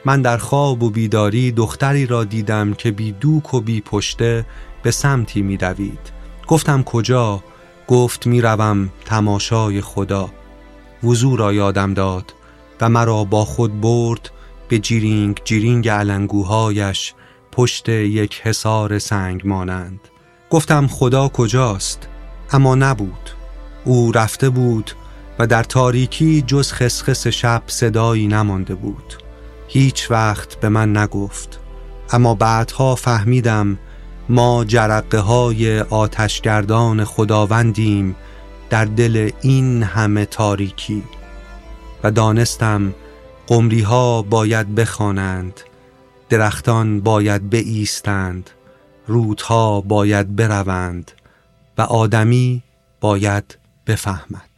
من 0.06 0.22
در 0.22 0.38
خواب 0.38 0.84
و 0.84 0.90
بیداری 0.90 1.52
دختری 1.52 2.06
را 2.06 2.24
دیدم 2.24 2.74
که 2.74 2.92
بی 2.92 3.12
دوک 3.12 3.54
و 3.54 3.62
بی 3.62 3.82
پشته 3.82 4.46
به 4.84 4.92
سمتی 4.92 5.42
می 5.42 5.58
دوید. 5.58 6.12
گفتم 6.48 6.84
کجا؟ 6.84 7.44
گفت 7.90 8.28
می‌روم 8.28 8.90
تماشای 9.06 9.82
خدا. 9.82 10.30
وضو 11.04 11.36
را 11.36 11.54
یادم 11.54 11.94
داد 11.94 12.34
و 12.82 12.90
مرا 12.90 13.24
با 13.24 13.46
خود 13.46 13.82
برد 13.82 14.30
به 14.68 14.80
جیرینگ 14.80 15.42
جیرینگ 15.46 15.90
علنگوهایش 15.90 17.14
پشت 17.52 17.90
یک 17.90 18.42
حصار 18.44 19.00
سنگ 19.00 19.48
مانند. 19.48 20.00
گفتم 20.50 20.88
خدا 20.88 21.28
کجاست؟ 21.28 22.08
اما 22.52 22.76
نبود. 22.76 23.30
او 23.86 24.12
رفته 24.12 24.50
بود 24.50 24.92
و 25.40 25.48
در 25.48 25.64
تاریکی 25.64 26.42
جز 26.42 26.72
خسخس 26.72 27.28
شب 27.28 27.64
صدایی 27.68 28.28
نمانده 28.28 28.76
بود. 28.76 29.14
هیچ 29.68 30.12
وقت 30.12 30.60
به 30.60 30.70
من 30.70 30.98
نگفت. 30.98 31.60
اما 32.12 32.36
بعدها 32.36 32.96
فهمیدم 32.96 33.80
ما 34.30 34.66
جرقه 34.66 35.20
های 35.20 35.80
آتشگردان 35.80 37.04
خداوندیم 37.04 38.16
در 38.70 38.86
دل 38.86 39.32
این 39.42 39.84
همه 39.84 40.26
تاریکی 40.26 41.04
و 42.04 42.12
دانستم 42.12 42.94
قمری 43.48 43.82
ها 43.82 44.22
باید 44.22 44.76
بخوانند 44.76 45.60
درختان 46.30 47.02
باید 47.02 47.50
بایستند 47.50 48.50
رودها 49.08 49.82
باید 49.82 50.36
بروند 50.36 51.12
و 51.78 51.82
آدمی 51.82 52.64
باید 53.02 53.58
بفهمد. 53.88 54.49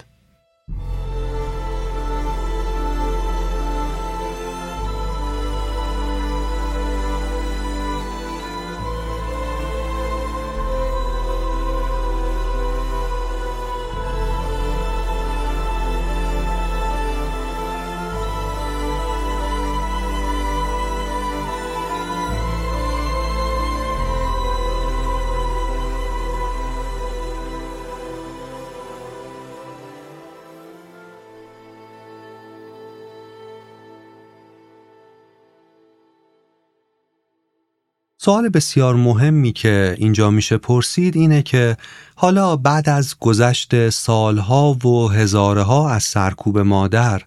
سوال 38.23 38.49
بسیار 38.49 38.95
مهمی 38.95 39.51
که 39.51 39.95
اینجا 39.97 40.29
میشه 40.29 40.57
پرسید 40.57 41.15
اینه 41.15 41.41
که 41.41 41.77
حالا 42.15 42.55
بعد 42.55 42.89
از 42.89 43.15
گذشت 43.19 43.89
سالها 43.89 44.73
و 44.73 45.07
هزارها 45.07 45.89
از 45.89 46.03
سرکوب 46.03 46.59
مادر 46.59 47.21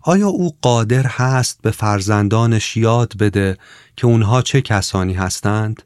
آیا 0.00 0.28
او 0.28 0.56
قادر 0.62 1.06
هست 1.06 1.58
به 1.62 1.70
فرزندانش 1.70 2.76
یاد 2.76 3.12
بده 3.20 3.58
که 3.96 4.06
اونها 4.06 4.42
چه 4.42 4.60
کسانی 4.60 5.14
هستند؟ 5.14 5.82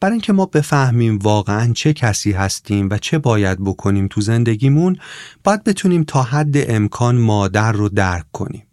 برای 0.00 0.12
اینکه 0.12 0.32
ما 0.32 0.46
بفهمیم 0.46 1.18
واقعا 1.18 1.72
چه 1.72 1.92
کسی 1.92 2.32
هستیم 2.32 2.88
و 2.90 2.98
چه 2.98 3.18
باید 3.18 3.64
بکنیم 3.64 4.08
تو 4.08 4.20
زندگیمون 4.20 4.96
باید 5.44 5.64
بتونیم 5.64 6.04
تا 6.04 6.22
حد 6.22 6.70
امکان 6.70 7.16
مادر 7.16 7.72
رو 7.72 7.88
درک 7.88 8.24
کنیم 8.32 8.66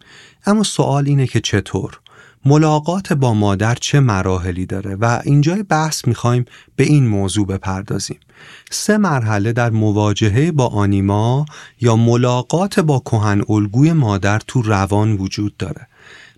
اما 0.45 0.63
سوال 0.63 1.07
اینه 1.07 1.27
که 1.27 1.39
چطور؟ 1.39 1.99
ملاقات 2.47 3.13
با 3.13 3.33
مادر 3.33 3.75
چه 3.75 3.99
مراحلی 3.99 4.65
داره 4.65 4.95
و 4.95 5.21
اینجای 5.23 5.63
بحث 5.63 6.07
می‌خوایم 6.07 6.45
به 6.75 6.83
این 6.83 7.07
موضوع 7.07 7.47
بپردازیم. 7.47 8.19
سه 8.71 8.97
مرحله 8.97 9.53
در 9.53 9.69
مواجهه 9.69 10.51
با 10.51 10.67
آنیما 10.67 11.45
یا 11.81 11.95
ملاقات 11.95 12.79
با 12.79 12.99
کهن 12.99 13.41
الگوی 13.49 13.93
مادر 13.93 14.41
تو 14.47 14.61
روان 14.61 15.13
وجود 15.13 15.57
داره. 15.57 15.87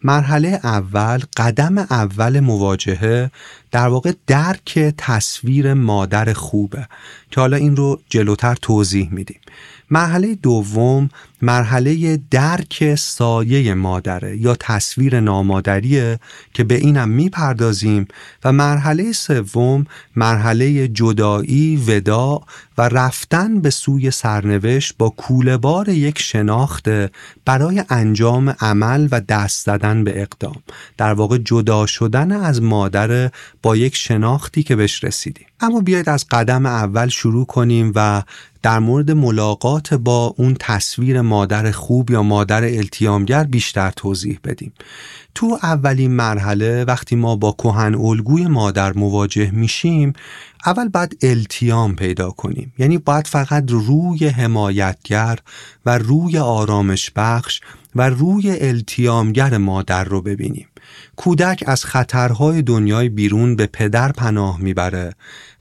مرحله 0.03 0.59
اول 0.63 1.19
قدم 1.37 1.77
اول 1.77 2.39
مواجهه 2.39 3.31
در 3.71 3.87
واقع 3.87 4.13
درک 4.27 4.93
تصویر 4.97 5.73
مادر 5.73 6.33
خوبه. 6.33 6.87
که 7.31 7.41
حالا 7.41 7.57
این 7.57 7.75
رو 7.75 7.99
جلوتر 8.09 8.55
توضیح 8.55 9.09
میدیم. 9.11 9.39
مرحله 9.89 10.35
دوم 10.35 11.09
مرحله 11.41 12.19
درک 12.31 12.95
سایه 12.95 13.73
مادره 13.73 14.37
یا 14.37 14.55
تصویر 14.59 15.19
نامادریه 15.19 16.19
که 16.53 16.63
به 16.63 16.75
اینم 16.75 17.09
می‌پردازیم 17.09 18.07
و 18.43 18.51
مرحله 18.51 19.11
سوم 19.11 19.85
مرحله 20.15 20.87
جدایی 20.87 21.83
ودا 21.87 22.41
و 22.77 22.81
رفتن 22.81 23.61
به 23.61 23.69
سوی 23.69 24.11
سرنوشت 24.11 24.95
با 24.97 25.09
کولهبار 25.09 25.89
یک 25.89 26.19
شناخت 26.19 26.89
برای 27.45 27.83
انجام 27.89 28.55
عمل 28.59 29.07
و 29.11 29.21
دست 29.21 29.65
زدن 29.65 30.03
به 30.03 30.21
اقدام. 30.21 30.55
در 30.97 31.13
واقع 31.13 31.37
جدا 31.37 31.85
شدن 31.85 32.31
از 32.31 32.61
مادر 32.61 33.31
با 33.61 33.75
یک 33.75 33.95
شناختی 33.95 34.63
که 34.63 34.75
بهش 34.75 35.03
رسیدیم. 35.03 35.45
اما 35.59 35.81
بیاید 35.81 36.09
از 36.09 36.25
قدم 36.31 36.65
اول 36.65 37.07
شروع 37.07 37.45
کنیم 37.45 37.91
و 37.95 38.23
در 38.61 38.79
مورد 38.79 39.11
ملاقات 39.11 39.93
با 39.93 40.33
اون 40.37 40.55
تصویر 40.59 41.21
مادر 41.29 41.71
خوب 41.71 42.11
یا 42.11 42.23
مادر 42.23 42.63
التیامگر 42.63 43.43
بیشتر 43.43 43.91
توضیح 43.91 44.39
بدیم. 44.43 44.73
تو 45.35 45.59
اولین 45.63 46.11
مرحله 46.11 46.83
وقتی 46.83 47.15
ما 47.15 47.35
با 47.35 47.51
کهن 47.51 47.95
الگوی 47.95 48.47
مادر 48.47 48.93
مواجه 48.93 49.51
میشیم 49.51 50.13
اول 50.65 50.87
باید 50.87 51.17
التیام 51.21 51.95
پیدا 51.95 52.31
کنیم. 52.31 52.73
یعنی 52.77 52.97
باید 52.97 53.27
فقط 53.27 53.63
روی 53.67 54.27
حمایتگر 54.27 55.39
و 55.85 55.97
روی 55.97 56.37
آرامش 56.37 57.11
بخش 57.15 57.61
و 57.95 58.09
روی 58.09 58.57
التیامگر 58.59 59.57
مادر 59.57 60.03
رو 60.03 60.21
ببینیم. 60.21 60.67
کودک 61.15 61.63
از 61.67 61.85
خطرهای 61.85 62.61
دنیای 62.61 63.09
بیرون 63.09 63.55
به 63.55 63.65
پدر 63.65 64.11
پناه 64.11 64.61
می‌بره 64.61 65.13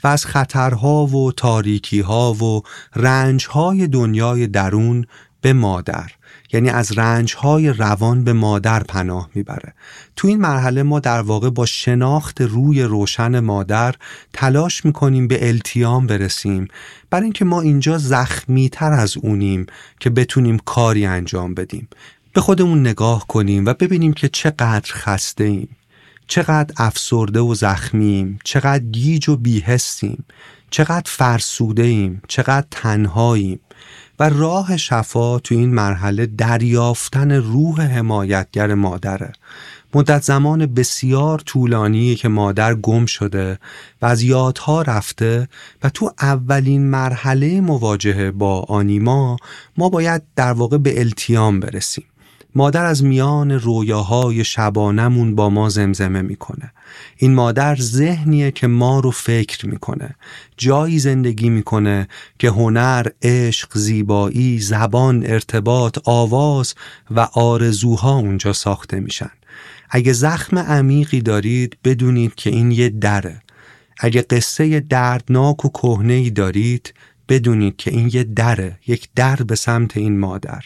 و 0.04 0.08
از 0.08 0.26
خطرها 0.26 1.06
و 1.06 1.32
تاریکیها 1.32 2.32
و 2.34 2.62
رنجهای 2.96 3.86
دنیای 3.86 4.46
درون 4.46 5.06
به 5.40 5.52
مادر 5.52 6.10
یعنی 6.52 6.70
از 6.70 6.98
رنجهای 6.98 7.68
روان 7.68 8.24
به 8.24 8.32
مادر 8.32 8.82
پناه 8.82 9.30
می‌بره. 9.34 9.74
تو 10.16 10.28
این 10.28 10.40
مرحله 10.40 10.82
ما 10.82 11.00
در 11.00 11.20
واقع 11.20 11.50
با 11.50 11.66
شناخت 11.66 12.40
روی 12.40 12.82
روشن 12.82 13.40
مادر 13.40 13.94
تلاش 14.32 14.84
می‌کنیم 14.84 15.28
به 15.28 15.48
التیام 15.48 16.06
برسیم. 16.06 16.68
برای 17.10 17.24
اینکه 17.24 17.44
ما 17.44 17.60
اینجا 17.60 17.98
زخمی 17.98 18.68
تر 18.68 18.92
از 18.92 19.16
اونیم 19.16 19.66
که 20.00 20.10
بتونیم 20.10 20.58
کاری 20.58 21.06
انجام 21.06 21.54
بدیم. 21.54 21.88
به 22.32 22.40
خودمون 22.40 22.80
نگاه 22.80 23.26
کنیم 23.26 23.66
و 23.66 23.74
ببینیم 23.74 24.12
که 24.12 24.28
چقدر 24.28 24.92
خسته 24.92 25.44
ایم 25.44 25.76
چقدر 26.26 26.74
افسرده 26.76 27.40
و 27.40 27.54
زخمیم. 27.54 28.38
چقدر 28.44 28.84
گیج 28.84 29.28
و 29.28 29.36
بیهستیم 29.36 30.24
چقدر 30.70 31.06
فرسوده 31.06 31.82
ایم 31.82 32.22
چقدر 32.28 32.66
تنهاییم. 32.70 33.60
و 34.20 34.28
راه 34.28 34.76
شفا 34.76 35.38
تو 35.38 35.54
این 35.54 35.74
مرحله 35.74 36.26
دریافتن 36.26 37.32
روح 37.32 37.80
حمایتگر 37.80 38.74
مادره. 38.74 39.32
مدت 39.94 40.22
زمان 40.22 40.66
بسیار 40.66 41.38
طولانی 41.38 42.14
که 42.14 42.28
مادر 42.28 42.74
گم 42.74 43.06
شده 43.06 43.58
و 44.02 44.06
از 44.06 44.22
یادها 44.22 44.82
رفته 44.82 45.48
و 45.82 45.90
تو 45.90 46.12
اولین 46.20 46.90
مرحله 46.90 47.60
مواجهه 47.60 48.30
با 48.30 48.60
آنیما 48.60 49.36
ما 49.76 49.88
باید 49.88 50.22
در 50.36 50.52
واقع 50.52 50.78
به 50.78 51.00
التیام 51.00 51.60
برسیم. 51.60 52.04
مادر 52.58 52.84
از 52.84 53.04
میان 53.04 53.52
رویاهای 53.52 54.44
شبانمون 54.44 55.34
با 55.34 55.50
ما 55.50 55.68
زمزمه 55.68 56.22
می‌کنه. 56.22 56.72
این 57.16 57.34
مادر 57.34 57.76
ذهنیه 57.76 58.50
که 58.50 58.66
ما 58.66 59.00
رو 59.00 59.10
فکر 59.10 59.66
می‌کنه. 59.66 60.14
جایی 60.56 60.98
زندگی 60.98 61.50
می‌کنه 61.50 62.08
که 62.38 62.48
هنر، 62.48 63.06
عشق، 63.22 63.78
زیبایی، 63.78 64.58
زبان، 64.58 65.26
ارتباط، 65.26 65.98
آواز 66.04 66.74
و 67.10 67.20
آرزوها 67.20 68.16
اونجا 68.16 68.52
ساخته 68.52 69.00
میشن. 69.00 69.30
اگه 69.90 70.12
زخم 70.12 70.58
عمیقی 70.58 71.20
دارید 71.20 71.76
بدونید 71.84 72.34
که 72.34 72.50
این 72.50 72.70
یه 72.70 72.88
دره. 72.88 73.42
اگه 73.98 74.22
قصه 74.22 74.80
دردناک 74.80 75.64
و 75.64 75.68
کهنه 75.68 76.30
دارید 76.30 76.94
بدونید 77.28 77.76
که 77.76 77.90
این 77.90 78.10
یه 78.12 78.24
دره 78.24 78.78
یک 78.86 79.08
در 79.16 79.36
به 79.36 79.54
سمت 79.54 79.96
این 79.96 80.18
مادر. 80.18 80.64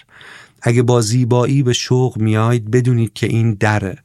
اگه 0.62 0.82
با 0.82 1.00
زیبایی 1.00 1.62
به 1.62 1.72
شوق 1.72 2.18
میاید 2.18 2.70
بدونید 2.70 3.12
که 3.12 3.26
این 3.26 3.54
دره. 3.54 3.98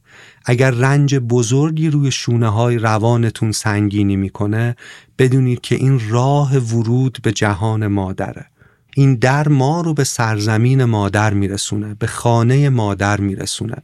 اگر 0.44 0.70
رنج 0.70 1.14
بزرگی 1.14 1.90
روی 1.90 2.10
شونه 2.10 2.48
های 2.48 2.78
روانتون 2.78 3.52
سنگینی 3.52 4.16
می‌کنه 4.16 4.76
بدونید 5.18 5.60
که 5.60 5.74
این 5.74 6.00
راه 6.08 6.58
ورود 6.58 7.18
به 7.22 7.32
جهان 7.32 7.86
مادره. 7.86 8.46
این 8.94 9.14
در 9.14 9.48
ما 9.48 9.80
رو 9.80 9.94
به 9.94 10.04
سرزمین 10.04 10.84
مادر 10.84 11.34
میرسونه 11.34 11.96
به 11.98 12.06
خانه 12.06 12.68
مادر 12.68 13.20
میرسونه. 13.20 13.76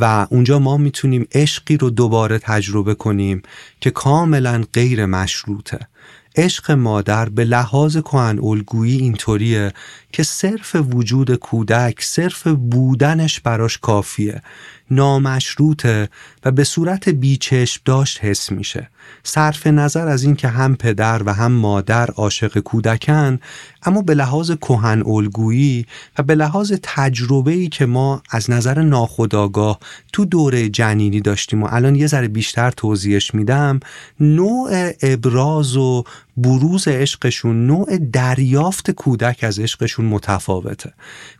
و 0.00 0.26
اونجا 0.30 0.58
ما 0.58 0.76
می‌تونیم 0.76 1.26
عشقی 1.32 1.76
رو 1.76 1.90
دوباره 1.90 2.38
تجربه 2.38 2.94
کنیم 2.94 3.42
که 3.80 3.90
کاملا 3.90 4.64
غیر 4.72 5.06
مشروطه. 5.06 5.88
عشق 6.36 6.70
مادر 6.70 7.28
به 7.28 7.44
لحاظ 7.44 7.96
کهن 7.96 8.38
الگویی 8.42 8.98
اینطوریه 8.98 9.72
که 10.12 10.22
صرف 10.22 10.76
وجود 10.76 11.34
کودک 11.34 12.02
صرف 12.02 12.46
بودنش 12.46 13.40
براش 13.40 13.78
کافیه 13.78 14.42
نامشروطه 14.90 16.08
و 16.44 16.50
به 16.50 16.64
صورت 16.64 17.08
بیچشم 17.08 17.80
داشت 17.84 18.24
حس 18.24 18.52
میشه. 18.52 18.90
صرف 19.22 19.66
نظر 19.66 20.08
از 20.08 20.22
اینکه 20.22 20.48
هم 20.48 20.76
پدر 20.76 21.22
و 21.22 21.32
هم 21.34 21.52
مادر 21.52 22.10
عاشق 22.10 22.58
کودکن 22.58 23.38
اما 23.82 24.02
به 24.02 24.14
لحاظ 24.14 24.50
کهن 24.50 25.02
الگویی 25.06 25.86
و 26.18 26.22
به 26.22 26.34
لحاظ 26.34 26.72
تجربه 26.82 27.52
ای 27.52 27.68
که 27.68 27.86
ما 27.86 28.22
از 28.30 28.50
نظر 28.50 28.82
ناخودآگاه 28.82 29.78
تو 30.12 30.24
دوره 30.24 30.68
جنینی 30.68 31.20
داشتیم 31.20 31.62
و 31.62 31.68
الان 31.70 31.94
یه 31.94 32.06
ذره 32.06 32.28
بیشتر 32.28 32.70
توضیحش 32.70 33.34
میدم 33.34 33.80
نوع 34.20 34.90
ابراز 35.02 35.76
و 35.76 36.04
بروز 36.36 36.88
عشقشون 36.88 37.66
نوع 37.66 37.96
دریافت 37.96 38.90
کودک 38.90 39.38
از 39.44 39.58
عشقشون 39.58 40.04
متفاوته. 40.06 40.92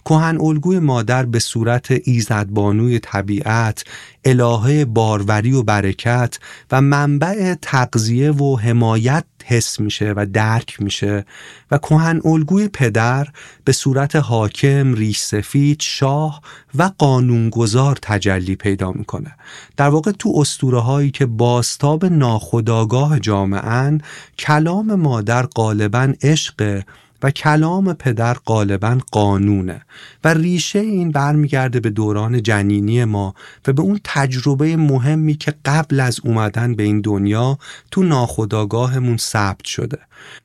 کهن 0.04 0.40
الگوی 0.40 0.78
مادر 0.78 1.26
به 1.26 1.38
صورت 1.38 1.88
ایزدبانوی 2.04 2.98
طبیعت 2.98 3.84
الهه 4.24 4.84
باروری 4.84 5.52
و 5.52 5.62
برکت 5.62 6.38
و 6.70 6.80
منبع 6.80 7.54
تقضیه 7.62 8.30
و 8.30 8.56
حمایت 8.56 9.24
حس 9.44 9.80
میشه 9.80 10.12
و 10.16 10.26
درک 10.26 10.82
میشه 10.82 11.24
و 11.70 11.78
کهن 11.78 12.20
الگوی 12.24 12.68
پدر 12.68 13.28
به 13.64 13.72
صورت 13.72 14.16
حاکم، 14.16 14.94
ریش 14.94 15.18
سفید، 15.18 15.80
شاه 15.80 16.40
و 16.74 16.90
قانونگذار 16.98 17.98
تجلی 18.02 18.56
پیدا 18.56 18.92
می‌کنه. 18.92 19.36
در 19.76 19.88
واقع 19.88 20.12
تو 20.12 20.32
اسطوره 20.36 20.80
هایی 20.80 21.10
که 21.10 21.26
باستاب 21.26 22.04
ناخداگاه 22.04 23.20
جامعن 23.20 24.00
کلام 24.38 24.94
مادر 24.94 25.46
غالبا 25.46 26.12
عشق 26.22 26.82
و 27.22 27.30
کلام 27.30 27.92
پدر 27.92 28.34
غالبا 28.34 28.98
قانونه 29.12 29.82
و 30.24 30.28
ریشه 30.28 30.78
این 30.78 31.10
برمیگرده 31.10 31.80
به 31.80 31.90
دوران 31.90 32.42
جنینی 32.42 33.04
ما 33.04 33.34
و 33.66 33.72
به 33.72 33.82
اون 33.82 34.00
تجربه 34.04 34.76
مهمی 34.76 35.34
که 35.34 35.54
قبل 35.64 36.00
از 36.00 36.20
اومدن 36.24 36.74
به 36.74 36.82
این 36.82 37.00
دنیا 37.00 37.58
تو 37.90 38.02
ناخداگاهمون 38.02 39.16
ثبت 39.16 39.64
شده. 39.64 39.98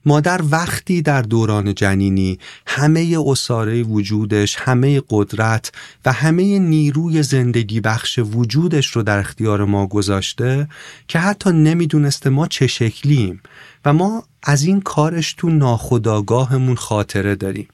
مادر 0.06 0.42
وقتی 0.52 1.02
در 1.02 1.22
دوران 1.22 1.74
جنینی 1.74 2.40
همه 2.68 3.18
اساره 3.28 3.84
وجودش 3.84 4.56
همه 4.60 5.02
قدرت 5.10 5.72
و 6.06 6.12
همه 6.12 6.60
نیروی 6.60 7.24
زندگی 7.24 7.82
بخش 7.82 8.20
وجودش 8.20 8.88
رو 8.88 9.04
در 9.04 9.20
اختیار 9.20 9.66
ما 9.66 9.88
گذاشته 9.88 10.68
که 11.08 11.20
حتی 11.20 11.52
نمی‌دونسته 11.52 12.30
ما 12.30 12.48
چه 12.48 12.68
شکلیم. 12.68 13.42
و 13.86 13.94
ما 13.94 14.24
از 14.44 14.64
این 14.64 14.82
کارش 14.82 15.34
تو 15.34 15.50
ناخداگاهمون 15.50 16.76
خاطره 16.76 17.36
داریم. 17.36 17.68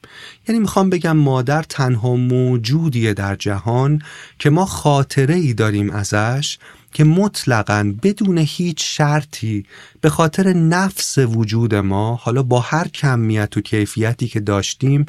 یعنی 0.47 0.59
می‌خوام 0.59 0.89
بگم 0.89 1.17
مادر 1.17 1.63
تنها 1.63 2.15
موجودیه 2.15 3.13
در 3.13 3.35
جهان 3.35 4.01
که 4.39 4.49
ما 4.49 4.65
خاطره 4.65 5.35
ای 5.35 5.53
داریم 5.53 5.89
ازش 5.89 6.57
که 6.93 7.03
مطلقا 7.03 7.93
بدون 8.03 8.37
هیچ 8.37 8.97
شرطی 8.97 9.65
به 10.01 10.09
خاطر 10.09 10.53
نفس 10.53 11.17
وجود 11.17 11.75
ما 11.75 12.15
حالا 12.15 12.43
با 12.43 12.59
هر 12.59 12.87
کمیت 12.87 13.57
و 13.57 13.61
کیفیتی 13.61 14.27
که 14.27 14.39
داشتیم 14.39 15.05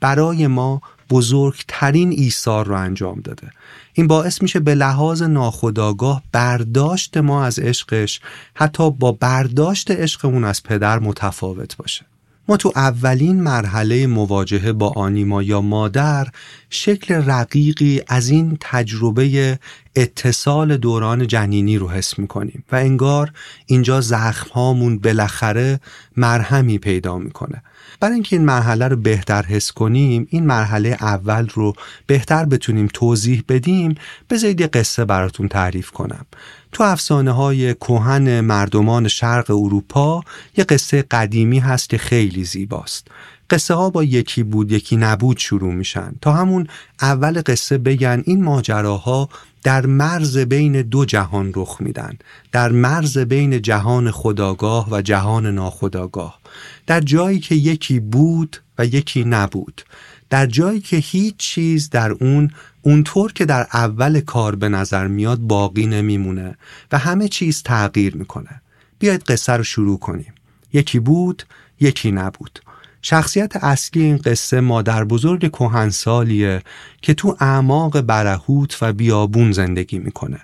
برای 0.00 0.46
ما 0.46 0.82
بزرگترین 1.10 2.10
ایثار 2.12 2.66
رو 2.66 2.74
انجام 2.74 3.20
داده. 3.20 3.50
این 3.98 4.06
باعث 4.06 4.42
میشه 4.42 4.60
به 4.60 4.74
لحاظ 4.74 5.22
ناخداگاه 5.22 6.22
برداشت 6.32 7.16
ما 7.16 7.44
از 7.44 7.58
عشقش 7.58 8.20
حتی 8.54 8.90
با 8.90 9.12
برداشت 9.12 9.90
عشقمون 9.90 10.44
از 10.44 10.62
پدر 10.62 10.98
متفاوت 10.98 11.76
باشه. 11.76 12.06
ما 12.48 12.56
تو 12.56 12.72
اولین 12.76 13.42
مرحله 13.42 14.06
مواجهه 14.06 14.72
با 14.72 14.92
آنیما 14.96 15.42
یا 15.42 15.60
مادر 15.60 16.28
شکل 16.70 17.14
رقیقی 17.14 18.00
از 18.08 18.28
این 18.28 18.58
تجربه 18.60 19.58
اتصال 19.96 20.76
دوران 20.76 21.26
جنینی 21.26 21.78
رو 21.78 21.90
حس 21.90 22.18
می‌کنیم 22.18 22.64
و 22.72 22.76
انگار 22.76 23.32
اینجا 23.66 24.00
زخم 24.00 24.50
هامون 24.50 24.98
بالاخره 24.98 25.80
مرهمی 26.16 26.78
پیدا 26.78 27.18
می‌کنه. 27.18 27.62
برای 28.00 28.14
اینکه 28.14 28.36
این 28.36 28.44
مرحله 28.44 28.88
رو 28.88 28.96
بهتر 28.96 29.42
حس 29.42 29.72
کنیم 29.72 30.26
این 30.30 30.46
مرحله 30.46 30.96
اول 31.00 31.48
رو 31.54 31.72
بهتر 32.06 32.44
بتونیم 32.44 32.88
توضیح 32.92 33.44
بدیم 33.48 33.94
بذارید 34.30 34.60
یه 34.60 34.66
قصه 34.66 35.04
براتون 35.04 35.48
تعریف 35.48 35.90
کنم. 35.90 36.26
تو 36.72 36.84
افسانه 36.84 37.32
های 37.32 37.74
کوهن 37.74 38.40
مردمان 38.40 39.08
شرق 39.08 39.50
اروپا 39.50 40.24
یه 40.56 40.64
قصه 40.64 41.02
قدیمی 41.02 41.58
هست 41.58 41.88
که 41.88 41.98
خیلی 41.98 42.44
زیباست. 42.44 43.08
قصه 43.50 43.74
ها 43.74 43.90
با 43.90 44.04
یکی 44.04 44.42
بود 44.42 44.72
یکی 44.72 44.96
نبود 44.96 45.38
شروع 45.38 45.74
میشن. 45.74 46.12
تا 46.20 46.32
همون 46.32 46.66
اول 47.00 47.42
قصه 47.46 47.78
بگن 47.78 48.22
این 48.26 48.44
ماجراها 48.44 49.28
در 49.62 49.86
مرز 49.86 50.38
بین 50.38 50.82
دو 50.82 51.04
جهان 51.04 51.52
رخ 51.56 51.76
میدن. 51.80 52.18
در 52.52 52.68
مرز 52.68 53.18
بین 53.18 53.62
جهان 53.62 54.10
خداگاه 54.10 54.88
و 54.90 55.02
جهان 55.02 55.46
ناخداگاه. 55.46 56.38
در 56.86 57.00
جایی 57.00 57.40
که 57.40 57.54
یکی 57.54 58.00
بود 58.00 58.56
و 58.78 58.86
یکی 58.86 59.24
نبود. 59.24 59.82
در 60.30 60.46
جایی 60.46 60.80
که 60.80 60.96
هیچ 60.96 61.36
چیز 61.36 61.90
در 61.90 62.10
اون 62.10 62.50
اونطور 62.82 63.32
که 63.32 63.44
در 63.44 63.66
اول 63.72 64.20
کار 64.20 64.56
به 64.56 64.68
نظر 64.68 65.06
میاد 65.06 65.38
باقی 65.38 65.86
نمیمونه 65.86 66.56
و 66.92 66.98
همه 66.98 67.28
چیز 67.28 67.62
تغییر 67.62 68.16
می‌کنه. 68.16 68.62
بیاید 68.98 69.22
قصه 69.22 69.52
رو 69.52 69.64
شروع 69.64 69.98
کنیم. 69.98 70.34
یکی 70.72 70.98
بود 70.98 71.42
یکی 71.80 72.12
نبود. 72.12 72.60
شخصیت 73.02 73.56
اصلی 73.56 74.02
این 74.02 74.16
قصه 74.16 74.60
مادر 74.60 75.04
بزرگ 75.04 75.50
کهنسالیه 75.52 76.62
که 77.02 77.14
تو 77.14 77.36
اعماق 77.40 78.00
برهوت 78.00 78.78
و 78.82 78.92
بیابون 78.92 79.52
زندگی 79.52 79.98
می‌کنه. 79.98 80.40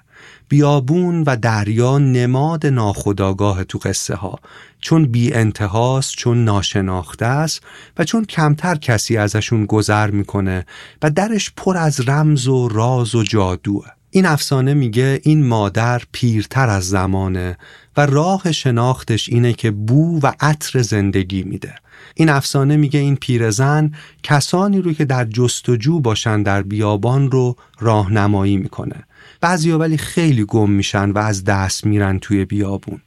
بیابون 0.52 1.22
و 1.26 1.36
دریا 1.36 1.98
نماد 1.98 2.66
ناخداگاه 2.66 3.64
تو 3.64 3.78
قصه 3.78 4.14
ها 4.14 4.38
چون 4.80 5.06
بی 5.06 5.32
انتهاست 5.32 6.14
چون 6.16 6.44
ناشناخته 6.44 7.26
است 7.26 7.62
و 7.98 8.04
چون 8.04 8.24
کمتر 8.24 8.74
کسی 8.74 9.16
ازشون 9.16 9.66
گذر 9.66 10.10
می‌کنه 10.10 10.66
و 11.02 11.10
درش 11.10 11.52
پر 11.56 11.76
از 11.76 12.08
رمز 12.08 12.48
و 12.48 12.68
راز 12.68 13.14
و 13.14 13.22
جادوه. 13.22 13.84
این 14.10 14.26
افسانه 14.26 14.74
میگه 14.74 15.20
این 15.22 15.46
مادر 15.46 16.02
پیرتر 16.12 16.68
از 16.68 16.88
زمانه 16.88 17.58
و 17.96 18.06
راه 18.06 18.52
شناختش 18.52 19.28
اینه 19.28 19.52
که 19.52 19.70
بو 19.70 20.20
و 20.22 20.32
عطر 20.40 20.82
زندگی 20.82 21.42
میده. 21.42 21.74
این 22.14 22.28
افسانه 22.28 22.76
میگه 22.76 23.00
این 23.00 23.16
پیرزن 23.16 23.92
کسانی 24.22 24.82
رو 24.82 24.92
که 24.92 25.04
در 25.04 25.24
جستجو 25.24 26.00
باشن 26.00 26.42
در 26.42 26.62
بیابان 26.62 27.30
رو 27.30 27.56
راهنمایی 27.80 28.56
می‌کنه. 28.56 29.04
بعضیا 29.42 29.78
ولی 29.78 29.96
خیلی 29.96 30.44
گم 30.44 30.70
میشن 30.70 31.10
و 31.10 31.18
از 31.18 31.44
دست 31.44 31.86
میرن 31.86 32.18
توی 32.18 32.44
بیابون. 32.44 33.00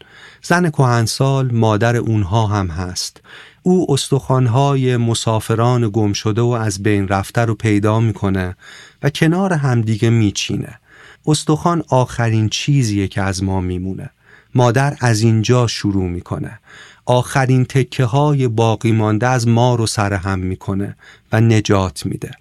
زن 0.44 0.70
کهنسال 0.70 1.52
مادر 1.52 1.96
اونها 1.96 2.48
هم 2.48 2.68
هست. 2.68 3.22
او 3.64 3.94
استخوانهای 3.94 4.98
مسافران 4.98 5.90
گم 5.94 6.14
شده 6.14 6.42
و 6.42 6.46
از 6.48 6.84
بین 6.84 7.08
رفته 7.08 7.42
رو 7.42 7.56
پیدا 7.56 8.00
می‌کنه 8.00 8.56
و 9.04 9.10
کنار 9.10 9.54
همدیگه 9.54 10.10
میچینه. 10.10 10.80
استخوان 11.28 11.84
آخرین 11.90 12.50
چیزیه 12.50 13.08
که 13.08 13.22
از 13.22 13.44
ما 13.44 13.62
میمونه. 13.62 14.10
مادر 14.56 14.98
از 15.00 15.22
اینجا 15.22 15.68
شروع 15.68 16.10
می‌کنه. 16.10 16.60
آخرین 17.06 17.66
تکه 17.66 18.06
های 18.06 18.48
باقی 18.48 18.92
مانده 18.92 19.28
از 19.28 19.48
ما 19.48 19.76
رو 19.76 19.88
سرهم 19.88 20.40
می‌کنه 20.40 20.96
و 21.32 21.42
نجات 21.42 22.06
میده. 22.06 22.32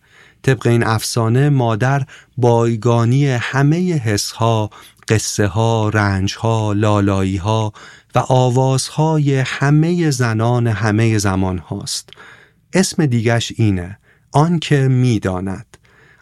طبق 0.44 0.66
این 0.66 0.82
افسانه 0.82 1.48
مادر 1.48 2.06
بایگانی 2.36 3.26
همه 3.26 3.92
حسها، 3.92 4.70
قصه 5.08 5.46
ها، 5.46 5.88
رنج 5.88 6.34
ها، 6.38 6.72
لالایی 6.72 7.36
ها 7.36 7.72
و 8.14 8.18
آوازهای 8.18 9.34
همه 9.34 10.10
زنان 10.10 10.66
همه 10.66 11.18
زمان 11.18 11.58
هاست. 11.58 12.10
اسم 12.72 13.06
دیگش 13.06 13.52
اینه 13.56 13.98
آنکه 14.32 14.88
می‌داند 14.88 15.66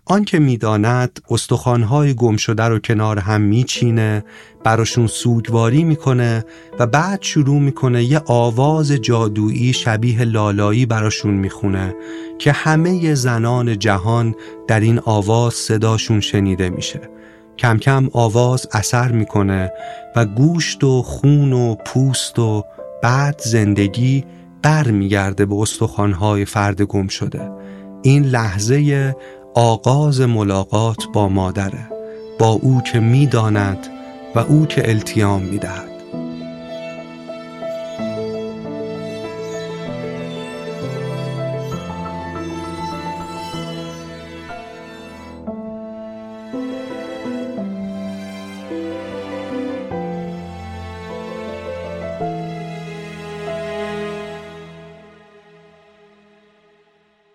آنکه 0.06 0.38
می‌داند 0.38 1.20
استخوانهای 1.30 2.14
گم 2.14 2.36
شده 2.36 2.62
رو 2.62 2.78
کنار 2.78 3.18
هم 3.18 3.40
میچینه 3.40 4.24
براشون 4.64 5.06
سوگواری 5.06 5.84
می‌کنه 5.84 6.44
و 6.78 6.86
بعد 6.86 7.22
شروع 7.22 7.60
می‌کنه 7.60 8.04
یه 8.04 8.22
آواز 8.26 8.92
جادویی 8.92 9.72
شبیه 9.72 10.24
لالایی 10.24 10.86
براشون 10.86 11.34
می‌خونه 11.34 11.94
که 12.38 12.52
همه 12.52 13.14
زنان 13.14 13.78
جهان 13.78 14.34
در 14.68 14.80
این 14.80 15.00
آواز 15.04 15.54
صداشون 15.54 16.20
شنیده 16.20 16.70
میشه. 16.70 17.00
کم 17.58 17.78
کم 17.78 18.08
آواز 18.12 18.66
اثر 18.72 19.12
می‌کنه 19.12 19.72
و 20.16 20.24
گوشت 20.24 20.84
و 20.84 21.02
خون 21.02 21.52
و 21.52 21.74
پوست 21.74 22.38
و 22.38 22.64
بعد 23.02 23.40
زندگی 23.44 24.24
بر 24.62 24.90
میگرده 24.90 25.46
به 25.46 25.54
استخوانهای 25.54 26.44
فرد 26.44 26.82
گم 26.82 27.08
شده 27.08 27.50
این 28.02 28.24
لحظه 28.24 29.14
آغاز 29.54 30.20
ملاقات 30.20 30.98
با 31.12 31.28
مادره 31.28 31.88
با 32.38 32.48
او 32.48 32.80
که 32.80 33.00
می‌داند 33.00 33.86
و 34.34 34.38
او 34.38 34.66
که 34.66 34.90
التیام 34.90 35.42
می‌دهد. 35.42 35.91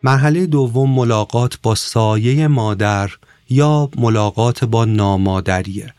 مرحله 0.04 0.46
دوم 0.46 0.90
ملاقات 0.90 1.60
با 1.64 1.76
سایه 1.76 2.48
مادر 2.48 3.12
یا 3.50 3.90
ملاقات 3.98 4.64
با 4.64 4.86
نامادریه. 4.86 5.94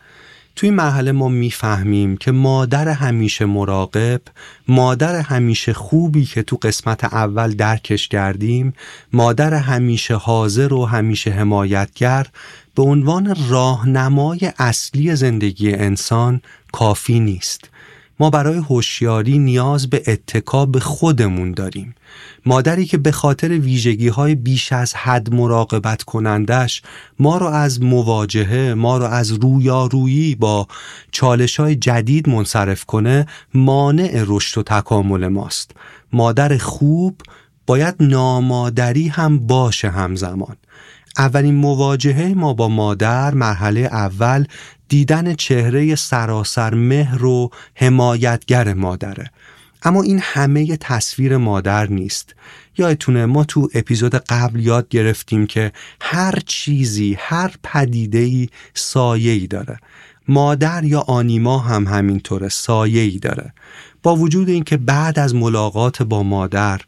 توی 0.55 0.69
مرحله 0.69 1.11
ما 1.11 1.27
می‌فهمیم 1.27 2.17
که 2.17 2.31
مادر 2.31 2.87
همیشه 2.87 3.45
مراقب 3.45 4.21
مادر 4.67 5.15
همیشه 5.15 5.73
خوبی 5.73 6.25
که 6.25 6.43
تو 6.43 6.57
قسمت 6.61 7.03
اول 7.03 7.51
درکش 7.51 8.07
کردیم 8.07 8.73
مادر 9.13 9.53
همیشه 9.53 10.15
حاضر 10.15 10.73
و 10.73 10.85
همیشه 10.85 11.31
حمایتگر 11.31 12.27
به 12.75 12.83
عنوان 12.83 13.35
راهنمای 13.49 14.51
اصلی 14.59 15.15
زندگی 15.15 15.73
انسان 15.73 16.41
کافی 16.71 17.19
نیست. 17.19 17.69
ما 18.19 18.29
برای 18.29 18.57
هوشیاری 18.57 19.39
نیاز 19.39 19.89
به 19.89 20.03
اتکا 20.07 20.65
به 20.65 20.79
خودمون 20.79 21.51
داریم. 21.51 21.95
مادری 22.45 22.85
که 22.85 22.97
به 22.97 23.11
خاطر 23.11 23.49
ویژگی 23.49 24.07
های 24.07 24.35
بیش 24.35 24.73
از 24.73 24.93
حد 24.93 25.33
مراقبت 25.33 26.03
کنندش 26.03 26.81
ما 27.19 27.37
رو 27.37 27.45
از 27.45 27.81
مواجهه 27.81 28.73
ما 28.73 28.97
رو 28.97 29.05
از 29.05 29.31
رویارویی 29.31 30.35
با 30.35 30.67
چالش 31.11 31.59
های 31.59 31.75
جدید 31.75 32.29
منصرف 32.29 32.85
کنه 32.85 33.25
مانع 33.53 34.23
رشد 34.27 34.57
و 34.57 34.63
تکامل 34.63 35.27
ماست. 35.27 35.71
مادر 36.13 36.57
خوب 36.57 37.21
باید 37.67 37.95
نامادری 37.99 39.07
هم 39.07 39.39
باشه 39.39 39.89
همزمان. 39.89 40.55
اولین 41.17 41.55
مواجهه 41.55 42.33
ما 42.35 42.53
با 42.53 42.67
مادر 42.67 43.33
مرحله 43.33 43.79
اول 43.79 44.45
دیدن 44.89 45.33
چهره 45.33 45.95
سراسر 45.95 46.73
مهر 46.73 47.25
و 47.25 47.49
حمایتگر 47.75 48.73
مادره. 48.73 49.31
اما 49.83 50.03
این 50.03 50.19
همه 50.23 50.77
تصویر 50.77 51.37
مادر 51.37 51.87
نیست. 51.87 52.35
یادتونه 52.77 53.25
ما 53.25 53.43
تو 53.43 53.69
اپیزود 53.73 54.15
قبل 54.15 54.59
یاد 54.59 54.89
گرفتیم 54.89 55.47
که 55.47 55.71
هر 56.01 56.39
چیزی 56.45 57.17
هر 57.19 57.53
پدیدهی 57.63 58.49
سایه‌ای 58.73 59.47
داره. 59.47 59.77
مادر 60.27 60.83
یا 60.83 60.99
آنیما 60.99 61.59
هم 61.59 61.87
همینطوره 61.87 62.49
سایه‌ای 62.49 63.19
داره. 63.19 63.53
با 64.03 64.15
وجود 64.15 64.49
اینکه 64.49 64.77
بعد 64.77 65.19
از 65.19 65.35
ملاقات 65.35 66.03
با 66.03 66.23
مادر 66.23 66.81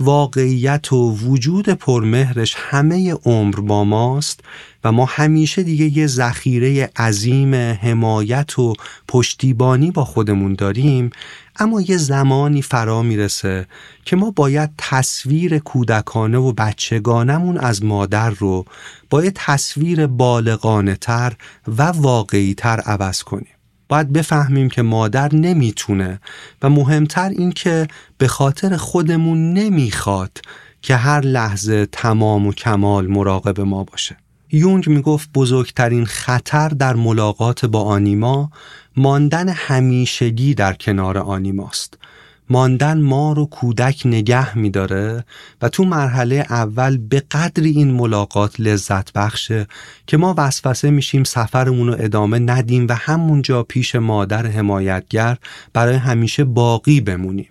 واقعیت 0.00 0.92
و 0.92 1.16
وجود 1.16 1.68
پرمهرش 1.68 2.56
همه 2.58 3.14
عمر 3.14 3.60
با 3.60 3.84
ماست 3.84 4.40
و 4.84 4.92
ما 4.92 5.04
همیشه 5.04 5.62
دیگه 5.62 5.98
یه 5.98 6.06
ذخیره 6.06 6.90
عظیم 6.96 7.54
حمایت 7.54 8.58
و 8.58 8.72
پشتیبانی 9.08 9.90
با 9.90 10.04
خودمون 10.04 10.54
داریم 10.54 11.10
اما 11.56 11.80
یه 11.80 11.96
زمانی 11.96 12.62
فرا 12.62 13.02
می‌رسه 13.02 13.66
که 14.04 14.16
ما 14.16 14.30
باید 14.30 14.70
تصویر 14.78 15.58
کودکانه 15.58 16.38
و 16.38 16.52
بچگانمون 16.52 17.56
از 17.56 17.84
مادر 17.84 18.30
رو 18.30 18.64
با 19.10 19.24
یه 19.24 19.32
تصویر 19.34 20.06
بالغانه 20.06 20.96
تر 20.96 21.32
و 21.68 21.82
واقعی 21.82 22.54
تر 22.54 22.80
عوض 22.80 23.22
کنیم. 23.22 23.53
باید 23.88 24.12
بفهمیم 24.12 24.68
که 24.68 24.82
مادر 24.82 25.34
نمی‌تونه 25.34 26.20
و 26.62 26.70
مهمتر 26.70 27.28
این 27.28 27.52
که 27.52 27.88
به 28.18 28.28
خاطر 28.28 28.76
خودمون 28.76 29.52
نمی‌خواد 29.52 30.40
که 30.82 30.96
هر 30.96 31.20
لحظه 31.20 31.86
تمام 31.86 32.46
و 32.46 32.52
کمال 32.52 33.06
مراقب 33.06 33.60
ما 33.60 33.84
باشه. 33.84 34.16
یونگ 34.52 34.88
می‌گفت 34.88 35.30
بزرگترین 35.34 36.04
خطر 36.04 36.68
در 36.68 36.94
ملاقات 36.94 37.64
با 37.64 37.82
آنیما 37.82 38.50
ماندن 38.96 39.48
همیشگی 39.48 40.54
در 40.54 40.72
کنار 40.72 41.18
آنیماست. 41.18 41.98
ماندن 42.50 43.00
ما 43.00 43.32
رو 43.32 43.46
کودک 43.46 44.02
نگه 44.04 44.58
میداره 44.58 45.24
و 45.62 45.68
تو 45.68 45.84
مرحله 45.84 46.46
اول 46.50 46.96
به 46.96 47.22
قدری 47.30 47.70
این 47.70 47.90
ملاقات 47.90 48.60
لذت 48.60 49.12
بخشه 49.12 49.66
که 50.06 50.16
ما 50.16 50.34
وسوسه 50.38 50.90
میشیم 50.90 51.24
سفرمون 51.24 51.86
رو 51.88 51.96
ادامه 51.98 52.38
ندیم 52.38 52.86
و 52.88 52.94
همونجا 52.94 53.62
پیش 53.62 53.94
مادر 53.94 54.46
حمایتگر 54.46 55.36
برای 55.72 55.96
همیشه 55.96 56.44
باقی 56.44 57.00
بمونیم. 57.00 57.48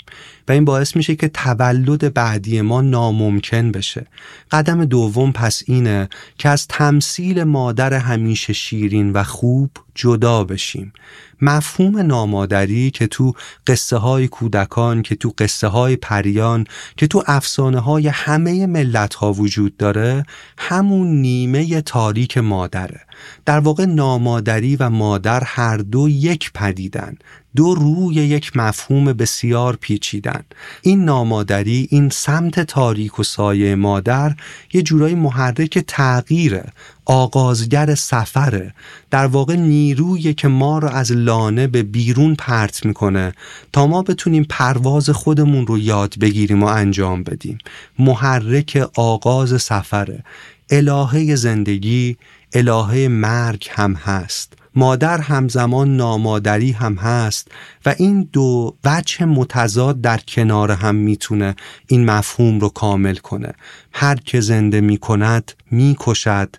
و 0.48 0.52
این 0.52 0.66
باعث 0.66 0.96
میشه 0.96 1.16
که 1.16 1.28
تولد 1.28 2.14
بعدی 2.14 2.62
ما 2.62 2.82
ناممکن 2.82 3.72
بشه. 3.72 4.08
قدم 4.52 4.86
دوم 4.86 5.32
پس 5.32 5.64
اینه 5.66 6.10
که 6.38 6.50
از 6.50 6.68
تمثیل 6.68 7.44
مادر 7.44 7.94
همیشه 7.94 8.54
شیرین 8.54 9.12
و 9.12 9.24
خوب 9.24 9.70
جدا 9.96 10.44
بشیم. 10.44 10.94
مفهوم 11.42 11.98
نامادری 11.98 12.92
که 12.92 13.08
تو 13.08 13.34
قصه 13.68 13.98
های 13.98 14.28
کودکان 14.28 15.02
که 15.02 15.16
تو 15.16 15.34
قصه 15.38 15.68
های 15.68 15.96
پریان 15.96 16.66
که 16.98 17.08
تو 17.08 17.24
افسانه 17.28 17.80
های 17.80 18.08
همه 18.08 18.68
ملت 18.68 19.14
ها 19.14 19.34
وجود 19.34 19.78
داره 19.78 20.26
همون 20.58 21.08
نیمه 21.08 21.82
تاریک 21.82 22.38
مادره. 22.38 23.02
در 23.46 23.60
واقع 23.60 23.86
نامادری 23.86 24.76
و 24.76 24.90
مادر 24.90 25.44
هر 25.46 25.78
دو 25.78 26.10
یک 26.10 26.52
پدیدن 26.54 27.18
دو 27.56 27.76
روی 27.76 28.16
یک 28.16 28.58
مفهوم 28.58 29.06
بسیار 29.06 29.76
پیچیدن. 29.76 30.44
این 30.82 31.06
نامادری 31.06 31.88
این 31.92 32.10
سمت 32.10 32.60
تاریک 32.60 33.20
و 33.20 33.24
سایه 33.24 33.76
مادر 33.76 34.36
یه 34.74 34.82
جورایی 34.82 35.16
محرک 35.16 35.80
تغییره 35.88 36.66
آغازگر 37.06 37.96
سفره. 37.96 38.74
در 39.12 39.26
واقع 39.26 39.56
نیرویی 39.56 40.34
که 40.34 40.48
ما 40.48 40.80
رو 40.80 40.90
از 40.90 41.12
لانه 41.12 41.68
به 41.68 41.84
بیرون 41.84 42.36
پرت 42.36 42.86
می‌کنه 42.86 43.34
تا 43.74 43.88
ما 43.88 44.02
بتونیم 44.02 44.46
پرواز 44.50 45.10
خودمون 45.10 45.68
رو 45.68 45.78
یاد 45.78 46.16
بگیریم 46.20 46.64
و 46.64 46.66
انجام 46.66 47.24
بدیم. 47.24 47.58
محرک 48.00 48.90
آغاز 48.96 49.62
سفره. 49.62 50.24
الهه 50.70 51.36
زندگی 51.36 52.18
الهه 52.54 53.08
مرگ 53.08 53.68
هم 53.72 53.94
هست 53.94 54.54
مادر 54.76 55.22
همزمان 55.22 55.98
نامادری 55.98 56.72
هم 56.72 56.96
هست 56.96 57.48
و 57.86 57.96
این 57.98 58.30
دو 58.34 58.76
وجه 58.86 59.26
متضاد 59.26 60.02
در 60.02 60.18
کنار 60.18 60.72
هم 60.72 60.96
می‌تونه 60.96 61.56
این 61.88 62.06
مفهوم 62.06 62.60
رو 62.60 62.70
کامل 62.70 63.16
کنه. 63.16 63.54
هر 63.94 64.16
که 64.16 64.42
زنده 64.42 64.82
می‌کند 64.82 65.52
می‌کشد 65.72 66.56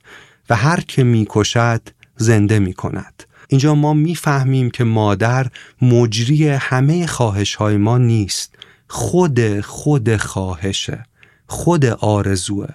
و 0.50 0.56
هر 0.56 0.80
که 0.80 1.04
می‌کشد 1.04 1.80
زنده 2.16 2.58
می‌کند. 2.58 3.22
اینجا 3.48 3.74
ما 3.74 3.94
می‌فهمیم 3.94 4.70
که 4.70 4.84
مادر 4.84 5.46
مجری 5.82 6.48
همه 6.48 7.06
خواهش 7.06 7.54
های 7.54 7.76
ما 7.76 7.98
نیست. 7.98 8.54
خود 8.88 9.60
خود 9.60 10.16
خواهشه. 10.16 11.06
خود 11.46 11.84
آرزوه. 11.84 12.68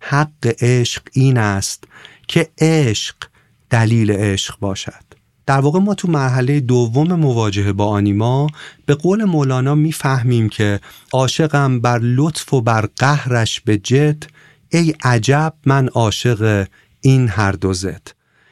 حق 0.00 0.54
عشق 0.60 1.02
این 1.12 1.38
است 1.38 1.84
که 2.28 2.50
عشق 2.58 3.14
دلیل 3.70 4.10
عشق 4.10 4.58
باشد. 4.58 5.04
در 5.46 5.60
واقع 5.60 5.78
ما 5.78 5.94
تو 5.94 6.08
مرحله 6.08 6.60
دوم 6.60 7.12
مواجهه 7.12 7.72
با 7.72 7.86
آنیما 7.86 8.46
به 8.86 8.94
قول 8.94 9.24
مولانا 9.24 9.74
می‌فهمیم 9.74 10.48
که 10.48 10.80
عاشقم 11.12 11.80
بر 11.80 11.98
لطف 11.98 12.54
و 12.54 12.60
بر 12.60 12.88
قهرش 12.96 13.60
به 13.60 13.78
جد 13.78 14.24
ای 14.72 14.94
عجب 15.04 15.54
من 15.66 15.88
عاشق 15.88 16.66
این 17.00 17.28
هر 17.28 17.52
دو 17.52 17.72
زد. 17.72 18.08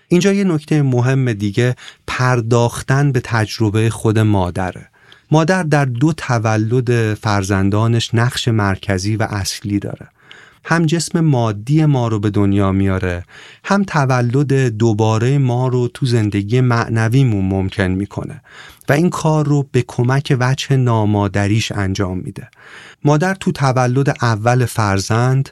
اینجا 0.09 0.33
یه 0.33 0.45
نکته 0.45 0.83
مهم 0.83 1.33
دیگه 1.33 1.77
پرداختن 2.07 3.13
به 3.13 3.21
تجربه 3.25 3.91
خود 3.91 4.19
مادره. 4.19 4.89
مادر 5.31 5.63
در 5.63 5.85
دو 5.85 6.13
تولد 6.13 7.15
فرزندانش 7.15 8.15
نقش 8.15 8.49
مرکزی 8.49 9.17
و 9.17 9.23
اصلی 9.23 9.79
داره. 9.79 10.09
هم 10.65 10.87
جسم 10.87 11.21
مادی 11.21 11.85
ما 11.85 12.09
رو 12.09 12.19
به 12.19 12.31
دنیا 12.31 12.73
میاره 12.73 13.25
هم 13.65 13.85
تولد 13.85 14.53
دوباره 14.53 15.39
ما 15.39 15.69
رو 15.69 15.89
تو 15.89 16.07
زندگی 16.07 16.61
معنویمون 16.61 17.45
ممکن 17.45 17.83
می‌کنه 17.83 18.43
و 18.89 18.93
این 18.93 19.11
کار 19.11 19.47
رو 19.47 19.69
به 19.73 19.85
کمک 19.89 20.37
وجه 20.41 20.77
نامادریش 20.77 21.73
انجام 21.73 22.19
میده. 22.19 22.49
مادر 23.05 23.35
تو 23.35 23.53
تولد 23.53 24.17
اول 24.23 24.65
فرزند 24.65 25.49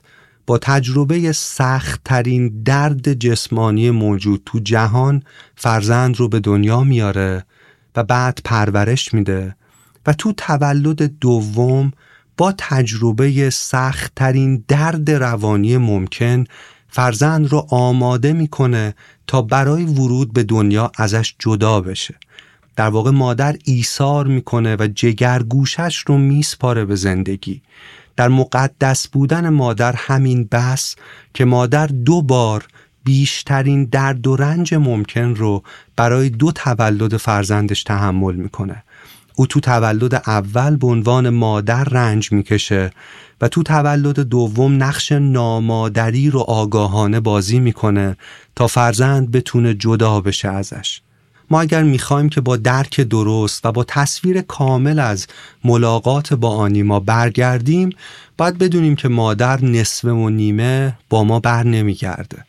با 0.46 0.58
تجربه 0.58 1.32
سختترین 1.32 2.62
درد 2.62 3.12
جسمانی 3.12 3.90
موجود 3.90 4.42
تو 4.46 4.58
جهان 4.58 5.22
فرزند 5.56 6.16
رو 6.16 6.28
به 6.28 6.40
دنیا 6.40 6.84
میاره 6.84 7.44
و 7.96 8.04
بعد 8.04 8.38
پرورش 8.44 9.14
میده 9.14 9.56
و 10.06 10.12
تو 10.12 10.32
تولد 10.32 11.02
دوم 11.02 11.92
با 12.38 12.54
تجربه 12.58 13.50
سختترین 13.50 14.64
درد 14.68 15.10
روانی 15.10 15.76
ممکن 15.76 16.44
فرزند 16.88 17.52
رو 17.52 17.66
آماده 17.70 18.32
می‌کنه 18.32 18.94
تا 19.26 19.42
برای 19.42 19.84
ورود 19.84 20.32
به 20.32 20.42
دنیا 20.42 20.92
ازش 20.96 21.34
جدا 21.38 21.80
بشه. 21.80 22.14
در 22.76 22.88
واقع 22.88 23.10
مادر 23.10 23.56
ایثار 23.64 24.26
می‌کنه 24.26 24.76
و 24.76 24.88
جگرگوشش 24.94 25.96
رو 25.96 26.18
میسپاره 26.18 26.84
به 26.84 26.96
زندگی. 26.96 27.62
در 28.16 28.28
مقدس 28.28 29.08
بودن 29.08 29.48
مادر 29.48 29.94
همین 29.96 30.48
بس 30.52 30.96
که 31.34 31.44
مادر 31.44 31.86
دو 31.86 32.22
بار 32.22 32.66
بیشترین 33.04 33.84
درد 33.84 34.26
و 34.26 34.36
رنج 34.36 34.74
ممکن 34.74 35.34
رو 35.34 35.62
برای 35.96 36.30
دو 36.30 36.52
تولد 36.52 37.16
فرزندش 37.16 37.82
تحمل 37.82 38.34
می‌کنه. 38.34 38.82
او 39.38 39.46
تو 39.46 39.60
تولد 39.60 40.14
اول 40.14 40.76
به 40.76 40.86
عنوان 40.86 41.28
مادر 41.30 41.84
رنج 41.84 42.32
می‌کشه 42.32 42.90
و 43.40 43.48
تو 43.48 43.62
تولد 43.62 44.20
دوم 44.20 44.82
نقش 44.82 45.12
نامادری 45.12 46.30
رو 46.30 46.40
آگاهانه 46.40 47.20
بازی 47.20 47.60
می‌کنه 47.60 48.16
تا 48.56 48.66
فرزند 48.66 49.30
بتونه 49.30 49.74
جدا 49.74 50.20
بشه 50.20 50.48
ازش. 50.48 51.00
ما 51.50 51.60
اگر 51.60 51.82
می‌خوایم 51.82 52.28
که 52.28 52.40
با 52.40 52.56
درک 52.56 53.00
درست 53.00 53.66
و 53.66 53.72
با 53.72 53.84
تصویر 53.84 54.40
کامل 54.40 54.98
از 54.98 55.26
ملاقات 55.64 56.34
با 56.34 56.56
آنیما 56.56 57.00
برگردیم 57.00 57.90
باید 58.36 58.58
بدونیم 58.58 58.96
که 58.96 59.08
مادر 59.08 59.64
نصف 59.64 60.04
و 60.04 60.30
نیمه 60.30 60.98
با 61.08 61.24
ما 61.24 61.40
بر 61.40 61.62
نمیگرده. 61.62 62.44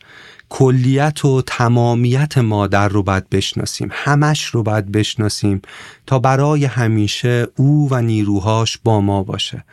کلیت 0.50 1.24
و 1.24 1.42
تمامیت 1.42 2.38
مادر 2.38 2.88
رو 2.88 3.02
باید 3.02 3.28
بشناسیم. 3.28 3.88
همش 3.92 4.44
رو 4.44 4.62
باید 4.62 4.92
بشناسیم 4.92 5.62
تا 6.06 6.18
برای 6.18 6.64
همیشه 6.64 7.46
او 7.56 7.88
و 7.90 8.02
نیروهاش 8.02 8.78
با 8.84 9.00
ما 9.00 9.22
باشه. 9.22 9.64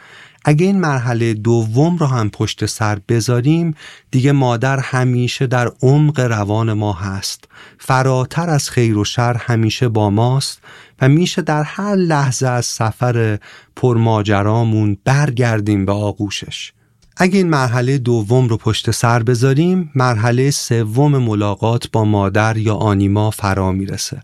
اگه 0.45 0.65
این 0.65 0.79
مرحله 0.79 1.33
دوم 1.33 1.97
رو 1.97 2.05
هم 2.05 2.29
پشت 2.29 2.65
سر 2.65 2.99
بذاریم 3.09 3.75
دیگه 4.11 4.31
مادر 4.31 4.79
همیشه 4.79 5.47
در 5.47 5.71
عمق 5.81 6.19
روان 6.19 6.73
ما 6.73 6.93
هست. 6.93 7.47
فراتر 7.79 8.49
از 8.49 8.69
خیر 8.69 8.97
و 8.97 9.03
شر 9.03 9.37
همیشه 9.37 9.89
با 9.89 10.09
ماست 10.09 10.61
و 11.01 11.09
میشه 11.09 11.41
در 11.41 11.63
هر 11.63 11.95
لحظه 11.95 12.47
از 12.47 12.65
سفر 12.65 13.39
پرماجرامون 13.75 14.97
برگردیم 15.05 15.85
به 15.85 15.91
آغوشش. 15.91 16.73
اگه 17.19 17.37
این 17.37 17.49
مرحله 17.49 17.97
دوم 17.97 18.47
رو 18.47 18.57
پشت 18.57 18.91
سر 18.91 19.23
بذاریم 19.23 19.91
مرحله 19.95 20.51
سوم 20.51 21.17
ملاقات 21.17 21.91
با 21.91 22.05
مادر 22.05 22.57
یا 22.57 22.75
آنیما 22.75 23.31
فرا 23.31 23.71
می‌رسه. 23.71 24.21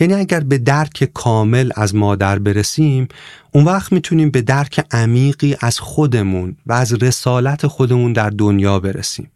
یعنی 0.00 0.14
اگر 0.14 0.40
به 0.40 0.58
درک 0.58 1.10
کامل 1.14 1.70
از 1.76 1.94
مادر 1.94 2.38
برسیم 2.38 3.08
اون 3.52 3.64
وقت 3.64 3.92
می‌تونیم 3.92 4.30
به 4.30 4.42
درک 4.42 4.84
عمیقی 4.90 5.56
از 5.60 5.78
خودمون 5.78 6.56
و 6.66 6.72
از 6.72 7.02
رسالت 7.02 7.66
خودمون 7.66 8.12
در 8.12 8.30
دنیا 8.30 8.80
برسیم. 8.80 9.30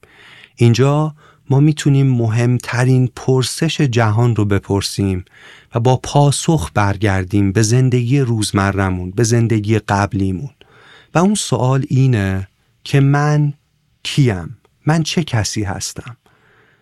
اینجا 0.57 1.15
ما 1.51 1.61
می‌تونیم 1.61 2.07
مهمترین 2.07 3.09
پرسش 3.17 3.81
جهان 3.81 4.37
رو 4.37 4.45
بپرسیم 4.45 5.25
و 5.75 5.81
با 5.81 5.97
پاسخ 5.97 6.71
برگردیم 6.75 7.53
به 7.53 7.63
زندگی 7.63 8.21
روزمرمون 8.21 9.11
به 9.11 9.25
زندگی 9.25 9.79
قبلیمون. 9.79 10.51
و 11.15 11.19
اون 11.19 11.35
سوال 11.35 11.85
اینه 11.89 12.49
که 12.85 13.01
من 13.01 13.53
کیم؟ 14.03 14.57
من 14.87 15.03
چه 15.03 15.25
کسی 15.25 15.63
هستم؟ 15.63 16.17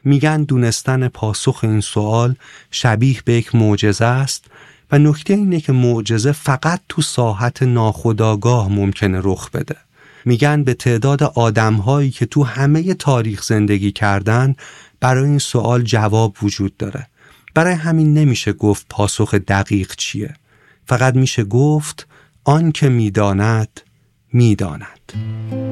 میگن 0.05 0.43
دونستن 0.43 1.09
پاسخ 1.09 1.61
این 1.63 1.81
سوال 1.81 2.35
شبیه 2.71 3.21
به 3.25 3.33
یک 3.33 3.55
معجزه 3.55 4.05
است 4.05 4.45
و 4.93 4.99
نکته 4.99 5.35
اینه 5.35 5.61
که 5.61 5.73
معجزه 5.73 6.33
فقط 6.33 6.81
تو 6.89 7.03
ساحت 7.03 7.63
ناخداگاه 7.63 8.69
ممکنه 8.69 9.21
رخ 9.23 9.51
بده. 9.51 9.77
میگن 10.25 10.65
به 10.65 10.75
تعداد 10.75 11.23
آدمهایی 11.23 12.11
که 12.11 12.27
تو 12.27 12.45
همه 12.45 12.95
تاریخ 12.95 13.43
زندگی 13.43 13.93
کردن 13.93 14.55
برای 15.01 15.29
این 15.29 15.39
سوال 15.39 15.83
جواب 15.83 16.37
وجود 16.43 16.77
داره. 16.77 17.07
برای 17.55 17.75
همین 17.75 18.15
نمیشه 18.15 18.53
گفت 18.53 18.87
پاسخ 18.89 19.35
دقیق 19.35 19.95
چیه. 19.97 20.35
فقط 20.87 21.15
میشه 21.15 21.45
گفت 21.45 22.07
آن 22.45 22.73
که 22.73 22.89
می‌داند 22.89 23.81
می‌داند. 24.33 25.70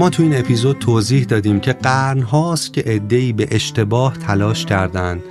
ما 0.00 0.10
تو 0.10 0.22
این 0.22 0.36
اپیزود 0.36 0.78
توضیح 0.78 1.24
دادیم 1.24 1.60
که 1.60 1.72
قرن 1.72 2.22
هاست 2.22 2.72
که 2.72 2.82
ادهی 2.86 3.32
به 3.32 3.48
اشتباه 3.50 4.18
تلاش 4.18 4.66
کردند 4.66 5.22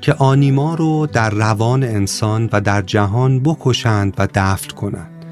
که 0.00 0.14
آنیما 0.14 0.74
رو 0.74 1.06
در 1.06 1.30
روان 1.30 1.82
انسان 1.82 2.48
و 2.52 2.60
در 2.60 2.82
جهان 2.82 3.40
بکشند 3.40 4.14
و 4.18 4.28
دفت 4.34 4.72
کنند. 4.72 5.24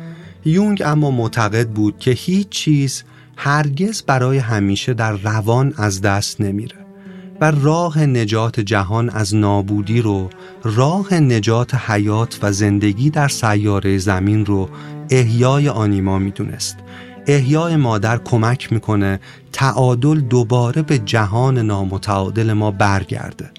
یونگ 0.45 0.83
اما 0.87 1.11
معتقد 1.11 1.69
بود 1.69 1.99
که 1.99 2.11
هیچ 2.11 2.49
چیز 2.49 3.03
هرگز 3.37 4.03
برای 4.03 4.39
همیشه 4.39 4.95
در 4.95 5.13
روان 5.13 5.75
از 5.77 6.01
دست 6.01 6.41
نمیره 6.41 6.77
و 7.41 7.51
راه 7.51 7.99
نجات 8.01 8.61
جهان 8.61 9.11
از 9.11 9.35
نابودی 9.35 10.03
رو 10.03 10.31
راه 10.65 11.15
نجات 11.15 11.75
حیات 11.75 12.39
و 12.43 12.53
زندگی 12.53 13.11
در 13.11 13.29
سیاره 13.29 13.99
زمین 13.99 14.47
رو 14.47 14.69
احیای 15.11 15.69
آنیما 15.69 16.19
می‌دونست 16.19 16.77
احیای 17.27 17.77
مادر 17.77 18.19
کمک 18.19 18.73
می‌کنه 18.73 19.21
تعادل 19.53 20.21
دوباره 20.21 20.83
به 20.83 20.99
جهان 20.99 21.59
نامتعادل 21.59 22.53
ما 22.53 22.71
برگرده. 22.71 23.51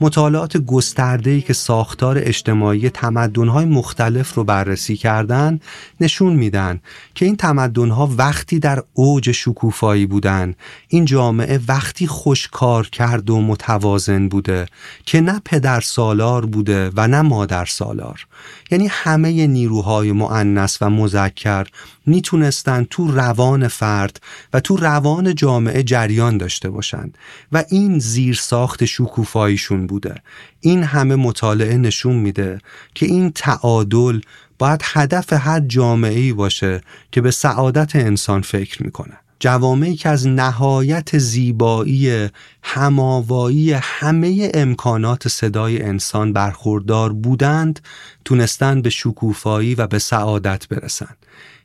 مطالعات 0.00 0.56
گسترده‌ای 0.56 1.40
که 1.40 1.52
ساختار 1.52 2.18
اجتماعی 2.18 2.90
تمدن‌های 2.90 3.64
مختلف 3.64 4.34
رو 4.34 4.44
بررسی 4.44 4.96
کردن 4.96 5.60
نشون 6.00 6.32
میدن 6.32 6.80
که 7.14 7.26
این 7.26 7.36
تمدن‌ها 7.36 8.10
وقتی 8.16 8.58
در 8.58 8.82
اوج 8.92 9.32
شکوفایی 9.32 10.06
بودن 10.06 10.54
این 10.88 11.04
جامعه 11.04 11.60
وقتی 11.68 12.06
خوشکار 12.06 12.88
کرد 12.88 13.30
و 13.30 13.40
متوازن 13.40 14.28
بوده 14.28 14.66
که 15.06 15.20
نه 15.20 15.40
پدر 15.44 15.80
سالار 15.80 16.46
بوده 16.46 16.90
و 16.96 17.08
نه 17.08 17.22
مادر 17.22 17.64
سالار. 17.64 18.26
یعنی 18.70 18.86
همه 18.90 19.46
نیروهای 19.46 20.12
معنس 20.12 20.78
و 20.80 20.90
مذکر 20.90 21.66
می‌تونستن 22.06 22.86
تو 22.90 23.10
روان 23.10 23.68
فرد 23.68 24.20
و 24.52 24.60
تو 24.60 24.76
روان 24.76 25.34
جامعه 25.34 25.82
جریان 25.82 26.38
داشته 26.38 26.70
باشند 26.70 27.18
و 27.52 27.64
این 27.68 27.98
زیر 27.98 28.34
ساخت 28.34 28.84
شکوفاییشون 28.84 29.86
بوده. 29.86 30.14
این 30.60 30.82
همه 30.82 31.16
مطالعه 31.16 31.76
نشون 31.76 32.16
میده 32.16 32.58
که 32.94 33.06
این 33.06 33.30
تعادل 33.30 34.20
باید 34.58 34.80
هدف 34.84 35.32
هر 35.32 35.60
جامعه 35.60 36.20
ای 36.20 36.32
باشه 36.32 36.80
که 37.12 37.20
به 37.20 37.30
سعادت 37.30 37.96
انسان 37.96 38.42
فکر 38.42 38.82
می‌کنه. 38.82 39.18
جوامعی 39.40 39.96
که 39.96 40.08
از 40.08 40.26
نهایت 40.26 41.18
زیبایی 41.18 42.28
هماوایی 42.62 43.72
همه 43.72 44.50
امکانات 44.54 45.28
صدای 45.28 45.82
انسان 45.82 46.32
برخوردار 46.32 47.12
بودند 47.12 47.80
تونستند 48.24 48.82
به 48.82 48.90
شکوفایی 48.90 49.74
و 49.74 49.86
به 49.86 49.98
سعادت 49.98 50.68
برسند 50.68 51.16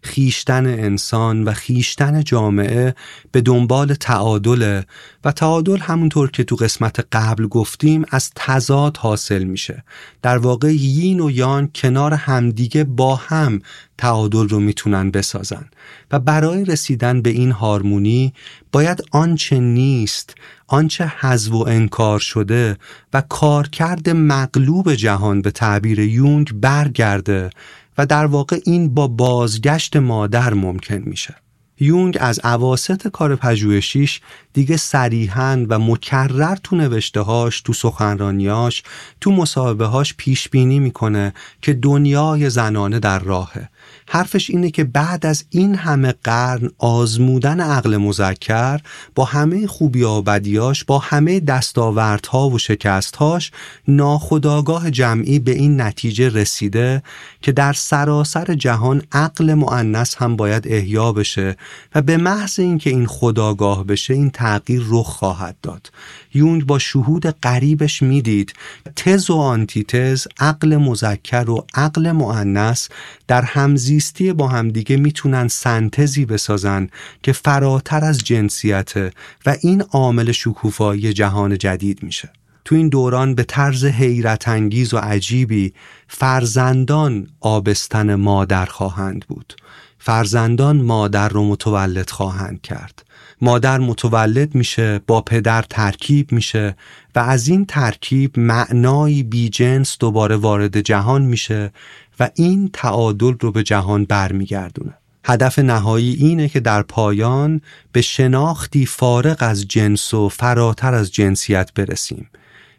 خیشتن 0.02 0.66
انسان 0.66 1.44
و 1.44 1.54
خیشتن 1.54 2.24
جامعه 2.24 2.96
به 3.32 3.42
دنبال 3.42 3.94
تعادله 3.94 4.86
و 5.24 5.32
تعادل 5.32 5.78
همونطور 5.78 6.32
که 6.32 6.44
تو 6.44 6.56
قسمت 6.56 7.08
قبل 7.12 7.48
گفتیم 7.48 8.06
از 8.12 8.32
تضاد 8.36 8.98
حاصل 8.98 9.44
میشه. 9.44 9.84
در 10.22 10.38
واقع 10.38 10.74
یین 10.74 11.20
و 11.20 11.32
یان 11.32 11.70
کنار 11.76 12.14
همدیگه 12.14 12.84
با 12.84 13.16
هم 13.16 13.62
تعادل 13.98 14.50
رو 14.50 14.60
می‌تونن 14.60 15.12
بسازن. 15.12 15.66
و 16.12 16.20
برای 16.20 16.66
رسیدن 16.66 17.22
به 17.22 17.30
این 17.30 17.52
هارمونی 17.52 18.34
باید 18.72 19.04
آنچه 19.12 19.60
نیست 19.60 20.36
آنچه 20.68 21.14
حذف 21.20 21.52
و 21.52 21.66
انکار 21.68 22.20
شده 22.20 22.78
و 23.14 23.22
کارکرد 23.22 24.10
مغلوب 24.10 24.94
جهان 24.94 25.42
به 25.42 25.52
تعبیر 25.52 26.00
یونگ 26.00 26.54
برگرده 26.54 27.50
و 27.98 28.06
در 28.06 28.26
واقع 28.26 28.60
این 28.66 28.94
با 28.94 29.08
بازگشت 29.08 29.96
مادر 29.96 30.54
ممکن 30.54 31.02
میشه. 31.06 31.36
یونگ 31.80 32.18
از 32.22 32.40
عواست 32.40 33.08
کار 33.08 33.36
پژوهشیش 33.36 34.22
دیگه 34.54 34.78
صریحا 34.78 35.66
و 35.70 35.80
مکرر 35.80 36.56
تو 36.64 36.76
نوشته 36.76 37.22
هاش 37.22 37.62
تو 37.62 37.74
سخنرانیاش 37.74 38.84
تو 39.22 39.32
مصاحبه 39.32 39.86
هاش 39.86 40.14
پیش 40.18 40.50
بینی 40.50 40.80
می‌کنه 40.80 41.34
که 41.62 41.74
دنیای 41.74 42.50
زنانه 42.50 43.00
در 43.00 43.20
راهه. 43.20 43.70
حرفش 44.12 44.50
اینه 44.50 44.72
که 44.72 44.84
بعد 44.84 45.26
از 45.26 45.46
این 45.50 45.76
همه 45.76 46.14
قرن 46.24 46.70
آزمودن 46.78 47.60
عقل 47.60 47.98
مذکر 47.98 48.80
با 49.16 49.26
همه 49.26 49.68
خوبی 49.68 50.04
و 50.04 50.22
بدیاش 50.22 50.84
با 50.84 51.00
همه 51.00 51.40
دستاوردها 51.40 52.50
و 52.50 52.58
شکستهاش 52.58 53.52
ناخداگاه 53.88 54.92
جمعی 54.92 55.40
به 55.40 55.52
این 55.52 55.82
نتیجه 55.82 56.30
رسیده 56.30 57.04
که 57.42 57.52
در 57.52 57.74
سراسر 57.74 58.56
جهان 58.56 59.02
عقل 59.12 59.54
معنس 59.54 60.16
هم 60.16 60.36
باید 60.36 60.68
احیا 60.68 61.12
بشه 61.12 61.56
و 61.96 62.02
به 62.02 62.18
محض 62.18 62.60
اینکه 62.60 62.90
این 62.90 63.06
خداگاه 63.06 63.84
بشه 63.84 64.14
این 64.14 64.30
تغییر 64.30 64.84
رخ 64.90 65.08
خواهد 65.08 65.56
داد. 65.62 65.92
یونگ 66.34 66.66
با 66.66 66.80
شهود 66.80 67.26
قریبش 67.26 68.02
می‌دید. 68.02 68.54
تز 68.96 69.30
و 69.30 69.36
آنتیتز 69.36 70.28
عقل 70.40 70.78
مذکر 70.78 71.50
و 71.50 71.66
عقل 71.74 72.12
معنس 72.12 72.90
در 73.28 73.42
همزیستی 73.42 74.34
با 74.34 74.48
همدیگه 74.48 74.98
می‌تونن 74.98 75.48
سنتزی 75.48 76.26
بسازن 76.26 76.88
که 77.24 77.32
فراتر 77.32 78.06
از 78.06 78.20
جنسیته 78.20 79.12
و 79.46 79.56
این 79.62 79.82
عامل 79.82 80.32
شکوفایی 80.32 81.14
جهان 81.14 81.58
جدید 81.58 82.04
میشه. 82.04 82.30
تو 82.66 82.76
این 82.76 82.90
دوران 82.90 83.36
به 83.36 83.44
طرز 83.44 83.86
حیرت 83.86 84.48
انگیز 84.48 84.94
و 84.94 84.98
عجیبی 84.98 85.74
فرزندان 86.08 87.28
آبستن 87.40 88.16
مادر 88.16 88.66
خواهند 88.66 89.26
بود. 89.28 89.54
فرزندان 90.00 90.82
مادر 90.82 91.30
رو 91.30 91.44
متولد 91.48 92.10
خواهند 92.10 92.62
کرد. 92.62 93.09
مادر 93.42 93.78
متولد 93.78 94.56
میشه 94.56 95.00
با 95.08 95.22
پدر 95.22 95.62
ترکیب 95.62 96.32
میشه 96.32 96.76
و 97.16 97.20
از 97.20 97.48
این 97.48 97.66
ترکیب 97.66 98.40
معنایی 98.40 99.24
بی 99.24 99.50
جنس 99.50 99.98
دوباره 100.00 100.36
وارد 100.36 100.82
جهان 100.82 101.22
میشه 101.22 101.72
و 102.20 102.30
این 102.36 102.70
تعادل 102.74 103.34
رو 103.40 103.52
به 103.52 103.64
جهان 103.64 104.06
برمیگردونه. 104.06 104.94
هدف 105.26 105.60
نهایی 105.60 106.14
اینه 106.14 106.50
که 106.50 106.60
در 106.60 106.82
پایان 106.82 107.62
به 107.92 108.02
شناختی 108.02 108.86
فارغ 108.86 109.38
از 109.40 109.68
جنس 109.68 110.14
و 110.14 110.30
فراتر 110.30 110.94
از 110.94 111.12
جنسیت 111.12 111.74
برسیم 111.74 112.30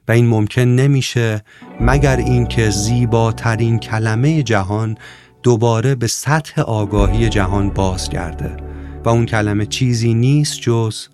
و 0.08 0.12
این 0.12 0.26
ممکن 0.26 0.62
نمیشه 0.62 1.44
مگر 1.80 2.16
اینکه 2.16 2.70
زیباترین 2.70 3.78
کلمه 3.78 4.42
جهان 4.42 4.96
دوباره 5.42 5.94
به 5.94 6.06
سطح 6.06 6.60
آگاهی 6.60 7.28
جهان 7.28 7.70
بازگرده. 7.70 8.56
و 9.04 9.08
اون 9.08 9.26
کلمه 9.26 9.66
چیزی 9.66 10.14
نیست 10.14 10.60
جز 10.60 11.08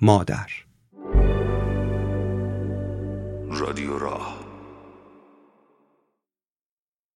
مادر. 0.00 0.46
رادیو 3.50 3.98
راه. 3.98 4.27